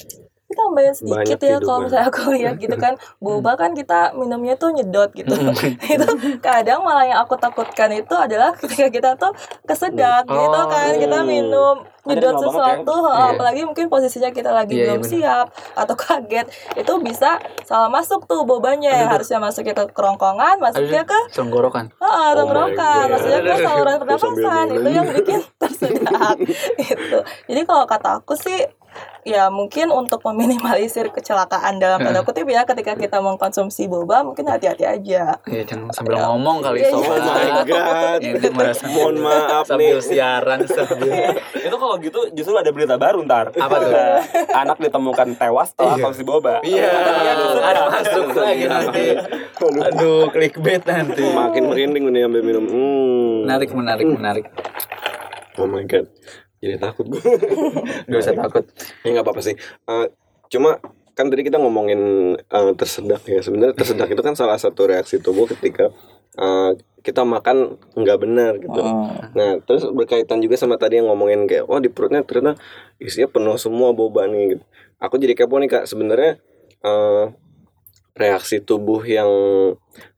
Kita 0.51 0.61
tambahin 0.61 0.91
sedikit 0.91 1.15
Banyak 1.15 1.39
ya 1.41 1.57
kalau 1.57 1.59
kehidupan. 1.63 1.79
misalnya 1.81 2.05
aku 2.05 2.21
lihat 2.29 2.55
gitu 2.57 2.75
kan 2.75 2.93
boba 3.23 3.51
kan 3.55 3.71
kita 3.71 3.99
minumnya 4.13 4.53
tuh 4.53 4.69
nyedot 4.69 5.07
gitu 5.09 5.31
itu 5.95 6.07
kadang 6.37 6.79
malah 6.81 7.05
yang 7.05 7.19
aku 7.19 7.35
takutkan 7.35 7.87
itu 7.89 8.11
adalah 8.11 8.51
ketika 8.53 8.87
kita 8.87 9.09
tuh 9.15 9.31
kesedak 9.63 10.23
Oh. 10.23 10.35
gitu 10.37 10.59
kan 10.67 10.91
kita 10.93 11.17
minum 11.21 11.75
nyedot 12.01 12.35
sesuatu 12.35 12.95
Iya. 13.07 13.31
apalagi 13.31 13.61
mungkin 13.63 13.87
posisinya 13.87 14.29
kita 14.29 14.49
lagi 14.49 14.73
Iya, 14.73 14.77
iya, 14.77 14.85
belum 14.89 15.01
bener. 15.01 15.11
siap 15.13 15.45
atau 15.73 15.95
kaget 16.01 16.45
itu 16.73 16.93
bisa 16.99 17.37
salah 17.63 17.87
masuk 17.87 18.25
tuh 18.25 18.41
bobanya 18.41 18.91
yang 18.91 19.09
harusnya 19.09 19.37
masuknya 19.37 19.71
ke 19.73 19.85
kerongkongan 19.91 20.57
masuknya 20.57 21.03
ke 21.03 21.15
Tenggorokan. 21.31 21.93
Ah, 21.97 22.09
Oh 22.31 22.31
tenggorokan, 22.37 22.75
God. 22.75 23.11
maksudnya 23.11 23.39
ke 23.39 23.53
saluran 23.57 23.95
pernapasan 23.97 24.65
itu 24.69 24.89
yang 24.89 25.07
bikin 25.07 25.39
tersedak 25.55 26.35
gitu. 26.75 27.17
Jadi 27.45 27.61
kalau 27.63 27.85
kata 27.85 28.19
aku 28.19 28.33
sih 28.35 28.59
ya 29.21 29.53
mungkin 29.53 29.93
untuk 29.93 30.25
meminimalisir 30.25 31.13
kecelakaan 31.13 31.77
dalam 31.77 32.01
tanda 32.01 32.25
kutip 32.25 32.49
ya 32.49 32.65
ketika 32.65 32.97
kita 32.97 33.21
mengkonsumsi 33.21 33.85
boba 33.85 34.25
mungkin 34.25 34.49
hati-hati 34.49 34.85
aja. 34.85 35.37
Iya, 35.45 35.63
jangan 35.65 35.93
sambil 35.93 36.17
ngomong 36.17 36.65
kali 36.65 36.81
Iya, 36.81 36.89
sobat. 36.89 37.21
Oh 37.21 37.29
my 37.29 37.63
god. 37.65 38.19
Ini 38.21 38.49
merasa 38.49 38.83
Mohon 38.89 39.15
maaf 39.21 39.65
sambil 39.69 39.97
nih. 39.97 40.03
siaran 40.03 40.59
sambil 40.65 41.13
itu 41.67 41.75
kalau 41.77 41.95
gitu 42.01 42.19
justru 42.33 42.53
ada 42.57 42.71
berita 42.73 42.97
baru 42.97 43.21
ntar. 43.23 43.53
Apa 43.53 43.75
tuh? 43.77 43.91
Anak 44.57 44.77
ditemukan 44.81 45.37
tewas 45.37 45.69
setelah 45.71 45.95
konsumsi 46.01 46.23
boba. 46.25 46.59
Iya, 46.65 46.89
ada 47.61 47.81
masuk 47.93 48.33
lagi 48.33 48.65
nanti. 48.65 49.05
Aduh, 49.61 50.33
clickbait 50.33 50.81
nanti. 50.83 51.21
Makin 51.21 51.63
merinding 51.69 52.03
nih 52.09 52.25
ambil 52.25 52.41
minum. 52.41 52.65
Hmm. 52.65 53.45
Menarik, 53.45 53.69
menarik, 53.73 54.05
menarik. 54.09 54.45
Oh 55.61 55.69
my 55.69 55.85
god. 55.85 56.09
Jadi 56.61 56.77
takut 56.77 57.05
gue. 57.09 57.19
Gak 58.09 58.21
usah 58.21 58.37
takut. 58.37 58.63
ya 59.01 59.09
nggak 59.17 59.25
apa-apa 59.25 59.41
sih. 59.41 59.57
Eh, 59.89 60.05
cuma 60.53 60.77
kan 61.17 61.27
tadi 61.27 61.41
kita 61.41 61.57
ngomongin 61.57 62.01
eh, 62.37 62.71
tersedak 62.77 63.25
ya. 63.25 63.41
Sebenarnya 63.41 63.73
tersedak 63.73 64.13
itu 64.13 64.21
kan 64.21 64.37
salah 64.37 64.61
satu 64.61 64.85
reaksi 64.85 65.17
tubuh 65.17 65.49
ketika 65.49 65.89
eh, 66.37 66.71
kita 67.01 67.25
makan 67.25 67.81
nggak 67.97 68.17
benar 68.21 68.61
gitu. 68.61 68.77
Nah, 69.33 69.57
terus 69.65 69.89
berkaitan 69.89 70.37
juga 70.37 70.53
sama 70.53 70.77
tadi 70.77 71.01
yang 71.01 71.09
ngomongin 71.09 71.49
kayak, 71.49 71.65
wah 71.65 71.81
di 71.81 71.89
perutnya 71.89 72.21
ternyata 72.21 72.61
isinya 73.01 73.25
penuh 73.25 73.57
semua 73.57 73.89
boba 73.89 74.29
nih. 74.29 74.55
Gitu. 74.55 74.63
Aku 75.01 75.17
jadi 75.17 75.33
kepo 75.33 75.57
nih 75.57 75.69
kak. 75.81 75.89
Sebenarnya 75.89 76.37
eh, 76.85 77.25
reaksi 78.13 78.61
tubuh 78.61 79.01
yang 79.01 79.29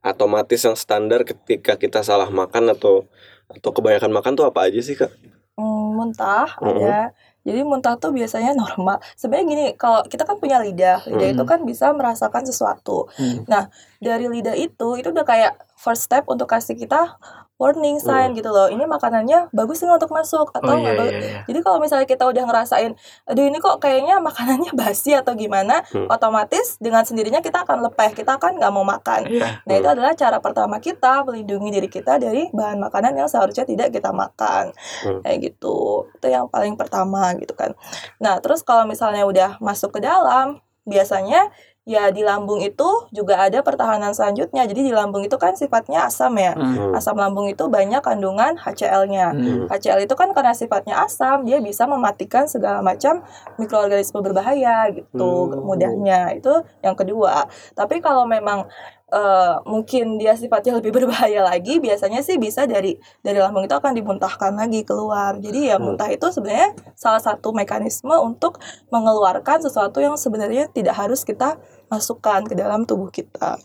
otomatis 0.04 0.60
yang 0.60 0.76
standar 0.76 1.24
ketika 1.24 1.80
kita 1.80 2.04
salah 2.04 2.28
makan 2.28 2.76
atau 2.76 3.08
atau 3.48 3.70
kebanyakan 3.72 4.12
makan 4.12 4.34
tuh 4.36 4.46
apa 4.50 4.68
aja 4.68 4.84
sih 4.84 5.00
kak? 5.00 5.14
Hmm, 5.58 5.94
muntah 5.94 6.50
Mhm. 6.58 6.66
ada. 6.66 6.98
Jadi 7.46 7.60
muntah 7.62 7.94
tuh 8.02 8.10
biasanya 8.16 8.56
normal. 8.58 8.98
Sebenarnya 9.20 9.46
gini, 9.52 9.66
kalau 9.78 10.02
kita 10.08 10.24
kan 10.26 10.40
punya 10.42 10.58
lidah, 10.64 11.06
lidah 11.06 11.28
Mhm. 11.30 11.36
itu 11.38 11.44
kan 11.46 11.60
bisa 11.68 11.94
merasakan 11.94 12.42
sesuatu. 12.50 13.06
Hmm. 13.20 13.46
Nah, 13.46 13.70
dari 14.02 14.26
lidah 14.32 14.56
itu 14.58 14.98
itu 14.98 15.14
udah 15.14 15.26
kayak 15.28 15.54
first 15.78 16.08
step 16.10 16.26
untuk 16.26 16.50
kasih 16.50 16.74
kita 16.80 17.20
warning 17.64 17.96
sign 17.98 18.36
gitu 18.36 18.52
loh. 18.52 18.68
Ini 18.68 18.84
makanannya 18.84 19.48
bagus 19.50 19.80
nggak 19.80 19.98
untuk 19.98 20.12
masuk 20.12 20.52
atau 20.52 20.68
Oh 20.68 20.76
iya 20.76 20.92
bagus. 20.92 21.08
iya. 21.10 21.20
iya. 21.24 21.40
Jadi 21.48 21.60
kalau 21.64 21.80
misalnya 21.80 22.04
kita 22.04 22.28
udah 22.28 22.44
ngerasain, 22.44 22.92
aduh 23.24 23.44
ini 23.44 23.58
kok 23.58 23.80
kayaknya 23.80 24.20
makanannya 24.20 24.72
basi 24.80 25.16
atau 25.16 25.32
gimana, 25.34 25.80
Hmm. 25.90 26.12
otomatis 26.12 26.76
dengan 26.78 27.08
sendirinya 27.08 27.40
kita 27.40 27.64
akan 27.64 27.88
lepeh, 27.88 28.12
kita 28.14 28.36
akan 28.36 28.60
nggak 28.60 28.72
mau 28.72 28.84
makan. 28.84 29.32
Iya. 29.32 29.64
Nah 29.64 29.74
itu 29.74 29.88
adalah 29.88 30.12
cara 30.14 30.38
pertama 30.38 30.78
kita 30.78 31.24
melindungi 31.24 31.70
diri 31.72 31.88
kita 31.88 32.20
dari 32.20 32.52
bahan 32.52 32.78
makanan 32.78 33.16
yang 33.16 33.30
seharusnya 33.30 33.64
tidak 33.64 33.90
kita 33.90 34.12
makan, 34.12 34.76
Hmm. 35.06 35.24
kayak 35.24 35.40
gitu. 35.48 36.10
Itu 36.20 36.28
yang 36.28 36.52
paling 36.52 36.76
pertama 36.76 37.32
gitu 37.38 37.56
kan. 37.56 37.72
Nah 38.20 38.44
terus 38.44 38.60
kalau 38.62 38.84
misalnya 38.84 39.24
udah 39.24 39.56
masuk 39.58 39.96
ke 39.96 40.04
dalam, 40.04 40.60
biasanya 40.84 41.48
ya 41.84 42.08
di 42.16 42.24
lambung 42.24 42.64
itu 42.64 42.88
juga 43.12 43.44
ada 43.44 43.60
pertahanan 43.60 44.16
selanjutnya. 44.16 44.64
Jadi 44.64 44.88
di 44.88 44.94
lambung 44.96 45.24
itu 45.28 45.36
kan 45.36 45.52
sifatnya 45.56 46.08
asam 46.08 46.32
ya. 46.40 46.56
Hmm. 46.56 46.76
Hmm. 46.76 46.98
Asam 46.98 47.20
lambung 47.20 47.52
itu 47.52 47.68
banyak 47.68 48.00
kandungan 48.00 48.56
HCl-nya. 48.56 49.36
Hmm. 49.36 49.68
HCl 49.68 50.08
itu 50.08 50.16
kan 50.16 50.32
karena 50.32 50.56
sifatnya 50.56 51.04
asam, 51.04 51.44
dia 51.44 51.60
bisa 51.60 51.84
mematikan 51.84 52.48
segala 52.48 52.80
macam 52.80 53.22
mikroorganisme 53.60 54.24
berbahaya 54.24 54.88
gitu 54.96 55.52
Hmm. 55.52 55.60
mudahnya. 55.68 56.32
Itu 56.40 56.64
yang 56.80 56.96
kedua. 56.96 57.52
Tapi 57.76 58.00
kalau 58.00 58.24
memang 58.24 58.72
eh, 59.14 59.54
mungkin 59.70 60.18
dia 60.18 60.34
sifatnya 60.34 60.82
lebih 60.82 60.92
berbahaya 60.98 61.46
lagi, 61.46 61.78
biasanya 61.78 62.26
sih 62.26 62.42
bisa 62.42 62.66
dari 62.66 62.98
dari 63.22 63.38
lambung 63.38 63.70
itu 63.70 63.76
akan 63.78 63.94
dimuntahkan 63.94 64.58
lagi 64.58 64.82
keluar. 64.82 65.38
Jadi 65.38 65.70
ya 65.70 65.78
muntah 65.78 66.10
itu 66.10 66.26
sebenarnya 66.34 66.74
salah 66.98 67.22
satu 67.22 67.54
mekanisme 67.54 68.14
untuk 68.18 68.58
mengeluarkan 68.90 69.62
sesuatu 69.62 70.02
yang 70.02 70.18
sebenarnya 70.18 70.68
tidak 70.74 70.98
harus 70.98 71.22
kita 71.22 71.62
masukkan 71.94 72.42
ke 72.50 72.58
dalam 72.58 72.90
tubuh 72.90 73.14
kita. 73.14 73.62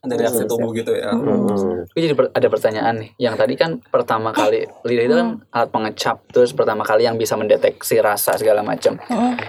Dari 0.00 0.20
reaksi 0.20 0.44
tubuh 0.44 0.70
gitu 0.72 0.92
ya 0.92 1.10
Hmm. 1.10 1.84
Gue 1.84 2.00
jadi 2.00 2.14
ada 2.14 2.46
pertanyaan 2.46 2.94
nih. 2.96 3.10
Yang 3.18 3.34
tadi 3.36 3.54
kan 3.54 3.70
pertama 3.82 4.30
kali 4.30 4.66
lidah 4.82 5.04
itu 5.04 5.14
kan 5.14 5.28
alat 5.50 5.68
pengecap 5.68 6.16
terus 6.28 6.50
pertama 6.50 6.82
kali 6.82 7.02
yang 7.02 7.14
bisa 7.14 7.34
mendeteksi 7.34 7.98
rasa 7.98 8.34
segala 8.34 8.60
macam. 8.60 8.98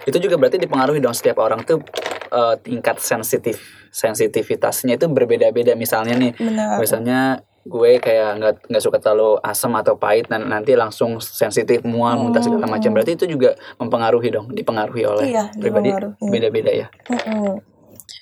Itu 0.03 0.17
juga 0.17 0.35
berarti 0.35 0.57
dipengaruhi 0.57 0.97
dong 0.97 1.13
setiap 1.13 1.39
orang 1.39 1.61
tuh 1.61 1.81
eh, 2.27 2.55
tingkat 2.59 2.97
sensitif 2.97 3.59
sensitivitasnya 3.89 4.95
itu 4.95 5.05
berbeda-beda 5.05 5.73
misalnya 5.73 6.15
nih. 6.15 6.31
Benar. 6.33 6.77
Misalnya 6.77 7.19
gue 7.61 7.99
kayak 7.99 8.29
nggak 8.39 8.53
nggak 8.65 8.81
suka 8.81 8.97
terlalu 8.97 9.37
asam 9.41 9.75
atau 9.75 9.93
pahit 9.93 10.25
dan 10.25 10.47
nanti 10.47 10.73
langsung 10.73 11.19
sensitif 11.19 11.83
mual 11.83 12.17
muntah 12.17 12.39
segala 12.39 12.65
Hmm. 12.65 12.73
macam 12.73 12.89
berarti 12.91 13.13
itu 13.13 13.25
juga 13.27 13.53
mempengaruhi 13.77 14.29
dong 14.31 14.47
dipengaruhi 14.49 15.03
oleh 15.05 15.25
Iya, 15.27 15.43
pribadi 15.53 15.91
beda-beda 16.19 16.71
ya 16.71 16.87
Mm-mm. 17.05 17.59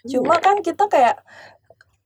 Cuma 0.03 0.35
kan 0.37 0.59
kita 0.59 0.83
kayak 0.85 1.21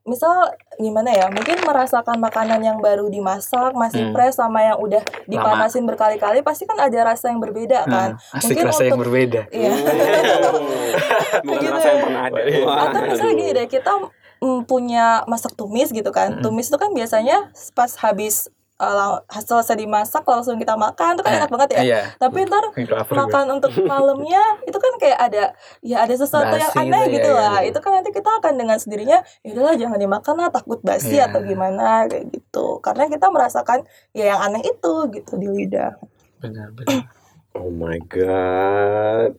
misal 0.02 0.50
gimana 0.76 1.10
ya 1.10 1.30
mungkin 1.30 1.62
merasakan 1.62 2.18
makanan 2.18 2.58
yang 2.60 2.78
baru 2.78 3.06
dimasak 3.06 3.70
masih 3.72 4.02
Hmm. 4.02 4.14
fresh 4.14 4.34
sama 4.34 4.60
yang 4.64 4.78
udah 4.78 4.98
dipanasin 5.26 5.86
berkali-kali 5.86 6.42
pasti 6.42 6.66
kan 6.66 6.74
ada 6.76 7.00
rasa 7.06 7.30
yang 7.30 7.38
berbeda 7.38 7.86
kan. 7.86 8.16
Hmm, 8.16 8.36
asik 8.36 8.50
Mungkin 8.52 8.66
rasa 8.66 8.82
yang 8.82 8.90
untuk- 8.92 9.04
berbeda. 9.06 9.42
iya. 9.52 9.72
Bukan 11.46 11.60
Gitu 11.60 11.70
rasa 11.72 11.86
ya. 11.86 11.92
yang 11.92 12.02
pernah 12.02 12.22
ada. 12.24 12.40
Atau 12.82 13.00
misalnya 13.06 13.36
gini 13.36 13.52
deh 13.54 13.68
kita 13.68 13.92
mm, 14.40 14.60
punya 14.66 15.06
masak 15.26 15.54
tumis 15.54 15.90
gitu 15.90 16.10
kan. 16.10 16.38
Hmm. 16.38 16.44
tumis 16.44 16.66
itu 16.66 16.78
kan 16.78 16.90
biasanya 16.92 17.38
pas 17.72 17.92
habis 18.00 18.50
uh, 18.82 19.22
selesai 19.30 19.78
dimasak 19.78 20.26
langsung 20.26 20.58
kita 20.58 20.74
makan 20.74 21.14
itu 21.14 21.22
kan 21.22 21.32
Eh, 21.32 21.40
enak 21.40 21.50
banget 21.54 21.70
ya 21.78 21.82
iya 21.86 22.02
tapi 22.18 22.50
ntar 22.50 22.66
lapar 22.74 23.14
gue. 23.14 23.18
makan 23.22 23.46
untuk 23.62 23.72
malamnya 23.86 24.44
itu 24.66 24.78
kan 24.82 24.94
kayak 24.98 25.20
ada 25.22 25.44
ya 25.86 26.02
ada 26.02 26.14
sesuatu 26.18 26.58
yang 26.58 26.74
Basi 26.74 26.82
aneh 26.90 27.04
gitu 27.06 27.14
ya, 27.14 27.16
gitu 27.16 27.30
iya, 27.30 27.40
lah 27.46 27.58
iya. 27.62 27.70
itu 27.70 27.80
kan 27.80 27.92
nanti 28.02 28.10
kita 28.10 28.30
akan 28.42 28.54
dengan 28.58 28.78
sendirinya 28.82 29.20
ya 29.46 29.50
udahlah 29.54 29.76
jangan 29.78 30.00
dimakan 30.02 30.34
lah 30.42 30.50
takut 30.50 30.80
basi 30.82 31.22
Iya. 31.22 31.30
atau 31.30 31.40
gimana 31.46 32.10
kayak 32.10 32.26
gitu 32.34 32.82
karena 32.82 33.06
kita 33.06 33.28
merasakan 33.30 33.86
ya 34.18 34.34
yang 34.34 34.40
aneh 34.42 34.64
itu 34.66 34.94
gitu 35.14 35.34
di 35.38 35.48
lidah 35.48 35.94
benar 36.42 36.74
benar 36.74 37.06
Oh 37.52 37.68
my 37.68 38.00
god. 38.08 39.36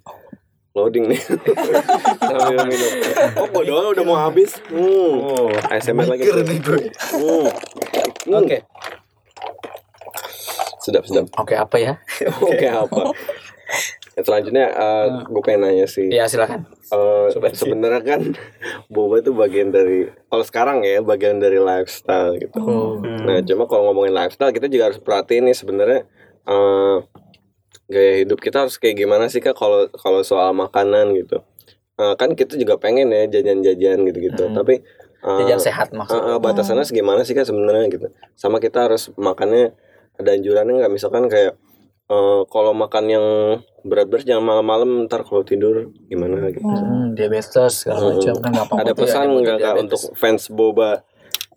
Loading 0.77 1.09
nih. 1.09 1.21
Sambil 2.29 2.61
minum. 2.69 2.93
Oh, 3.41 3.49
bodoh 3.49 3.97
udah 3.97 4.05
mau 4.05 4.21
habis. 4.21 4.61
Hmm. 4.69 5.17
oh 5.21 5.49
ASMR 5.73 6.05
lagi. 6.05 6.29
Mikir 6.29 6.45
nih 6.45 6.59
gue. 6.61 6.81
Hmm. 6.93 7.49
Hmm. 8.29 8.39
oke 8.39 8.57
Sedap, 10.83 11.05
sedap. 11.05 11.27
oke 11.33 11.55
apa 11.55 11.77
ya 11.77 11.93
Oke, 12.43 12.67
apa? 12.67 13.15
Ya, 14.13 14.21
selanjutnya 14.21 14.67
eh, 14.69 15.07
gue 15.25 15.41
pengen 15.41 15.65
nanya 15.65 15.87
sih. 15.87 16.07
ya 16.07 16.27
silakan 16.27 16.69
Eh, 16.85 17.27
sih. 17.33 17.41
sebenarnya 17.57 18.03
kan 18.05 18.21
boba 18.87 19.19
itu 19.19 19.33
bagian 19.33 19.71
dari 19.71 20.05
kalau 20.27 20.45
sekarang 20.45 20.79
ya 20.83 21.01
bagian 21.01 21.39
dari 21.39 21.57
lifestyle 21.57 22.37
gitu. 22.37 22.53
oh 22.55 23.01
Nah, 23.01 23.41
cuma 23.41 23.65
kalau 23.65 23.89
ngomongin 23.89 24.13
lifestyle 24.13 24.51
kita 24.51 24.67
juga 24.67 24.91
harus 24.91 25.01
perhatiin 25.01 25.47
nih 25.47 25.57
sebenarnya 25.57 26.01
eh, 26.45 26.97
gaya 27.89 28.13
hidup 28.19 28.39
kita 28.39 28.61
harus 28.61 28.77
kayak 28.77 28.99
gimana 28.99 29.27
sih 29.27 29.39
kak 29.39 29.55
kalau 29.55 29.89
kalau 29.95 30.21
soal 30.21 30.53
makanan 30.53 31.15
gitu. 31.15 31.41
Eh, 31.95 32.15
kan 32.15 32.33
kita 32.33 32.57
juga 32.57 32.77
pengen 32.77 33.09
ya 33.09 33.25
jajan-jajan 33.31 34.05
gitu-gitu. 34.05 34.43
Hmm. 34.43 34.55
Tapi 34.55 34.85
eh, 35.23 35.39
jajan 35.41 35.61
sehat 35.63 35.89
eh, 35.89 35.97
maksudnya 35.97 36.37
eh, 36.37 36.41
batasannya 36.43 36.85
segimana 36.85 37.25
sih 37.25 37.33
kak 37.33 37.49
sebenarnya 37.49 37.89
gitu. 37.89 38.07
Sama 38.35 38.59
kita 38.59 38.85
harus 38.85 39.09
makannya 39.17 39.73
ada 40.23 40.33
anjurannya 40.33 40.75
nggak 40.81 40.93
misalkan 40.93 41.27
kayak 41.27 41.59
eh, 42.09 42.41
kalau 42.47 42.73
makan 42.73 43.05
yang 43.07 43.27
berat-berat 43.83 44.23
jangan 44.23 44.47
malam-malam 44.47 45.07
ntar 45.07 45.27
kalau 45.27 45.43
tidur 45.43 45.91
gimana 46.07 46.49
gitu. 46.49 46.63
hmm, 46.63 47.13
diabetes 47.13 47.83
segala 47.83 47.99
Hmm. 48.01 48.15
macam 48.15 48.35
kan 48.39 48.51
gampang 48.55 48.79
Ada 48.79 48.93
ya, 48.93 48.97
pesan 48.97 49.27
nggak 49.35 49.59
kak 49.59 49.75
untuk 49.77 50.01
fans 50.15 50.43
boba 50.47 50.91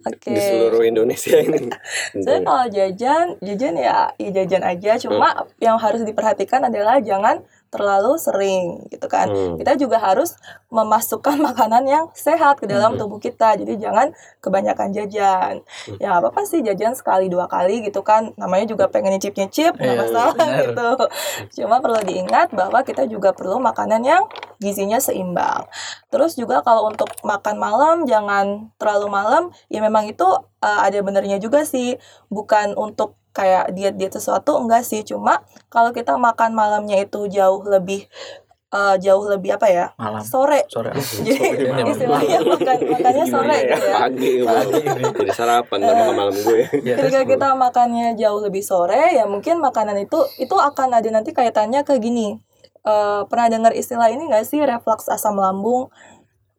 oke 0.01 0.25
di 0.25 0.39
seluruh 0.39 0.81
Indonesia 0.81 1.37
ini? 1.37 1.69
Sebenarnya 2.13 2.41
kalau 2.41 2.65
jajan, 2.69 3.25
jajan 3.41 3.73
ya, 3.77 3.97
ya 4.17 4.29
jajan 4.31 4.63
aja. 4.63 4.91
Cuma 4.97 5.27
Hmm. 5.33 5.49
yang 5.57 5.77
harus 5.77 6.01
diperhatikan 6.01 6.61
adalah 6.61 6.97
jangan 6.97 7.41
terlalu 7.75 8.15
sering 8.15 8.87
gitu 8.87 9.11
kan. 9.11 9.27
Hmm. 9.27 9.59
Kita 9.59 9.75
juga 9.75 9.99
harus 9.99 10.39
memasukkan 10.71 11.35
makanan 11.51 11.83
yang 11.83 12.05
sehat 12.15 12.63
ke 12.63 12.65
dalam 12.65 12.95
Hmm. 12.95 13.03
tubuh 13.03 13.19
kita. 13.19 13.59
Jadi 13.59 13.75
jangan 13.75 14.15
kebanyakan 14.39 14.95
jajan. 14.95 15.59
Hmm. 15.59 15.97
Ya 15.99 16.15
apa 16.15 16.31
apa 16.31 16.47
sih 16.47 16.63
jajan 16.63 16.95
sekali 16.95 17.27
dua 17.27 17.51
kali 17.51 17.83
gitu 17.83 17.99
kan. 17.99 18.31
Namanya 18.39 18.71
juga 18.71 18.87
pengen 18.87 19.19
nyicip-nyicip 19.19 19.75
nggak 19.75 19.91
Iya, 19.91 19.99
masalah 19.99 20.33
benar. 20.33 20.59
gitu. 20.63 20.89
Cuma 21.59 21.83
perlu 21.83 21.99
diingat 22.01 22.55
bahwa 22.55 22.79
kita 22.81 23.03
juga 23.05 23.35
perlu 23.35 23.59
makanan 23.59 24.01
yang 24.01 24.23
gizinya 24.57 24.97
seimbang. 24.97 25.67
Terus 26.07 26.39
juga 26.39 26.63
kalau 26.63 26.87
untuk 26.87 27.11
makan 27.21 27.59
malam 27.59 27.95
jangan 28.07 28.71
terlalu 28.77 29.11
malam. 29.11 29.43
Ya 29.67 29.83
memang 29.83 30.07
itu 30.07 30.23
uh, 30.25 30.79
ada 30.79 30.95
benernya 31.01 31.35
juga 31.37 31.67
sih. 31.67 31.99
Bukan 32.29 32.77
untuk 32.77 33.19
kayak 33.35 33.75
diet-diet 33.75 34.15
sesuatu 34.15 34.55
enggak 34.55 34.87
sih. 34.87 35.03
Cuma 35.03 35.43
kalau 35.67 35.91
kita 35.91 36.15
makan 36.15 36.55
malamnya 36.55 37.03
itu 37.03 37.27
jauh 37.27 37.59
lebih 37.67 38.07
uh, 38.71 38.95
jauh 38.99 39.25
lebih 39.27 39.55
apa 39.59 39.67
ya? 39.67 39.85
malam 39.99 40.23
Sore. 40.23 40.63
sore 40.71 40.91
Jadi 41.25 41.67
Ini 41.67 41.81
istilahnya 41.91 42.39
makan 42.43 42.77
makannya 42.91 43.25
sore 43.27 43.55
ya? 43.55 43.75
gitu 43.75 43.87
ya. 43.87 43.97
pagi 43.99 44.31
gue 44.39 44.59
jadi 45.19 45.31
sarapan 45.35 45.77
dan 45.83 45.93
makan 45.99 46.15
malam 46.15 46.35
gue 46.35 46.59
Ya, 46.83 46.95
Ketika 46.99 47.21
kita 47.27 47.47
makannya 47.55 48.07
jauh 48.15 48.39
lebih 48.43 48.63
sore, 48.63 49.15
ya 49.15 49.27
mungkin 49.27 49.59
makanan 49.59 49.99
itu 50.07 50.19
itu 50.39 50.55
akan 50.55 50.95
ada 50.95 51.09
nanti 51.11 51.31
kaitannya 51.35 51.83
ke 51.83 51.99
gini. 51.99 52.39
Eh, 52.85 53.21
pernah 53.25 53.49
dengar 53.49 53.73
istilah 53.73 54.13
ini 54.13 54.29
nggak 54.29 54.45
sih 54.45 54.61
reflux 54.61 55.09
asam 55.09 55.41
lambung? 55.41 55.89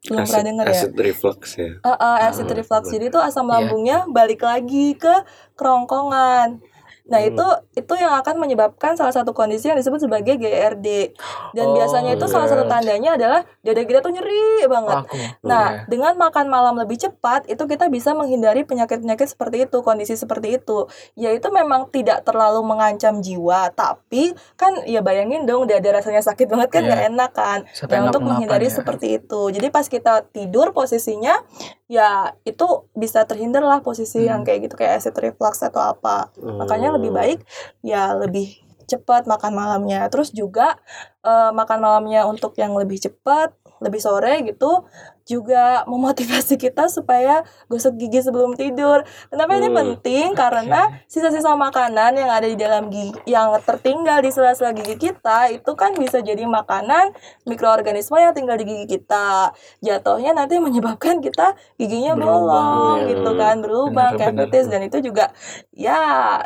Belum 0.07 0.23
pernah 0.23 0.45
dengar 0.45 0.65
ya? 0.65 0.73
acid 0.73 0.93
reflux 0.95 1.41
ya 1.53 1.71
Eh, 1.77 1.89
eh, 1.89 2.17
acid 2.25 2.47
reflux. 2.49 2.83
Jadi 2.87 3.05
itu 3.07 3.19
asam 3.19 3.45
Iya. 3.45 3.51
lambungnya 3.59 3.97
balik 4.07 4.41
lagi 4.41 4.95
ke 4.95 5.13
kerongkongan. 5.53 6.63
Nah, 7.07 7.19
Hmm. 7.19 7.29
itu 7.29 7.45
itu 7.77 7.93
yang 7.95 8.13
akan 8.15 8.35
menyebabkan 8.37 8.93
salah 8.93 9.11
satu 9.11 9.31
kondisi 9.31 9.67
yang 9.67 9.75
disebut 9.75 10.01
sebagai 10.01 10.35
GERD. 10.35 11.15
Dan 11.51 11.65
Oh, 11.67 11.73
biasanya 11.73 12.13
itu 12.13 12.25
salah 12.25 12.45
satu 12.45 12.63
yes. 12.63 12.69
tandanya 12.69 13.09
adalah 13.15 13.39
dada 13.61 13.81
kita 13.81 13.99
tuh 13.99 14.11
nyeri 14.11 14.65
banget. 14.65 14.97
aku 15.03 15.15
Nah, 15.41 15.85
dengan 15.85 16.13
makan 16.15 16.45
malam 16.47 16.75
lebih 16.75 16.97
cepat, 16.97 17.47
itu 17.47 17.63
kita 17.63 17.87
bisa 17.87 18.11
menghindari 18.11 18.63
penyakit-penyakit 18.63 19.27
seperti 19.29 19.63
itu, 19.63 19.77
kondisi 19.79 20.13
seperti 20.13 20.57
itu. 20.57 20.87
Yaitu 21.13 21.47
memang 21.49 21.87
tidak 21.87 22.23
terlalu 22.23 22.59
mengancam 22.61 23.19
jiwa, 23.19 23.71
tapi 23.71 24.31
kan 24.55 24.83
ya 24.83 24.99
bayangin 24.99 25.43
dong, 25.43 25.63
udah 25.63 25.77
ada 25.77 25.89
rasanya 25.95 26.19
sakit 26.19 26.45
banget 26.45 26.69
kan 26.69 26.81
Iya. 26.81 26.87
nggak 26.87 27.03
enak 27.07 27.31
kan. 27.31 27.59
Siapa 27.69 27.87
Nah, 27.87 27.93
yang 27.93 28.03
nggak 28.03 28.11
untuk 28.11 28.23
menghindari 28.25 28.67
ya? 28.67 28.73
seperti 28.73 29.07
itu. 29.15 29.41
Jadi 29.49 29.67
pas 29.69 29.85
kita 29.85 30.27
tidur 30.27 30.71
posisinya, 30.71 31.39
ya 31.87 32.35
itu 32.43 32.67
bisa 32.91 33.23
terhindar 33.23 33.63
lah 33.63 33.79
posisi 33.79 34.19
yang 34.21 34.43
Hmm. 34.43 34.45
kayak 34.45 34.59
gitu, 34.67 34.75
kayak 34.75 34.99
acid 34.99 35.15
reflux 35.15 35.61
atau 35.61 35.79
apa. 35.79 36.29
Makanya 36.37 36.96
lebih 36.97 37.11
baik 37.13 37.39
ya 37.85 38.17
lebih 38.17 38.67
cepat 38.87 39.27
makan 39.27 39.53
malamnya. 39.53 40.07
Terus 40.07 40.31
juga 40.31 40.79
eh, 41.21 41.51
makan 41.51 41.79
malamnya 41.83 42.23
untuk 42.25 42.55
yang 42.55 42.73
lebih 42.73 42.97
cepat, 42.97 43.53
lebih 43.83 43.99
sore 43.99 44.41
gitu. 44.47 44.87
Juga 45.27 45.83
memotivasi 45.83 46.55
kita 46.57 46.87
supaya 46.87 47.39
gosok 47.65 47.93
gigi 47.97 48.19
sebelum 48.21 48.55
tidur. 48.55 49.03
Kenapa 49.27 49.53
ini 49.53 49.67
Hmm. 49.67 49.77
penting? 49.77 50.31
Karena 50.33 51.03
sisa-sisa 51.05 51.51
makanan 51.53 52.15
yang 52.15 52.31
ada 52.31 52.43
di 52.43 52.55
dalam 52.55 52.87
gigi 52.87 53.11
yang 53.27 53.51
tertinggal 53.59 54.19
di 54.19 54.31
sela-sela 54.31 54.71
gigi 54.71 54.95
kita 54.97 55.51
itu 55.51 55.71
kan 55.73 55.91
bisa 55.93 56.17
jadi 56.19 56.41
makanan 56.41 57.11
mikroorganisme 57.43 58.15
yang 58.15 58.31
tinggal 58.31 58.55
di 58.55 58.63
gigi 58.63 58.85
kita. 58.97 59.51
Jatuhnya 59.79 60.31
nanti 60.31 60.57
menyebabkan 60.57 61.19
kita 61.19 61.51
giginya 61.75 62.15
bolong 62.15 62.65
Hmm. 62.97 63.09
gitu 63.09 63.31
kan, 63.33 63.59
berlubang, 63.59 64.15
cavities 64.15 64.65
dan 64.65 64.81
itu 64.81 65.03
juga 65.03 65.29
ya 65.71 65.99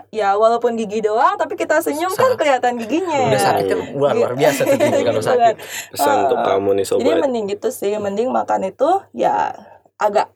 ya 0.10 0.34
walaupun 0.34 0.74
gigi 0.76 1.00
doang 1.00 1.38
tapi 1.38 1.54
kita 1.54 1.80
senyum 1.80 2.10
kan 2.12 2.34
Sakit. 2.34 2.38
kelihatan 2.38 2.74
giginya. 2.78 3.30
Udah 3.30 3.42
sakit 3.44 3.66
kan 3.68 3.80
wah 3.96 4.12
luar 4.12 4.34
biasa 4.34 4.62
tuh 4.64 4.76
gigi 4.76 5.02
kalau 5.06 5.22
Gitu 5.22 5.30
sakit. 5.30 5.40
kan. 5.40 5.56
Pesan 5.92 6.16
untuk 6.24 6.38
Ah, 6.38 6.46
kamu 6.50 6.70
nih 6.74 6.86
Jadi 6.88 6.98
sobat. 7.06 7.22
mending 7.22 7.46
gitu 7.48 7.70
sih, 7.70 7.92
mending 7.94 8.30
makan 8.30 8.60
itu 8.72 8.90
ya 9.14 9.52
agak 9.98 10.32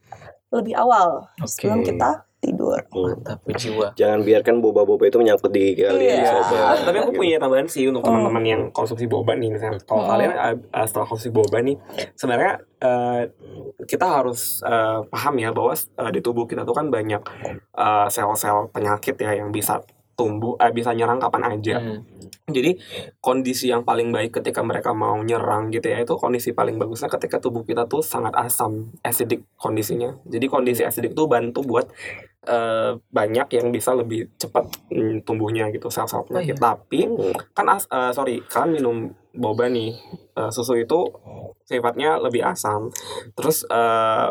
lebih 0.51 0.75
awal 0.75 1.25
sebelum 1.43 1.81
Oke. 1.81 1.91
kita 1.91 2.09
tidur. 2.37 2.77
Mantap 2.93 3.41
jiwa. 3.57 3.89
Jangan 3.97 4.21
biarkan 4.21 4.61
boba-boba 4.61 5.09
itu 5.09 5.17
menyangkut 5.17 5.49
di 5.49 5.73
gigi 5.73 5.81
kalian 5.81 6.21
Iya. 6.21 6.45
sobat. 6.45 6.77
tapi 6.85 6.97
aku 7.01 7.11
punya 7.11 7.41
tambahan 7.41 7.65
sih 7.65 7.89
untuk 7.89 8.05
Hmm. 8.05 8.21
teman-teman 8.21 8.43
yang 8.45 8.61
konsumsi 8.69 9.09
boba 9.09 9.33
nih 9.33 9.49
misalnya 9.49 9.81
kalau 9.81 10.05
Hmm. 10.05 10.11
kalian 10.13 10.31
uh, 10.31 10.53
uh, 10.53 10.85
setelah 10.85 11.09
konsumsi 11.09 11.33
boba 11.33 11.57
nih 11.59 11.73
sebenarnya 12.13 12.53
uh, 12.85 13.21
kita 13.83 14.05
harus 14.05 14.61
uh, 14.61 15.01
paham 15.09 15.41
ya 15.41 15.49
bahwa 15.49 15.73
uh, 15.73 16.11
di 16.13 16.21
tubuh 16.21 16.45
kita 16.45 16.61
tuh 16.61 16.77
kan 16.77 16.93
banyak 16.93 17.25
uh, 17.73 18.05
sel-sel 18.07 18.69
penyakit 18.69 19.17
ya 19.17 19.41
yang 19.41 19.49
bisa 19.49 19.81
tumbuh 20.15 20.55
eh, 20.57 20.71
bisa 20.71 20.95
nyerang 20.95 21.19
kapan 21.19 21.43
aja 21.59 21.75
Hmm. 21.75 22.01
jadi 22.49 22.77
kondisi 23.19 23.69
yang 23.69 23.83
paling 23.83 24.09
baik 24.09 24.39
ketika 24.41 24.63
mereka 24.63 24.95
mau 24.95 25.19
nyerang 25.21 25.69
gitu 25.73 25.91
ya 25.91 26.01
itu 26.01 26.15
kondisi 26.15 26.55
paling 26.55 26.79
bagusnya 26.79 27.11
ketika 27.11 27.37
tubuh 27.41 27.67
kita 27.67 27.85
tuh 27.85 27.99
sangat 28.01 28.31
asam 28.37 28.95
acidic 29.03 29.43
kondisinya 29.59 30.15
jadi 30.25 30.45
kondisi 30.47 30.81
acidic 30.87 31.17
tuh 31.17 31.27
bantu 31.27 31.65
buat 31.65 31.89
eh, 32.45 32.91
banyak 33.11 33.47
yang 33.51 33.67
bisa 33.73 33.91
lebih 33.93 34.29
cepat 34.37 34.65
mm, 34.89 35.25
tumbuhnya 35.25 35.69
gitu 35.73 35.89
sel-sel 35.89 36.23
penyakit 36.25 36.57
tapi 36.57 37.05
Hmm. 37.05 37.33
kan 37.53 37.67
as, 37.69 37.85
eh, 37.91 38.11
sorry 38.13 38.41
kalian 38.45 38.71
minum 38.77 38.97
boba 39.35 39.67
nih 39.67 39.93
eh, 40.35 40.51
susu 40.51 40.79
itu 40.79 41.11
sifatnya 41.65 42.21
lebih 42.21 42.45
asam. 42.45 42.87
Terus 43.35 43.65
eh, 43.67 44.27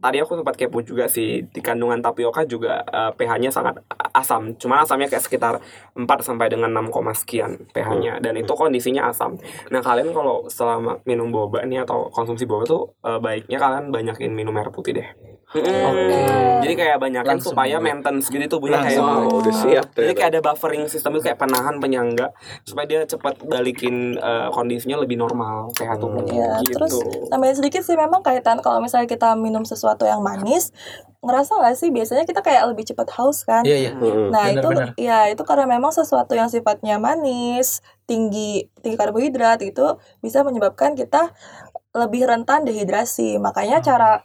tadi 0.00 0.16
aku 0.18 0.40
sempat 0.40 0.56
kepo 0.56 0.80
juga 0.82 1.06
sih 1.06 1.44
di 1.46 1.60
kandungan 1.62 2.00
tapioka 2.02 2.42
juga 2.48 2.82
eh, 2.82 3.12
pH-nya 3.14 3.52
sangat 3.52 3.78
asam. 4.10 4.56
Cuman 4.56 4.82
asamnya 4.82 5.06
kayak 5.06 5.22
sekitar 5.22 5.54
4 5.94 6.26
sampai 6.26 6.50
dengan 6.50 6.72
6, 6.72 7.14
sekian 7.14 7.68
pH-nya. 7.70 8.18
Dan 8.18 8.40
itu 8.40 8.50
kondisinya 8.56 9.12
asam. 9.12 9.38
Nah 9.70 9.80
kalian 9.84 10.10
kalau 10.10 10.48
selama 10.50 10.98
minum 11.06 11.30
boba 11.30 11.62
nih 11.62 11.84
atau 11.86 12.10
konsumsi 12.10 12.48
boba 12.48 12.64
tuh 12.66 12.96
eh, 13.06 13.20
baiknya 13.22 13.60
kalian 13.60 13.94
banyakin 13.94 14.32
minum 14.34 14.56
air 14.58 14.72
putih 14.74 14.96
deh 14.96 15.08
Oke. 15.50 16.18
jadi 16.60 16.74
kayak 16.76 16.96
banyakin 16.98 17.30
Langsung 17.36 17.52
supaya 17.52 17.76
maintenance 17.76 18.26
gitu 18.26 18.46
tubuhnya 18.48 18.80
kayak. 18.80 19.02
Oh, 19.02 19.42
udah 19.42 19.50
siap 19.50 19.86
jadi 19.90 20.14
ternyata. 20.14 20.14
kayak 20.14 20.30
ada 20.30 20.40
buffering 20.40 20.82
sistem 20.86 21.10
itu 21.14 21.26
kayak 21.26 21.38
penahan 21.38 21.74
penyangga 21.76 22.30
supaya 22.62 22.86
dia 22.86 23.00
cepat 23.02 23.42
balikin 23.42 24.14
eh, 24.14 24.48
kondisinya 24.48 24.96
lebih 24.96 25.16
normal 25.16 25.74
pH 25.74 25.98
tubuhnya 25.98 26.30
Iya, 26.30 26.50
gitu. 26.62 26.78
terus 26.78 26.94
tambahin 27.26 27.56
sedikit 27.56 27.82
sih 27.82 27.94
memang 27.94 28.22
kaitan 28.22 28.58
kalau 28.58 28.78
misalnya 28.78 29.06
kita 29.06 29.34
minum 29.34 29.62
sesuatu 29.62 30.04
yang 30.04 30.20
manis, 30.20 30.70
ngerasa 31.20 31.58
nggak 31.58 31.74
sih 31.74 31.90
biasanya 31.90 32.22
kita 32.22 32.40
kayak 32.40 32.64
lebih 32.66 32.86
cepat 32.86 33.10
haus 33.18 33.42
kan? 33.42 33.66
Iya 33.66 33.76
iya. 33.76 33.92
Hmm. 33.92 34.30
Nah 34.30 34.46
Benar, 34.46 34.54
itu 34.54 34.68
benar. 34.70 34.88
ya 34.96 35.18
itu 35.26 35.42
karena 35.42 35.66
memang 35.66 35.90
sesuatu 35.90 36.32
yang 36.32 36.46
sifatnya 36.46 36.96
manis, 36.96 37.82
tinggi 38.06 38.70
tinggi 38.78 38.96
karbohidrat 38.96 39.58
itu 39.60 39.98
bisa 40.18 40.40
menyebabkan 40.40 40.94
kita 40.94 41.34
lebih 41.90 42.22
rentan 42.22 42.62
dehidrasi. 42.62 43.36
Makanya 43.36 43.82
cara 43.82 44.22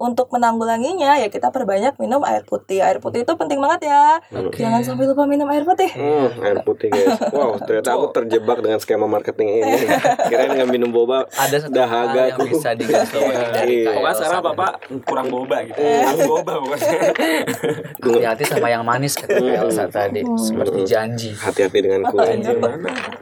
untuk 0.00 0.32
menanggulanginya 0.32 1.14
ya 1.14 1.28
kita 1.28 1.52
perbanyak 1.52 1.94
minum 1.96 2.24
air 2.24 2.40
putih. 2.42 2.80
Air 2.80 2.98
putih 2.98 3.20
itu 3.20 3.32
penting 3.34 3.60
banget 3.60 3.86
ya. 3.86 4.16
Oke. 4.32 4.56
Jangan 4.58 4.80
sampai 4.80 5.04
lupa 5.04 5.24
minum 5.24 5.44
air 5.46 5.60
putih. 5.60 5.92
Hmm, 5.92 6.32
air 6.40 6.64
putih 6.64 6.88
guys. 6.88 7.20
Wow, 7.30 7.60
ternyata 7.60 7.92
aku 7.92 8.08
terjebak 8.10 8.58
dengan 8.58 8.80
skema 8.80 9.04
marketing 9.04 9.60
ini. 9.60 9.76
Kirain 10.30 10.50
nggak 10.50 10.70
minum 10.70 10.88
boba. 10.88 11.28
Ada 11.30 11.68
Dahaga 11.68 12.26
yang 12.26 12.40
aku. 12.40 12.48
bisa 12.48 12.72
digarisbawahi 12.72 13.44
dari 13.52 13.68
Iya. 13.70 13.84
KL 13.84 13.94
Pokoknya 13.94 14.16
sekarang 14.16 14.40
bapak 14.42 14.72
kurang 15.04 15.26
boba 15.28 15.56
gitu, 15.62 15.78
kurang 15.78 16.18
boba 16.26 16.52
pokoknya. 16.58 16.88
hati-hati 18.00 18.44
sama 18.46 18.68
yang 18.68 18.82
manis 18.82 19.14
kata 19.14 19.36
Hmm. 19.36 19.60
Elsa 19.60 19.84
tadi 19.86 20.24
seperti 20.38 20.80
janji. 20.84 21.30
Hati-hati 21.32 21.78
dengan 21.78 22.08
kulit. 22.08 22.40
iya. 22.40 22.56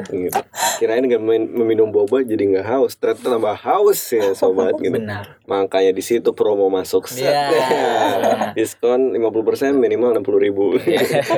gitu. 0.09 0.41
Kirain 0.79 1.03
nggak 1.03 1.19
min- 1.19 1.51
meminum 1.53 1.89
boba 1.89 2.23
jadi 2.23 2.39
nggak 2.39 2.67
haus. 2.67 2.95
Ternyata 2.95 3.35
tambah 3.35 3.57
haus 3.57 3.99
ya 4.09 4.31
sobat 4.33 4.79
gitu. 4.79 4.95
Benar. 4.95 5.41
Makanya 5.45 5.91
di 5.91 6.01
situ 6.01 6.31
promo 6.31 6.68
masuk. 6.73 7.09
Set. 7.09 7.29
Iya. 7.29 8.53
Diskon 8.57 9.17
50% 9.17 9.77
minimal 9.77 10.21
60 10.21 10.45
ribu. 10.45 10.77
gitu. 10.81 11.35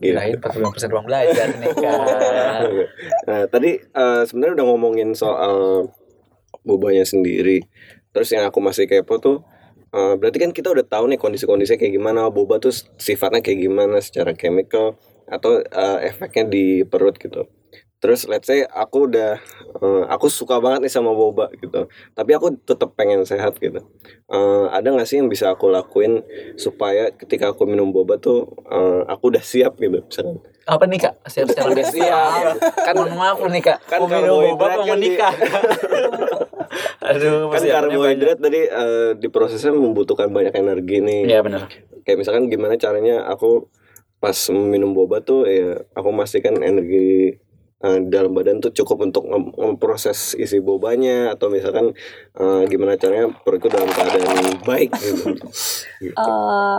Kirain 0.00 0.36
45% 0.40 0.92
ruang 0.92 1.06
belajar 1.06 1.48
nih 1.56 1.72
kan. 1.76 2.62
Nah, 3.28 3.46
tadi 3.46 3.78
eh, 3.78 4.22
sebenarnya 4.26 4.60
udah 4.60 4.66
ngomongin 4.66 5.14
soal 5.14 5.88
bobanya 6.66 7.06
sendiri. 7.06 7.62
Terus 8.10 8.28
yang 8.34 8.48
aku 8.48 8.58
masih 8.58 8.90
kepo 8.90 9.22
tuh 9.22 9.44
eh, 9.92 10.14
berarti 10.18 10.38
kan 10.40 10.50
kita 10.50 10.72
udah 10.72 10.84
tahu 10.84 11.10
nih 11.12 11.18
kondisi-kondisinya 11.20 11.78
kayak 11.78 11.94
gimana, 11.94 12.28
boba 12.32 12.58
tuh 12.58 12.74
sifatnya 12.98 13.44
kayak 13.44 13.70
gimana 13.70 14.02
secara 14.02 14.34
chemical 14.34 14.98
atau 15.30 15.62
eh, 15.62 15.98
efeknya 16.10 16.44
di 16.50 16.64
perut 16.82 17.14
gitu. 17.20 17.46
Terus 18.00 18.24
let's 18.24 18.48
say 18.48 18.64
aku 18.64 19.12
udah 19.12 19.36
eh, 19.76 20.02
aku 20.08 20.32
suka 20.32 20.56
banget 20.56 20.88
nih 20.88 20.92
sama 20.92 21.12
boba 21.12 21.52
gitu. 21.52 21.84
Tapi 22.16 22.30
aku 22.32 22.56
tetap 22.56 22.96
pengen 22.96 23.28
sehat 23.28 23.60
gitu. 23.60 23.84
Eh, 24.24 24.64
ada 24.72 24.88
nggak 24.88 25.04
sih 25.04 25.20
yang 25.20 25.28
bisa 25.28 25.52
aku 25.52 25.68
lakuin 25.68 26.24
supaya 26.56 27.12
ketika 27.12 27.52
aku 27.52 27.68
minum 27.68 27.92
boba 27.92 28.16
tuh 28.16 28.48
eh, 28.72 29.04
aku 29.04 29.28
udah 29.36 29.44
siap 29.44 29.76
gitu 29.76 30.00
misalkan. 30.00 30.40
Apa 30.64 30.88
nih 30.88 30.98
kak? 31.02 31.14
Siap-siap 31.28 31.64
Udah 31.68 31.86
siap. 31.92 32.52
Kan 32.88 32.94
mohon 32.96 33.20
maaf 33.20 33.38
nih 33.44 33.62
kak. 33.62 33.78
Kan 33.84 33.98
Mau 34.00 34.08
minum 34.08 34.56
boba 34.56 34.64
mau 34.80 34.88
kan 34.88 34.96
di- 34.96 35.04
nikah? 35.12 35.34
Aduh, 37.10 37.50
kan 37.50 37.60
karbohidrat 37.60 38.38
tadi 38.40 38.60
eh, 38.64 39.10
di 39.12 39.28
prosesnya 39.28 39.76
membutuhkan 39.76 40.32
banyak 40.32 40.56
energi 40.56 41.04
nih. 41.04 41.20
Iya 41.28 41.40
benar. 41.44 41.68
Kayak 42.08 42.24
misalkan 42.24 42.48
gimana 42.48 42.80
caranya 42.80 43.28
aku 43.28 43.68
pas 44.20 44.36
minum 44.48 44.92
boba 44.92 45.20
tuh 45.20 45.44
ya 45.44 45.84
aku 45.92 46.08
memastikan 46.12 46.56
energi 46.60 47.36
eh, 47.80 47.98
dalam 48.08 48.32
badan 48.36 48.60
tuh 48.60 48.72
cukup 48.72 49.08
untuk 49.08 49.24
mem- 49.28 49.54
memproses 49.56 50.36
isi 50.36 50.60
bobanya 50.60 51.32
atau 51.34 51.48
misalkan 51.48 51.92
eh, 52.36 52.62
gimana 52.68 52.96
caranya 53.00 53.32
perutku 53.44 53.68
dalam 53.68 53.88
keadaan 53.88 54.60
baik 54.64 54.90
gitu. 55.00 55.36
Gitu. 56.00 56.16
Eh, 56.16 56.78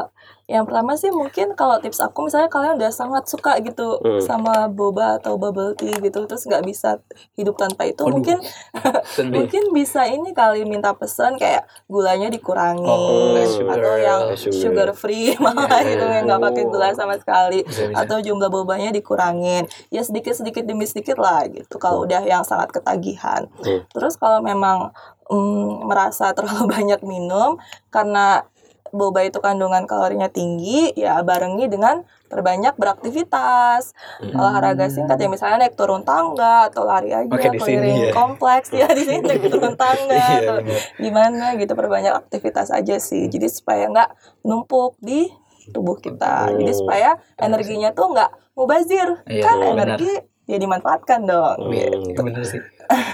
yang 0.51 0.67
pertama 0.67 0.93
sih 0.93 1.07
mungkin 1.09 1.55
kalau 1.55 1.79
tips 1.79 2.01
aku 2.01 2.27
misalnya 2.27 2.45
kalian 2.47 2.75
udah 2.75 2.91
sangat 2.91 3.23
suka 3.25 3.55
gitu 3.59 3.95
Hmm. 3.97 4.19
sama 4.19 4.67
boba 4.67 5.15
atau 5.15 5.35
bubble 5.35 5.71
tea 5.73 5.95
gitu 5.95 6.25
terus 6.25 6.43
nggak 6.43 6.61
bisa 6.61 6.99
hidup 7.33 7.55
tanpa 7.55 7.85
itu 7.85 8.01
Waduh. 8.01 8.11
mungkin 8.13 8.37
mungkin 9.31 9.63
bisa 9.71 10.03
ini 10.05 10.31
kali 10.31 10.63
minta 10.63 10.91
pesan 10.91 11.35
kayak 11.35 11.63
gulanya 11.85 12.27
dikurangi 12.27 12.83
Oh, 12.83 13.31
less 13.31 13.53
sugar. 13.53 13.73
atau 13.73 13.95
yang 13.97 14.21
Less 14.27 14.41
sugar. 14.41 14.59
sugar 14.59 14.89
free 14.91 15.33
malah 15.37 15.79
gitu 15.81 16.03
yang 16.03 16.25
nggak 16.25 16.41
pakai 16.43 16.63
gula 16.65 16.91
sama 16.91 17.15
sekali 17.15 17.63
Bisa, 17.63 17.87
bisa. 17.87 17.97
atau 17.97 18.17
jumlah 18.19 18.49
bobanya 18.49 18.91
dikurangin 18.91 19.63
ya 19.87 20.01
sedikit 20.01 20.33
sedikit 20.33 20.63
demi 20.63 20.83
sedikit 20.83 21.15
lah 21.15 21.47
gitu 21.47 21.77
kalau 21.77 22.03
udah 22.03 22.21
yang 22.21 22.43
sangat 22.43 22.69
ketagihan 22.71 23.47
Hmm. 23.61 23.85
terus 23.87 24.15
kalau 24.15 24.41
memang 24.41 24.91
mm, 25.25 25.85
merasa 25.85 26.31
terlalu 26.31 26.67
banyak 26.75 26.99
minum 27.01 27.55
karena 27.87 28.43
boba 28.91 29.23
itu 29.23 29.39
kandungan 29.39 29.87
kalorinya 29.87 30.27
tinggi 30.27 30.91
ya 30.95 31.19
barengi 31.23 31.67
dengan 31.71 32.03
perbanyak 32.31 32.79
beraktivitas. 32.79 33.91
Hmm. 34.23 34.39
olahraga 34.39 34.87
singkat 34.87 35.19
ya 35.19 35.27
misalnya 35.27 35.67
naik 35.67 35.75
turun 35.75 36.07
tangga 36.07 36.71
atau 36.71 36.87
lari 36.87 37.11
aja 37.11 37.27
sini 37.27 37.57
keliling 37.59 38.01
ya. 38.07 38.13
kompleks. 38.15 38.71
Ya 38.71 38.87
di 38.91 39.03
sini 39.03 39.19
naik 39.23 39.51
turun 39.51 39.75
tangga 39.75 40.15
Iya, 40.15 40.37
atau 40.45 40.55
gimana 40.95 41.59
gitu 41.59 41.73
perbanyak 41.75 42.15
aktivitas 42.15 42.71
aja 42.71 42.95
sih. 43.03 43.27
Jadi 43.27 43.51
supaya 43.51 43.91
nggak 43.91 44.09
numpuk 44.47 44.95
di 45.03 45.27
tubuh 45.75 45.99
kita. 45.99 46.55
Jadi 46.55 46.71
supaya 46.71 47.19
energinya 47.35 47.91
tuh 47.91 48.15
nggak 48.15 48.31
mubazir. 48.55 49.19
Iya, 49.27 49.43
kan 49.43 49.57
benar. 49.59 49.99
energi 49.99 50.30
ya 50.49 50.57
dimanfaatkan 50.57 51.25
dong 51.29 51.57
Hmm, 51.69 51.73
gitu. 51.73 52.19
Bener 52.25 52.43
sih. 52.45 52.61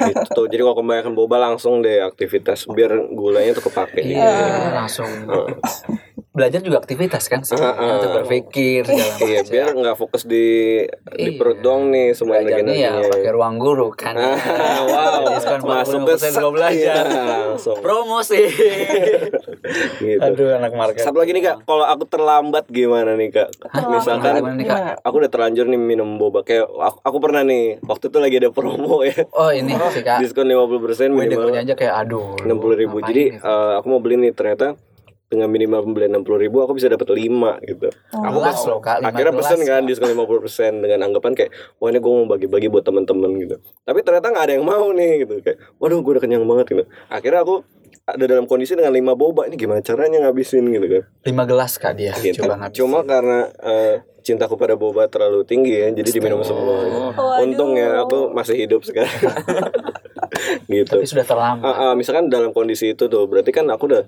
gitu 0.09 0.23
tuh. 0.34 0.45
Jadi 0.49 0.61
kalau 0.65 0.78
kebanyakan 0.82 1.13
boba 1.13 1.38
langsung 1.38 1.86
deh 1.86 2.01
aktivitas 2.01 2.65
biar 2.71 2.97
gulanya 3.13 3.51
tuh 3.57 3.69
kepake. 3.69 4.01
Iya, 4.03 4.73
langsung 4.73 5.09
Heeh. 5.28 5.57
Belajar 6.38 6.61
juga 6.61 6.77
aktivitas 6.77 7.25
kan 7.25 7.41
Ah, 7.51 7.73
ah. 7.73 7.89
untuk 7.97 8.09
berpikir 8.15 8.85
segala 8.85 9.17
Iya, 9.17 9.41
macam. 9.41 9.49
biar 9.49 9.67
nggak 9.73 9.95
fokus 9.95 10.21
di 10.23 10.45
di 11.11 11.23
Iya. 11.25 11.35
perut 11.35 11.59
doang 11.59 11.89
nih 11.89 12.13
semua 12.13 12.38
ya 12.38 12.45
energinya. 12.45 12.89
pakai 13.03 13.31
ruang 13.31 13.55
guru 13.57 13.89
kan. 13.89 14.13
Ah, 14.13 14.38
wow, 14.83 15.21
diskon 15.27 15.59
masuk 15.59 15.99
ke 16.05 16.13
45% 16.13 16.38
gua 16.38 16.51
belajar. 16.53 17.03
Iya, 17.03 17.73
promosi. 17.75 18.41
Gitu. 19.99 20.21
aduh 20.21 20.53
anak 20.53 20.71
market. 20.73 21.01
Satu 21.01 21.17
lagi 21.17 21.33
nih 21.33 21.43
kak, 21.43 21.57
kalau 21.63 21.83
aku 21.83 22.05
terlambat 22.05 22.69
gimana 22.69 23.15
nih 23.15 23.33
kak? 23.33 23.49
Terlambat 23.57 23.91
Misalkan 23.91 24.33
gimana 24.38 24.55
nih, 24.55 24.65
Kak? 24.65 25.01
aku 25.01 25.15
udah 25.17 25.31
terlanjur 25.31 25.65
nih 25.65 25.79
minum 25.79 26.15
boba. 26.15 26.43
Kayak 26.43 26.69
aku, 26.69 26.97
aku 27.01 27.17
pernah 27.19 27.41
nih 27.41 27.81
waktu 27.81 28.05
itu 28.07 28.17
lagi 28.17 28.35
ada 28.38 28.49
promo 28.49 29.01
ya. 29.01 29.25
Oh 29.33 29.49
ini 29.49 29.73
sih 29.89 30.01
kak. 30.01 30.21
Diskon 30.21 30.45
50% 30.45 30.69
gue 31.09 31.17
minimal. 31.17 31.49
aja 31.51 31.73
kayak 31.73 31.95
aduh 31.97 32.38
enam 32.39 32.57
puluh 32.57 32.75
ribu. 32.75 32.97
ngapain 32.97 33.09
jadi 33.09 33.23
eh, 33.35 33.71
aku 33.75 33.88
mau 33.88 33.99
beli 33.99 34.15
nih 34.19 34.31
ternyata 34.31 34.77
dengan 35.28 35.51
minimal 35.51 35.84
pembelian 35.84 36.11
enam 36.15 36.23
puluh 36.23 36.39
ribu 36.39 36.63
aku 36.63 36.80
bisa 36.80 36.88
dapat 36.88 37.03
5 37.11 37.67
gitu. 37.67 37.88
Aku 38.15 38.39
Gelas 38.39 38.55
pas 38.55 38.59
loh, 38.63 38.80
Kak, 38.80 38.97
lima 39.03 39.07
akhirnya 39.11 39.34
pesen 39.36 39.59
kan 39.67 39.82
diskon 39.84 40.11
50% 40.15 40.84
dengan 40.84 40.99
anggapan 41.03 41.32
kayak 41.36 41.51
wah 41.84 41.91
ini 41.91 41.99
gue 41.99 42.11
mau 42.11 42.28
bagi-bagi 42.32 42.67
buat 42.71 42.88
temen-temen 42.88 43.32
gitu. 43.43 43.55
Tapi 43.84 43.99
ternyata 44.07 44.32
nggak 44.32 44.45
ada 44.47 44.53
yang 44.55 44.65
mau 44.65 44.88
nih 44.95 45.28
gitu. 45.28 45.43
Kayak 45.43 45.57
waduh 45.84 45.99
gue 45.99 46.11
udah 46.15 46.23
kenyang 46.23 46.47
banget 46.47 46.65
gitu. 46.71 46.84
Akhirnya 47.11 47.43
aku 47.43 47.55
ada 48.07 48.23
dalam 48.23 48.47
kondisi 48.47 48.80
dengan 48.80 48.95
5 48.95 49.19
boba 49.19 49.51
ini 49.51 49.59
gimana 49.59 49.84
caranya 49.84 50.28
ngabisin 50.28 50.63
gitu 50.71 50.88
kan. 50.88 51.03
Lima 51.28 51.43
gelas 51.43 51.75
kak 51.75 51.99
dia. 51.99 52.15
Gitu. 52.15 52.39
coba 52.39 52.55
ngabisin. 52.63 52.80
Cuma 52.80 52.99
karena 53.03 53.51
eh, 53.59 53.95
cintaku 54.28 54.53
pada 54.53 54.75
boba 54.75 55.07
terlalu 55.07 55.41
tinggi 55.41 55.71
ya 55.73 55.88
jadi 55.89 56.09
diminum 56.11 56.43
semua 56.43 56.84
Waduh. 57.15 57.41
untung 57.41 57.71
ya 57.73 58.03
aku 58.03 58.28
masih 58.30 58.59
hidup 58.59 58.84
sekarang 58.84 59.15
gitu 60.67 60.91
tapi 60.93 61.07
sudah 61.07 61.23
terlambat 61.23 61.63
Ah, 61.65 61.80
ah, 61.82 61.93
misalkan 61.93 62.28
dalam 62.28 62.51
kondisi 62.51 62.91
itu 62.91 63.07
tuh 63.07 63.23
berarti 63.25 63.49
kan 63.49 63.63
aku 63.65 63.88
udah 63.88 64.03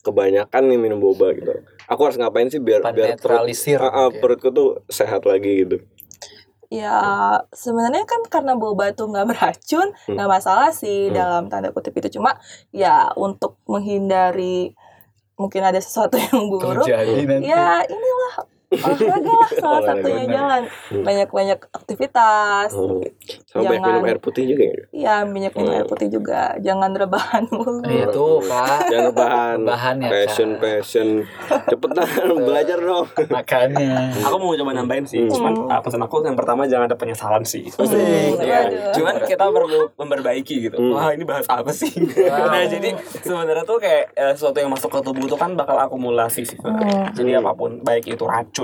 kebanyakan 0.00 0.62
nih 0.64 0.78
minum 0.78 0.98
boba 0.98 1.34
gitu 1.34 1.50
aku 1.84 2.00
harus 2.02 2.14
ngapain 2.14 2.46
sih 2.46 2.58
biar 2.58 2.86
biar 2.86 3.18
perut, 3.18 3.42
ah, 3.42 3.42
mungkin. 4.06 4.20
perutku 4.20 4.48
tuh 4.50 4.68
sehat 4.88 5.26
lagi 5.26 5.66
gitu 5.66 5.78
Ya 6.72 6.98
sebenarnya 7.54 8.02
kan 8.02 8.18
karena 8.26 8.58
boba 8.58 8.90
tuh 8.90 9.06
nggak 9.06 9.30
beracun, 9.30 9.94
Hmm. 9.94 10.18
nggak 10.18 10.26
masalah 10.26 10.74
sih 10.74 11.06
Hmm. 11.06 11.14
dalam 11.14 11.42
tanda 11.46 11.70
kutip 11.70 11.94
itu. 11.94 12.18
Cuma 12.18 12.34
ya 12.74 13.14
untuk 13.14 13.62
menghindari 13.64 14.74
mungkin 15.34 15.62
ada 15.62 15.78
sesuatu 15.78 16.14
yang 16.16 16.50
buruk, 16.50 16.82
terjadi 16.82 17.22
nanti 17.26 17.46
ya 17.46 17.78
inilah 17.84 18.13
olahraga 18.76 19.06
lah 19.32 19.50
salah 19.50 19.70
Olahraga, 19.76 19.88
satunya 19.94 20.22
benar. 20.22 20.34
jalan 20.34 20.62
banyak-banyak 21.00 21.58
aktivitas. 21.70 22.70
Hmm. 22.70 23.00
sama 23.44 23.62
banyak 23.64 23.70
Jangan- 23.76 23.86
minum 23.92 24.04
air 24.04 24.18
putih 24.18 24.44
juga 24.46 24.64
ya 24.64 24.78
Ya 24.92 25.14
banyak 25.24 25.52
minum 25.52 25.66
Hmm. 25.66 25.76
air 25.76 25.86
putih 25.86 26.08
juga, 26.08 26.40
jangan 26.58 26.90
rebahan 26.92 27.44
mulu. 27.48 27.82
Iya 27.84 28.06
tuh 28.08 28.40
kak 28.40 28.78
jangan 28.88 29.04
rebahan 29.08 29.56
Rebahan 29.60 29.96
ya, 29.96 30.10
passion 30.10 30.48
Kak. 30.50 30.60
passion 30.60 31.08
cepetan 31.64 32.06
belajar 32.46 32.78
dong 32.78 33.06
makanya 33.28 33.86
Aku 34.26 34.36
mau 34.36 34.54
coba 34.54 34.72
nambahin 34.72 35.04
sih, 35.04 35.20
Hmm. 35.20 35.30
cuman 35.30 35.52
uh, 35.68 35.80
pesan 35.80 36.00
aku 36.00 36.22
yang 36.22 36.34
pertama 36.34 36.64
jangan 36.64 36.86
ada 36.86 36.96
penyesalan 36.96 37.42
sih. 37.42 37.68
Iya. 37.70 38.34
Waduh. 38.34 38.92
Cuman 38.92 39.14
kita 39.22 39.44
perlu 39.46 39.80
memperbaiki 39.94 40.54
gitu. 40.62 40.76
Hmm. 40.76 40.92
Wah 40.92 41.10
ini 41.10 41.22
bahas 41.22 41.46
apa 41.46 41.70
sih? 41.70 41.90
Wow. 41.94 42.48
nah 42.48 42.64
jadi 42.64 42.90
sebenarnya 43.18 43.64
tuh 43.64 43.78
kayak 43.78 44.12
eh, 44.12 44.32
sesuatu 44.32 44.56
yang 44.56 44.68
masuk 44.68 44.90
ke 44.90 45.00
tubuh 45.00 45.26
tuh 45.26 45.36
kan 45.36 45.52
bakal 45.52 45.76
akumulasi 45.76 46.42
sih. 46.44 46.58
Hmm. 46.58 47.10
Jadi 47.12 47.30
apa 47.34 47.52
pun 47.52 47.80
baik 47.80 48.08
itu 48.08 48.24
racun 48.24 48.63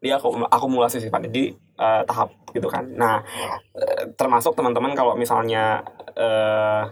dia 0.00 0.16
aku 0.18 0.44
akumulasi 0.48 1.00
sifatnya 1.00 1.30
di 1.30 1.50
eh, 1.78 2.02
tahap 2.06 2.30
gitu 2.54 2.68
kan. 2.70 2.84
Nah 2.94 3.22
eh, 3.74 4.10
termasuk 4.14 4.54
teman-teman 4.54 4.94
kalau 4.94 5.14
misalnya 5.18 5.82
eh, 6.14 6.82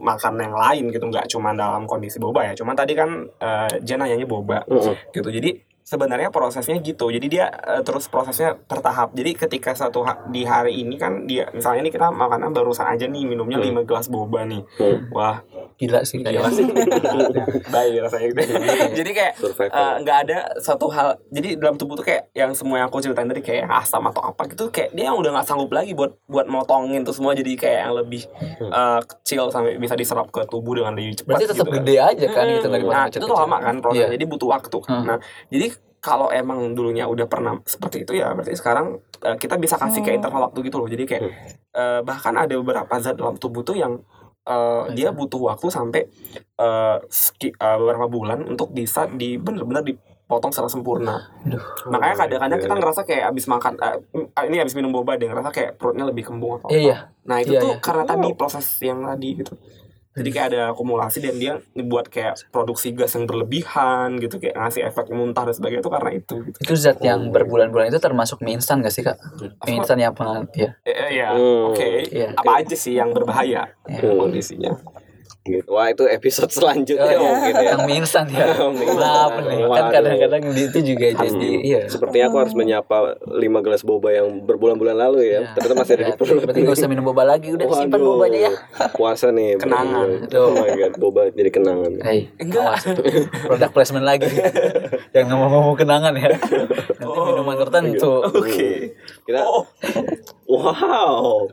makan 0.00 0.34
yang 0.40 0.54
lain 0.56 0.84
gitu 0.92 1.04
nggak 1.08 1.28
cuma 1.28 1.52
dalam 1.52 1.84
kondisi 1.84 2.16
boba 2.20 2.50
ya. 2.50 2.52
Cuman 2.56 2.76
tadi 2.76 2.92
kan 2.96 3.10
eh, 3.40 3.72
Jen 3.84 4.00
nanyanya 4.00 4.26
boba 4.28 4.64
Mm-mm. 4.68 5.12
gitu 5.12 5.28
jadi 5.28 5.69
sebenarnya 5.82 6.28
prosesnya 6.28 6.76
gitu. 6.76 7.08
Jadi 7.08 7.26
dia 7.28 7.46
eh, 7.50 7.80
terus 7.80 8.06
prosesnya 8.06 8.56
bertahap. 8.60 9.12
Jadi 9.12 9.30
ketika 9.36 9.72
satu 9.72 10.02
ha- 10.02 10.22
di 10.26 10.42
hari 10.42 10.78
ini 10.78 10.94
kan 10.94 11.24
dia 11.24 11.48
misalnya 11.50 11.80
ini 11.80 11.90
kita 11.90 12.08
makannya 12.08 12.50
barusan 12.50 12.86
aja 12.86 13.04
nih 13.04 13.24
minumnya 13.24 13.56
Hmm. 13.56 13.76
5 13.76 13.84
gelas 13.84 14.06
boba 14.06 14.44
nih. 14.44 14.62
Hmm. 14.76 15.10
wah. 15.10 15.40
Gila 15.76 16.04
sih 16.04 16.20
gila 16.20 16.44
kayak 16.44 16.52
sih. 16.52 16.66
Baik 17.72 17.92
rasanya 18.00 18.26
gitu. 18.28 18.40
Jadi 18.94 19.10
kayak 19.10 19.32
eh, 19.62 19.94
nggak 19.98 20.18
ada 20.24 20.38
satu 20.56 20.86
hal. 20.88 21.16
Jadi 21.26 21.56
dalam 21.56 21.74
tubuh 21.74 21.94
tuh 21.94 22.04
kayak 22.04 22.28
yang 22.32 22.52
semua 22.52 22.78
yang 22.78 22.88
aku 22.88 23.00
ceritain 23.00 23.24
tadi 23.24 23.40
kayak 23.40 23.64
asam 23.66 24.04
atau 24.04 24.20
apa 24.22 24.44
gitu 24.46 24.68
kayak 24.68 24.92
dia 24.92 25.08
yang 25.08 25.16
udah 25.16 25.32
nggak 25.32 25.46
sanggup 25.46 25.70
lagi 25.70 25.92
buat 25.92 26.20
buat 26.26 26.46
motongin 26.46 27.00
tuh 27.00 27.12
semua. 27.12 27.32
Jadi 27.32 27.56
kayak 27.56 27.78
yang 27.82 27.94
lebih 27.96 28.22
eh, 28.60 29.00
kecil 29.02 29.48
sampai 29.48 29.76
bisa 29.76 29.94
diserap 29.94 30.28
ke 30.28 30.44
tubuh 30.44 30.76
dengan 30.76 30.92
lebih 30.92 31.16
cepat 31.16 31.28
berarti 31.30 31.46
tetap 31.46 31.56
gitu. 31.58 31.64
kan. 31.66 31.76
gede 31.80 31.96
aja 31.96 32.26
kan 32.28 32.44
Hmm, 32.44 32.52
gitu 32.52 32.66
nggak 32.66 32.82
nah 32.82 33.04
itu 33.06 33.18
tuh 33.18 33.32
lama 33.34 33.56
kan 33.58 33.74
prosesnya. 33.78 34.04
Iya. 34.04 34.14
jadi 34.14 34.24
butuh 34.26 34.48
waktu. 34.50 34.78
Hmm. 34.82 35.04
nah 35.06 35.16
jadi 35.48 35.66
kalau 36.00 36.28
emang 36.30 36.72
dulunya 36.72 37.04
udah 37.04 37.24
pernah 37.24 37.60
seperti 37.62 38.02
itu 38.02 38.12
ya 38.14 38.32
berarti 38.32 38.52
sekarang 38.52 38.86
eh, 39.20 39.36
kita 39.36 39.54
bisa 39.54 39.76
kasih 39.76 40.00
kayak 40.00 40.16
Hmm. 40.16 40.22
interval 40.24 40.42
waktu 40.46 40.58
gitu 40.64 40.76
loh 40.76 40.88
jadi 40.88 41.04
kayak 41.04 41.22
eh, 41.70 42.00
bahkan 42.00 42.34
ada 42.34 42.54
beberapa 42.54 42.90
zat 42.96 43.14
dalam 43.14 43.36
tubuh 43.36 43.60
tuh 43.60 43.76
yang 43.76 44.00
eh, 44.42 44.82
dia 44.90 45.10
butuh 45.10 45.40
waktu 45.46 45.68
sampai 45.68 46.02
eh, 46.56 46.96
ski- 47.06 47.52
eh, 47.52 47.76
beberapa 47.76 48.06
bulan 48.06 48.42
untuk 48.42 48.70
bisa 48.70 49.04
di 49.06 49.36
bener-bener 49.36 49.84
dipotong 49.84 50.48
secara 50.48 50.68
sempurna 50.68 51.20
Aduh. 51.44 51.60
makanya 51.86 52.16
kadang-kadang 52.18 52.58
iya. 52.58 52.64
kita 52.64 52.74
ngerasa 52.74 53.00
kayak 53.02 53.24
abis 53.28 53.44
makan 53.46 53.72
mm, 53.76 54.26
ini 54.46 54.56
abis 54.58 54.74
minum 54.74 54.90
boba 54.90 55.14
deh 55.14 55.26
ngerasa 55.26 55.50
kayak 55.50 55.70
perutnya 55.76 56.04
lebih 56.04 56.24
kembung 56.24 56.56
atau 56.56 56.68
Iya, 56.68 56.72
apa. 56.72 56.80
iya. 56.80 56.96
nah 57.22 57.36
itu 57.38 57.52
Iya, 57.52 57.60
tuh 57.60 57.72
iya. 57.74 57.80
karena 57.80 58.04
tadi 58.04 58.28
proses 58.32 58.66
yang 58.80 59.04
tadi 59.04 59.28
gitu 59.36 59.52
jadi 60.10 60.28
kayak 60.28 60.46
ada 60.50 60.60
akumulasi 60.74 61.22
dan 61.22 61.34
dia 61.38 61.52
ngebuat 61.72 62.10
kayak 62.10 62.50
produksi 62.50 62.90
gas 62.90 63.14
yang 63.14 63.30
berlebihan 63.30 64.18
gitu 64.18 64.42
kayak 64.42 64.58
ngasih 64.58 64.82
efek 64.82 65.06
muntah 65.14 65.46
dan 65.46 65.54
sebagainya 65.54 65.82
itu 65.82 65.90
karena 65.90 66.10
itu 66.10 66.34
gitu. 66.50 66.58
Itu 66.66 66.74
zat 66.74 66.98
yang 66.98 67.30
berbulan-bulan 67.30 67.94
itu 67.94 68.02
termasuk 68.02 68.42
mie 68.42 68.58
instan 68.58 68.82
gak 68.82 68.90
sih 68.90 69.06
kak? 69.06 69.22
Mie 69.64 69.78
instan 69.78 70.02
yang 70.02 70.10
pengen 70.10 70.50
ya. 70.50 70.74
Eh, 70.82 70.90
eh, 70.90 71.10
ya, 71.14 71.28
Hmm. 71.30 71.70
oke. 71.70 71.88
Iya. 72.10 72.28
Apa 72.34 72.52
aja 72.58 72.74
sih 72.74 72.98
yang 72.98 73.14
berbahaya 73.14 73.70
Iya. 73.86 74.10
kondisinya? 74.18 74.74
Gitu. 75.42 75.64
wah 75.66 75.88
itu 75.88 76.04
episode 76.04 76.50
selanjutnya 76.50 77.00
Oh, 77.00 77.08
iya. 77.10 77.30
mungkin 77.30 77.54
ya 77.54 77.68
Yang 77.70 77.80
mie 77.82 77.96
instan 77.98 78.26
ya. 78.28 78.44
Maaf 78.70 79.32
nih. 79.40 79.58
Kan 79.62 79.84
kadang-kadang 79.90 80.40
itu 80.52 80.78
juga 80.84 81.06
jadi 81.16 81.48
iya. 81.60 81.80
Sepertinya 81.86 82.28
aku 82.28 82.36
harus 82.38 82.52
menyapa 82.52 82.96
5 83.20 83.32
gelas 83.60 83.80
boba 83.80 84.12
yang 84.12 84.42
berbulan-bulan 84.42 84.96
lalu 84.98 85.20
ya. 85.26 85.40
Iya. 85.40 85.56
Ternyata 85.56 85.74
masih 85.76 85.94
ada 85.94 86.04
di 86.04 86.14
perut. 86.14 86.40
Berarti 86.42 86.60
gak 86.60 86.76
usah 86.76 86.88
minum 86.88 87.04
boba 87.04 87.22
lagi, 87.24 87.48
udah 87.50 87.66
simpan 87.70 87.96
Waduh. 87.96 88.08
bobanya 88.14 88.40
ya. 88.42 88.52
Puasa 88.92 89.26
nih. 89.30 89.56
Kenangan. 89.56 90.08
Oh 90.30 90.50
my 90.52 90.70
god, 90.70 90.92
boba 90.96 91.22
jadi 91.30 91.50
kenangan. 91.50 91.92
Hei, 92.02 92.28
Enggak. 92.36 92.64
awas. 92.76 92.84
produk 93.42 93.70
placement 93.70 94.04
lagi. 94.04 94.28
Jangan 95.10 95.26
ngomong-ngomong 95.30 95.76
kenangan 95.76 96.12
ya. 96.14 96.36
Nanti 97.00 97.18
minuman 97.26 97.56
tertentu. 97.58 98.12
Oke. 98.22 98.92
Kita 99.24 99.40
Oh, 99.42 99.64
wow. 100.50 101.46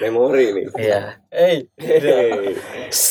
Memori 0.00 0.46
nih. 0.52 0.66
Iya. 0.74 1.02
Hey, 1.28 1.56
Hey. 1.76 2.56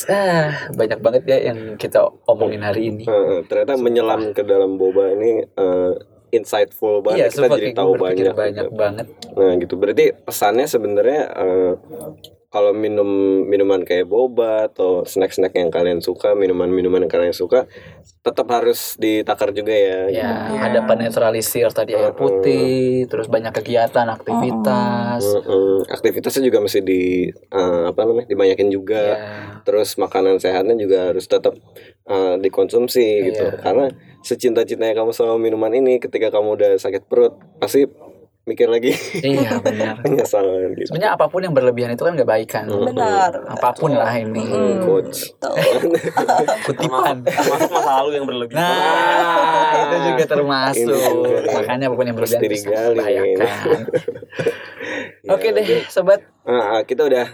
ah, 0.08 0.50
banyak 0.72 1.00
banget 1.00 1.24
ya 1.26 1.38
yang 1.48 1.78
kita 1.78 2.02
omongin 2.26 2.62
hari 2.62 2.90
ini. 2.90 3.06
Heeh, 3.06 3.46
ternyata 3.46 3.78
menyelam 3.78 4.34
ke 4.34 4.42
dalam 4.42 4.76
boba 4.76 5.14
ini 5.14 5.46
eh, 5.46 5.94
insightful 6.32 7.00
Iya, 7.00 7.04
banget. 7.04 7.28
kita 7.28 7.38
sumpah 7.38 7.58
jadi 7.58 7.74
tahu 7.74 7.92
banyak. 7.96 8.34
banyak 8.34 8.68
gitu. 8.68 8.76
banget. 8.76 9.08
Nah 9.34 9.52
gitu 9.58 9.74
berarti 9.76 10.06
pesannya 10.18 10.66
sebenarnya 10.66 11.22
eh, 11.30 11.74
kalau 12.48 12.72
minum 12.72 13.08
minuman 13.44 13.82
kayak 13.82 14.06
boba 14.06 14.68
atau 14.68 15.04
snack-snack 15.04 15.56
yang 15.56 15.72
kalian 15.72 16.04
suka, 16.04 16.36
minuman-minuman 16.36 17.08
yang 17.08 17.12
kalian 17.12 17.32
suka, 17.32 17.64
tetap 18.22 18.46
harus 18.54 19.02
ditakar 19.02 19.50
juga 19.50 19.74
ya. 19.74 20.00
Ya, 20.14 20.30
Iya. 20.54 20.60
ada 20.62 20.80
penetralisir 20.86 21.74
tadi 21.74 21.98
air 21.98 22.14
putih, 22.14 23.10
terus 23.10 23.26
banyak 23.26 23.50
kegiatan, 23.50 24.06
aktivitas. 24.06 25.26
Heeh, 25.26 25.78
aktivitasnya 25.90 26.46
juga 26.46 26.62
mesti 26.62 26.86
di 26.86 27.34
eh, 27.34 27.84
apa 27.90 28.00
namanya 28.06 28.30
dibanyakin 28.30 28.70
juga. 28.70 29.04
Ya, 29.18 29.18
Terus 29.62 29.98
makanan 29.98 30.38
sehatnya 30.38 30.78
juga 30.78 31.10
harus 31.14 31.26
tetap 31.26 31.58
eh, 32.06 32.36
dikonsumsi 32.38 33.06
gitu. 33.34 33.46
Iya. 33.50 33.58
Karena 33.58 33.86
secinta-cintanya 34.22 34.94
kamu 34.94 35.12
sama 35.18 35.42
minuman 35.42 35.74
ini, 35.74 35.98
ketika 35.98 36.30
kamu 36.30 36.58
udah 36.62 36.72
sakit 36.78 37.10
perut, 37.10 37.34
pasti 37.58 37.90
mikir 38.42 38.66
lagi 38.66 38.90
iya 39.22 39.58
benar. 39.66 40.02
penyesalan 40.02 40.74
gitu. 40.74 40.90
Sebenarnya 40.90 41.14
apa 41.14 41.30
pun 41.30 41.46
yang 41.46 41.54
berlebihan 41.54 41.94
itu 41.94 42.02
kan 42.02 42.18
gak 42.18 42.26
baik 42.26 42.50
kan. 42.50 42.66
Hmm. 42.66 42.90
Benar. 42.90 43.32
Apa 43.54 43.70
pun 43.72 43.94
lah 43.94 44.10
ini. 44.18 44.42
Hmm. 44.42 44.82
Coach. 44.82 45.30
Kutipan. 46.66 47.22
termasuk 47.22 47.70
masa 47.70 47.92
lalu 48.02 48.10
yang 48.18 48.26
berlebihan. 48.26 48.58
Nah, 48.58 49.72
itu 49.78 49.98
juga 50.10 50.24
termasuk. 50.26 50.90
Ini 50.90 51.06
juga. 51.14 51.52
Makanya 51.54 51.86
apa 51.86 51.96
pun 51.96 52.06
yang 52.10 52.18
berlebihan 52.18 52.42
itu 52.42 52.70
membahayakan. 52.70 53.48
Ya 55.22 55.38
Oke 55.38 55.54
deh, 55.54 55.86
sobat. 55.86 56.26
Ah, 56.42 56.52
ah, 56.52 56.82
kita 56.82 57.06
udah 57.06 57.30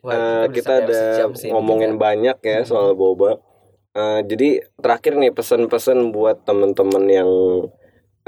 Wah, 0.00 0.14
eh, 0.14 0.42
udah 0.46 0.54
kita 0.54 0.72
udah 0.78 1.02
sejam 1.18 1.30
sih 1.34 1.50
ini. 1.50 1.52
ngomongin 1.52 1.98
banyak 1.98 2.38
ya 2.38 2.62
soal 2.62 2.94
boba. 2.94 3.42
Eh, 3.90 4.22
jadi 4.22 4.62
terakhir 4.78 5.18
nih 5.18 5.34
pesan-pesan 5.34 6.14
buat 6.14 6.46
temen-temen 6.46 7.04
yang 7.10 7.30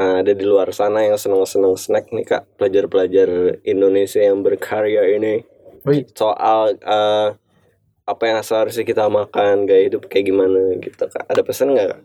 ada 0.00 0.32
di 0.32 0.44
luar 0.44 0.72
sana 0.72 1.04
yang 1.04 1.20
seneng-seneng 1.20 1.76
snack 1.76 2.08
nih 2.10 2.24
kak, 2.24 2.42
pelajar-pelajar 2.56 3.60
Indonesia 3.62 4.20
yang 4.24 4.40
berkarya 4.40 5.04
ini 5.16 5.44
Wih, 5.82 6.06
soal 6.14 6.78
eh, 6.78 7.28
apa 8.06 8.24
yang 8.26 8.38
seharusnya 8.42 8.86
kita 8.86 9.10
makan, 9.10 9.66
gaya 9.66 9.90
hidup 9.90 10.06
kayak 10.06 10.30
gimana 10.30 10.78
gitu 10.78 11.10
kak. 11.10 11.26
Ada 11.26 11.42
pesan 11.42 11.74
nggak? 11.74 11.88
Kak? 11.90 12.00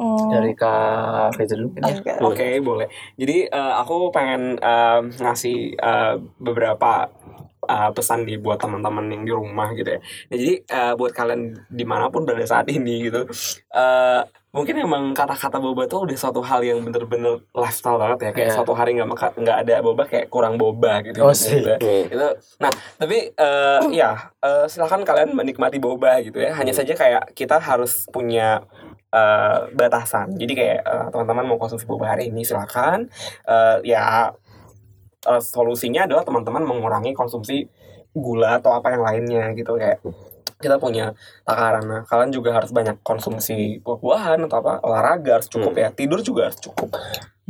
Hmm. 0.00 0.32
Dari 0.32 0.52
Kak 0.56 1.36
Reza 1.36 1.54
dulu 1.60 1.76
ya. 1.76 1.92
Oke. 1.92 2.12
Oke, 2.24 2.46
boleh. 2.64 2.88
Jadi 3.20 3.50
eh, 3.52 3.74
aku 3.76 4.08
pengen 4.08 4.56
eh, 4.56 5.00
ngasih 5.20 5.76
eh, 5.76 6.14
beberapa 6.40 7.10
eh, 7.68 7.90
pesan 7.92 8.24
nih 8.24 8.40
buat 8.40 8.56
teman-teman 8.56 9.12
yang 9.12 9.22
di 9.28 9.32
rumah 9.36 9.68
gitu 9.76 9.92
ya. 9.92 10.00
Nah, 10.00 10.36
jadi 10.40 10.54
eh, 10.64 10.92
buat 10.96 11.12
kalian 11.12 11.68
di 11.68 11.84
mana 11.84 12.08
pun 12.08 12.24
pada 12.24 12.40
saat 12.48 12.70
ini 12.72 13.12
gitu, 13.12 13.28
eh, 13.76 14.22
mungkin 14.50 14.82
emang 14.82 15.14
kata-kata 15.14 15.62
boba 15.62 15.86
tuh 15.86 16.10
udah 16.10 16.16
suatu 16.18 16.42
hal 16.42 16.58
yang 16.66 16.82
bener-bener 16.82 17.38
lifestyle 17.54 18.02
banget 18.02 18.18
ya. 18.18 18.30
Kayak 18.34 18.48
Iya. 18.50 18.54
suatu 18.58 18.72
hari 18.74 18.90
nggak 18.98 19.08
maka 19.08 19.26
nggak 19.38 19.56
ada 19.62 19.74
boba 19.78 20.02
kayak 20.10 20.26
kurang 20.26 20.58
boba 20.58 21.06
gitu. 21.06 21.22
Oh, 21.22 21.30
sih. 21.30 21.62
Hmm. 21.62 22.10
Itu. 22.10 22.28
Nah, 22.58 22.72
tapi 22.98 23.30
eh, 23.30 23.80
ya 23.94 24.10
eh, 24.42 24.66
silakan 24.66 25.06
kalian 25.06 25.38
menikmati 25.38 25.78
boba 25.78 26.18
gitu 26.20 26.42
ya. 26.42 26.50
Hanya 26.58 26.74
saja 26.74 26.98
kayak 26.98 27.30
kita 27.38 27.62
harus 27.62 28.10
punya 28.10 28.66
eh, 29.14 29.58
batasan. 29.70 30.34
Jadi 30.34 30.52
kayak 30.58 30.78
eh, 30.82 31.06
teman-teman 31.14 31.46
mau 31.46 31.58
konsumsi 31.58 31.86
boba 31.86 32.18
hari 32.18 32.34
ini 32.34 32.42
silakan. 32.42 33.06
Eh, 33.46 33.76
ya 33.86 34.34
eh, 35.30 35.42
solusinya 35.42 36.10
adalah 36.10 36.26
teman-teman 36.26 36.66
mengurangi 36.66 37.14
konsumsi 37.14 37.70
gula 38.10 38.58
atau 38.58 38.74
apa 38.74 38.90
yang 38.90 39.06
lainnya 39.06 39.54
gitu 39.54 39.78
kayak 39.78 40.02
kita 40.60 40.76
punya 40.76 41.16
takaran. 41.42 41.84
Nah 41.88 42.00
kalian 42.04 42.30
juga 42.30 42.54
harus 42.54 42.70
banyak 42.70 43.00
konsumsi 43.00 43.80
buah-buahan 43.80 44.46
atau 44.46 44.56
apa 44.60 44.72
olahraga 44.84 45.40
harus 45.40 45.48
cukup 45.48 45.72
ya. 45.74 45.88
Tidur 45.90 46.20
juga 46.20 46.52
harus 46.52 46.60
cukup 46.60 46.92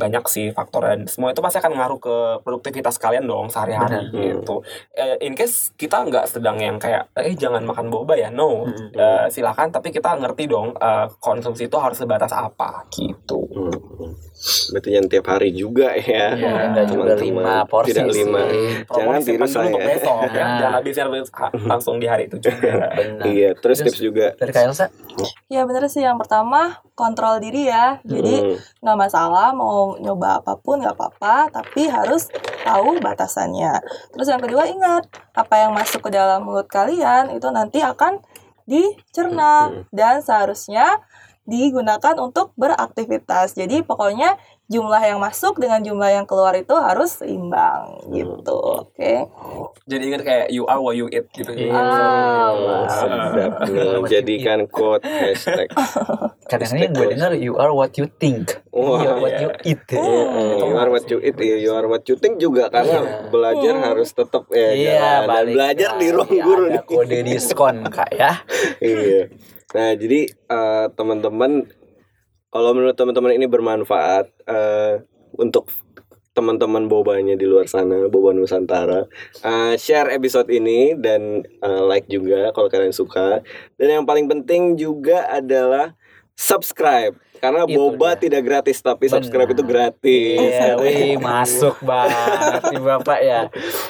banyak 0.01 0.23
sih 0.25 0.49
faktor 0.49 0.81
dan 0.83 1.05
semua 1.05 1.29
itu 1.29 1.39
pasti 1.39 1.57
akan 1.57 1.71
ngaruh 1.71 1.99
ke 1.99 2.15
produktivitas 2.41 2.97
kalian 2.97 3.23
dong 3.23 3.45
sehari-hari 3.47 4.09
Benar. 4.09 4.41
gitu 4.41 4.65
Eh, 4.91 5.21
in 5.21 5.33
case 5.33 5.71
kita 5.75 6.01
nggak 6.01 6.25
sedang 6.27 6.57
yang 6.57 6.75
kayak 6.75 7.13
eh 7.13 7.33
jangan 7.33 7.61
makan 7.61 7.87
boba 7.87 8.15
ya 8.15 8.29
no 8.29 8.63
Hmm. 8.63 8.89
Eh, 8.91 9.25
silakan 9.27 9.69
tapi 9.69 9.89
kita 9.89 10.13
ngerti 10.15 10.45
dong 10.45 10.73
eh, 10.73 11.05
konsumsi 11.19 11.65
itu 11.65 11.77
harus 11.77 11.95
sebatas 11.95 12.31
apa 12.31 12.89
gitu 12.89 13.45
Hmm. 13.47 14.17
Berarti 14.71 14.89
jangan 14.89 15.05
tiap 15.07 15.25
hari 15.27 15.49
juga 15.51 15.93
ya. 15.93 16.33
Ya, 16.33 16.81
juga 16.83 17.13
teman-teman. 17.13 17.21
lima 17.21 17.55
porsi 17.63 17.93
Tidak 17.93 18.09
sih. 18.09 18.25
lima. 18.25 18.41
Jangan 18.41 18.85
Promosi 18.89 19.29
tiru 19.29 19.45
saya. 19.45 19.69
besok 19.77 20.17
ya 20.23 20.29
Nah. 20.33 20.57
jangan 20.57 20.73
habisin 20.73 21.07
langsung 21.63 21.95
di 21.97 22.07
hari 22.07 22.25
itu 22.25 22.37
juga 22.39 22.57
Benar. 22.97 23.21
Iya, 23.23 23.49
terus 23.53 23.77
Terus- 23.77 23.93
tips 23.93 24.01
juga. 24.01 24.27
Dari 24.33 24.49
Kak 24.49 24.63
Elsa? 24.65 24.85
Ya 25.45 25.61
bener 25.61 25.85
sih 25.85 26.01
yang 26.01 26.17
pertama 26.17 26.59
kontrol 26.93 27.37
diri 27.37 27.67
ya. 27.67 28.01
Jadi 28.01 28.35
Hmm. 28.41 28.57
nggak 28.81 28.97
masalah 28.99 29.47
mau 29.51 29.90
nyoba 29.99 30.39
apa 30.39 30.55
pun 30.55 30.79
nggak 30.79 30.95
apa-apa, 30.95 31.49
tapi 31.51 31.89
harus 31.89 32.29
tahu 32.63 33.01
batasannya. 33.01 33.81
Terus 34.13 34.27
yang 34.29 34.39
kedua 34.39 34.69
ingat 34.69 35.09
apa 35.33 35.67
yang 35.67 35.75
masuk 35.75 36.07
ke 36.07 36.09
dalam 36.13 36.45
mulut 36.45 36.69
kalian 36.69 37.33
itu 37.35 37.49
nanti 37.49 37.81
akan 37.81 38.21
dicerna 38.69 39.83
dan 39.91 40.23
seharusnya 40.23 41.03
digunakan 41.43 42.15
untuk 42.21 42.53
beraktivitas. 42.55 43.57
Jadi 43.57 43.81
pokoknya 43.81 44.37
jumlah 44.71 45.03
yang 45.03 45.19
masuk 45.19 45.59
dengan 45.59 45.83
jumlah 45.83 46.07
yang 46.09 46.23
keluar 46.23 46.55
itu 46.55 46.71
harus 46.71 47.19
seimbang 47.19 47.99
gitu. 48.07 48.55
Oke. 48.55 49.27
jadi 49.83 50.03
ingat 50.07 50.21
kayak 50.23 50.47
you 50.47 50.63
are 50.63 50.79
what 50.79 50.95
you 50.95 51.11
eat 51.11 51.27
gitu 51.29 51.51
Iya. 51.51 51.75
Ah, 51.75 52.49
Oh, 52.51 52.87
sedap. 52.87 53.51
Jadikan 54.07 54.63
quote 54.65 55.03
hashtag. 55.03 55.67
Kadang 56.49 56.71
ini 56.73 56.87
yang 56.87 56.93
gue 56.93 57.07
dengar 57.11 57.31
you 57.35 57.53
are 57.55 57.71
what 57.71 57.91
you 57.95 58.07
think. 58.07 58.63
Wah, 58.71 58.99
you 58.99 59.07
are 59.07 59.19
what 59.19 59.33
iya. 59.33 59.43
you 59.43 59.49
eat. 59.67 59.79
Mm, 59.91 60.63
you 60.63 60.75
are 60.75 60.89
what 60.89 61.05
you 61.05 61.19
eat, 61.19 61.35
iya, 61.37 61.57
you 61.59 61.71
are 61.71 61.85
what 61.85 62.03
you 62.05 62.15
think 62.15 62.39
juga 62.39 62.67
karena 62.67 62.99
Iya. 63.03 63.27
belajar 63.27 63.73
harus 63.83 64.09
tetap 64.09 64.47
ya 64.47 64.69
Iya, 64.71 64.95
jalan. 64.95 65.27
balik 65.27 65.53
belajar 65.53 65.89
di 65.91 66.07
lagi. 66.07 66.15
ruang 66.15 66.31
guru 66.37 66.63
Ada 66.65 66.73
nih. 66.73 66.83
kode 66.87 67.17
diskon 67.23 67.75
kak 67.87 68.09
ya. 68.11 68.31
iya. 68.83 69.21
Nah, 69.71 69.91
jadi 69.95 70.19
eh, 70.27 70.85
teman-teman 70.91 71.51
kalau 72.51 72.75
menurut 72.75 72.93
teman-teman 72.93 73.31
ini 73.33 73.47
bermanfaat 73.47 74.27
eh, 74.45 75.01
untuk 75.35 75.71
teman-teman 76.31 76.87
bobanya 76.87 77.35
di 77.35 77.43
luar 77.43 77.67
sana, 77.67 78.07
boba 78.07 78.31
Nusantara, 78.31 79.03
eh, 79.41 79.75
share 79.75 80.11
episode 80.11 80.47
ini 80.47 80.95
dan 80.95 81.43
eh, 81.43 81.81
like 81.83 82.07
juga 82.07 82.51
kalau 82.51 82.67
kalian 82.67 82.95
suka. 82.95 83.43
Dan 83.75 83.99
yang 83.99 84.05
paling 84.07 84.27
penting 84.27 84.75
juga 84.75 85.27
adalah 85.27 85.95
subscribe 86.31 87.13
karena 87.41 87.65
Itu 87.65 87.73
boba 87.73 88.13
dia. 88.15 88.29
tidak 88.29 88.41
gratis 88.45 88.77
tapi 88.79 89.09
subscribe 89.09 89.49
Benar. 89.49 89.57
itu 89.57 89.63
gratis. 89.65 90.37
Iya, 90.39 90.77
wih 90.77 91.17
masuk 91.17 91.75
banget 91.81 92.61
nih 92.69 92.81
bapak 92.81 93.19
ya. 93.19 93.41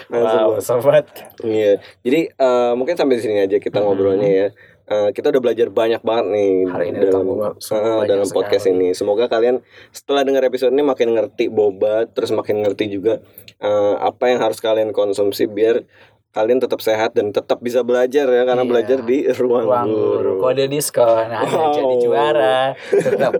Masuk, 0.08 0.40
Wow, 0.40 0.50
sobat. 0.64 1.06
Iya. 1.44 1.78
Jadi 2.02 2.32
eh, 2.32 2.72
mungkin 2.74 2.96
sampai 2.96 3.20
di 3.20 3.24
sini 3.28 3.44
aja 3.44 3.60
kita 3.60 3.84
ngobrolnya 3.84 4.30
ya. 4.32 4.48
Eh, 4.92 5.10
kita 5.16 5.32
udah 5.32 5.40
belajar 5.40 5.72
banyak 5.72 6.04
banget 6.04 6.26
nih 6.36 6.52
Hari 6.68 6.86
ini 6.92 7.00
dalam 7.08 7.24
banyak 7.32 8.12
dalam 8.12 8.28
podcast 8.28 8.68
sekali. 8.68 8.76
ini. 8.76 8.90
Semoga 8.92 9.32
kalian 9.32 9.64
setelah 9.96 10.28
dengar 10.28 10.44
episode 10.44 10.76
ini 10.76 10.84
makin 10.84 11.16
ngerti 11.16 11.48
boba, 11.48 12.12
terus 12.12 12.36
makin 12.36 12.60
ngerti 12.60 12.92
juga 12.92 13.24
eh, 13.64 13.96
apa 14.04 14.28
yang 14.28 14.44
harus 14.44 14.60
kalian 14.60 14.92
konsumsi 14.92 15.48
biar 15.48 15.88
kalian 16.32 16.58
tetap 16.58 16.80
sehat 16.80 17.12
dan 17.12 17.30
tetap 17.30 17.60
bisa 17.60 17.84
belajar 17.84 18.24
ya 18.24 18.44
karena 18.44 18.64
Iya. 18.64 18.72
belajar 18.72 18.98
di 19.02 19.18
ruang, 19.30 19.68
Ruang 19.68 19.88
guru. 19.88 20.34
kode 20.40 20.66
diskon 20.66 21.28
nah, 21.28 21.44
Wow. 21.44 21.76
jadi 21.76 21.96
juara 22.00 22.58
tetap 22.88 23.32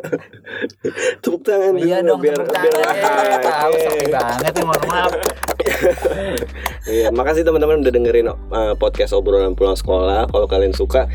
Tepuk 1.22 1.42
tangan 1.42 1.74
iya 1.78 2.04
dulu 2.04 2.08
dong 2.10 2.20
biar 2.20 2.36
tepuk 2.36 2.52
biar 2.52 2.74
tangan 2.74 2.92
ya, 2.92 3.08
lahir. 3.08 3.42
tahu 3.42 3.74
banget 4.12 4.54
ya 4.54 4.64
mohon 4.64 4.84
maaf 4.86 5.12
Iya, 6.84 7.08
makasih 7.10 7.44
teman-teman 7.44 7.80
udah 7.80 7.94
dengerin 7.94 8.28
uh, 8.28 8.74
podcast 8.76 9.14
obrolan 9.14 9.54
pulang 9.54 9.78
sekolah. 9.78 10.28
Kalau 10.28 10.46
kalian 10.46 10.74
suka, 10.74 11.06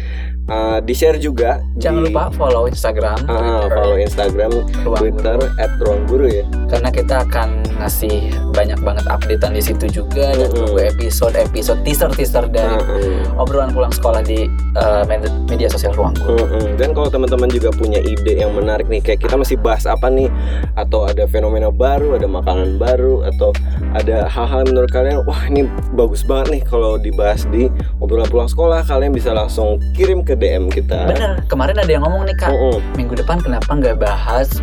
uh, 0.48 0.78
di 0.82 0.94
share 0.94 1.18
juga. 1.18 1.60
jangan 1.76 2.02
di, 2.02 2.10
lupa 2.10 2.32
follow 2.34 2.64
Instagram 2.66 3.18
Twitter, 3.26 3.68
follow 3.70 3.96
Instagram, 3.98 4.50
Ruang 4.82 5.00
Twitter 5.00 5.36
@ruangguru 5.82 6.26
ya. 6.30 6.44
karena 6.66 6.88
kita 6.90 7.14
akan 7.28 7.48
ngasih 7.78 8.32
banyak 8.56 8.78
banget 8.80 9.04
updatean 9.06 9.52
di 9.54 9.62
situ 9.62 9.86
juga 9.90 10.32
dan 10.32 10.48
Mm-mm. 10.48 10.56
tunggu 10.56 10.78
episode 10.80 11.34
episode 11.36 11.80
teaser 11.84 12.10
teaser 12.16 12.44
dari 12.48 12.72
Mm-mm. 12.80 13.36
obrolan 13.36 13.70
pulang 13.70 13.92
sekolah 13.92 14.24
di 14.24 14.48
uh, 14.78 15.04
med- 15.04 15.28
media 15.50 15.68
sosial 15.68 15.92
ruang 15.94 16.16
guru 16.16 16.46
Mm-mm. 16.46 16.76
Dan 16.76 16.92
kalau 16.92 17.08
teman-teman 17.08 17.48
juga 17.48 17.72
punya 17.72 17.98
ide 18.00 18.40
yang 18.40 18.52
menarik 18.52 18.86
nih, 18.86 19.00
kayak 19.00 19.24
kita 19.24 19.34
masih 19.36 19.56
bahas 19.56 19.88
apa 19.88 20.12
nih, 20.12 20.28
atau 20.76 21.08
ada 21.08 21.24
fenomena 21.24 21.72
baru, 21.72 22.20
ada 22.20 22.28
makanan 22.28 22.76
baru, 22.76 23.24
atau 23.24 23.50
ada 23.96 24.28
hal-hal 24.28 24.68
menurut 24.68 24.92
kalian, 24.92 25.24
wah 25.24 25.40
ini 25.48 25.64
bagus 25.96 26.20
banget 26.22 26.60
nih 26.60 26.62
kalau 26.68 27.00
dibahas 27.00 27.48
di 27.48 27.72
obrolan 27.98 28.28
pulang 28.28 28.48
sekolah, 28.48 28.84
kalian 28.84 29.16
bisa 29.16 29.32
langsung 29.32 29.80
kirim 29.96 30.20
ke 30.20 30.35
DM 30.36 30.68
kita. 30.68 31.08
bener 31.08 31.40
kemarin 31.46 31.76
ada 31.76 31.88
yang 31.88 32.02
ngomong 32.02 32.24
nih 32.24 32.36
kak 32.36 32.48
Mm-mm. 32.48 32.78
minggu 32.94 33.14
depan 33.14 33.40
kenapa 33.40 33.68
nggak 33.68 33.96
bahas 33.96 34.60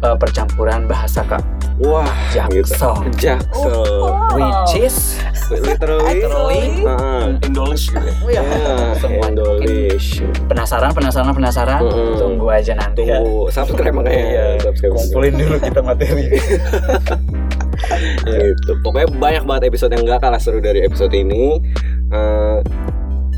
uh, 0.00 0.14
percampuran 0.14 0.84
bahasa 0.84 1.22
kak 1.22 1.42
Wah, 1.80 2.06
gitu. 2.48 2.68
Jaksel 2.68 2.94
Jaksel. 3.16 3.72
Oh. 3.72 4.28
which 4.36 4.82
is 4.82 5.16
Literally. 5.52 6.22
Literally. 6.22 6.64
Ah, 6.86 7.28
Indolish 7.42 7.92
gitu 7.92 8.08
ya. 8.24 8.40
ya, 8.40 8.40
Ya, 8.40 8.76
semua 8.96 9.28
English. 9.28 10.24
penasaran 10.46 10.92
penasaran 10.92 11.32
penasaran 11.32 11.80
Mm-mm. 11.82 12.16
tunggu 12.16 12.46
aja 12.48 12.72
nanti 12.72 13.04
ya. 13.04 13.20
Tunggu 13.20 13.50
subscribe 13.50 13.92
makanya. 13.92 14.24
Iya, 14.24 14.44
subscribe. 14.62 14.94
kumpulin 14.96 15.32
dulu 15.36 15.56
kita 15.58 15.80
materi 15.82 16.24
Gitu. 18.24 18.72
Pokoknya 18.80 19.08
banyak 19.12 19.42
banget 19.44 19.62
episode 19.68 19.92
yang 19.92 20.06
gak 20.06 20.22
kalah 20.22 20.40
seru 20.40 20.60
dari 20.60 20.80
episode 20.80 21.12
ini. 21.12 21.58
Eh, 22.08 22.58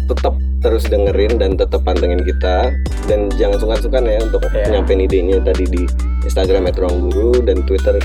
tetap 0.07 0.35
terus 0.65 0.83
dengerin 0.85 1.37
dan 1.37 1.55
tetap 1.55 1.85
pantengin 1.85 2.19
kita 2.19 2.73
dan 3.05 3.29
jangan 3.31 3.61
sungkan-sungkan 3.61 4.01
ya 4.03 4.17
untuk 4.19 4.41
Iya. 4.49 4.73
nyampein 4.73 4.97
idenya 4.99 5.37
tadi 5.39 5.65
di 5.67 5.85
Instagram 6.25 6.73
@ruangguru 6.73 7.45
dan 7.45 7.61
Twitter 7.63 8.01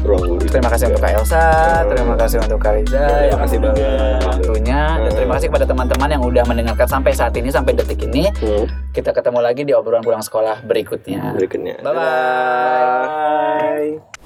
@ruangguru. 0.00 0.46
terima 0.46 0.70
kasih 0.70 0.86
untuk 0.86 1.02
Kak 1.02 1.12
Elsa 1.12 1.44
terima 1.84 2.14
kasih 2.14 2.36
untuk 2.38 2.58
Kak 2.58 2.72
Riza 2.76 3.02
Terima 3.02 3.26
yang 3.26 3.40
kasih 3.42 3.58
banget. 3.58 4.20
waktunya 4.22 4.80
dan 4.96 5.10
terima 5.12 5.32
kasih 5.34 5.48
kepada 5.50 5.66
teman-teman 5.66 6.08
yang 6.08 6.22
udah 6.22 6.44
mendengarkan 6.44 6.86
sampai 6.88 7.10
saat 7.10 7.34
ini 7.34 7.50
sampai 7.50 7.74
detik 7.74 7.98
ini 8.00 8.30
Hmm, 8.36 8.64
kita 8.90 9.10
ketemu 9.10 9.40
lagi 9.40 9.62
di 9.62 9.72
obrolan 9.72 10.00
pulang 10.00 10.22
sekolah 10.22 10.62
berikutnya 10.62 11.34
berikutnya. 11.34 11.82
bye 11.82 11.90
bye 11.90 13.02
Bye. 13.98 14.23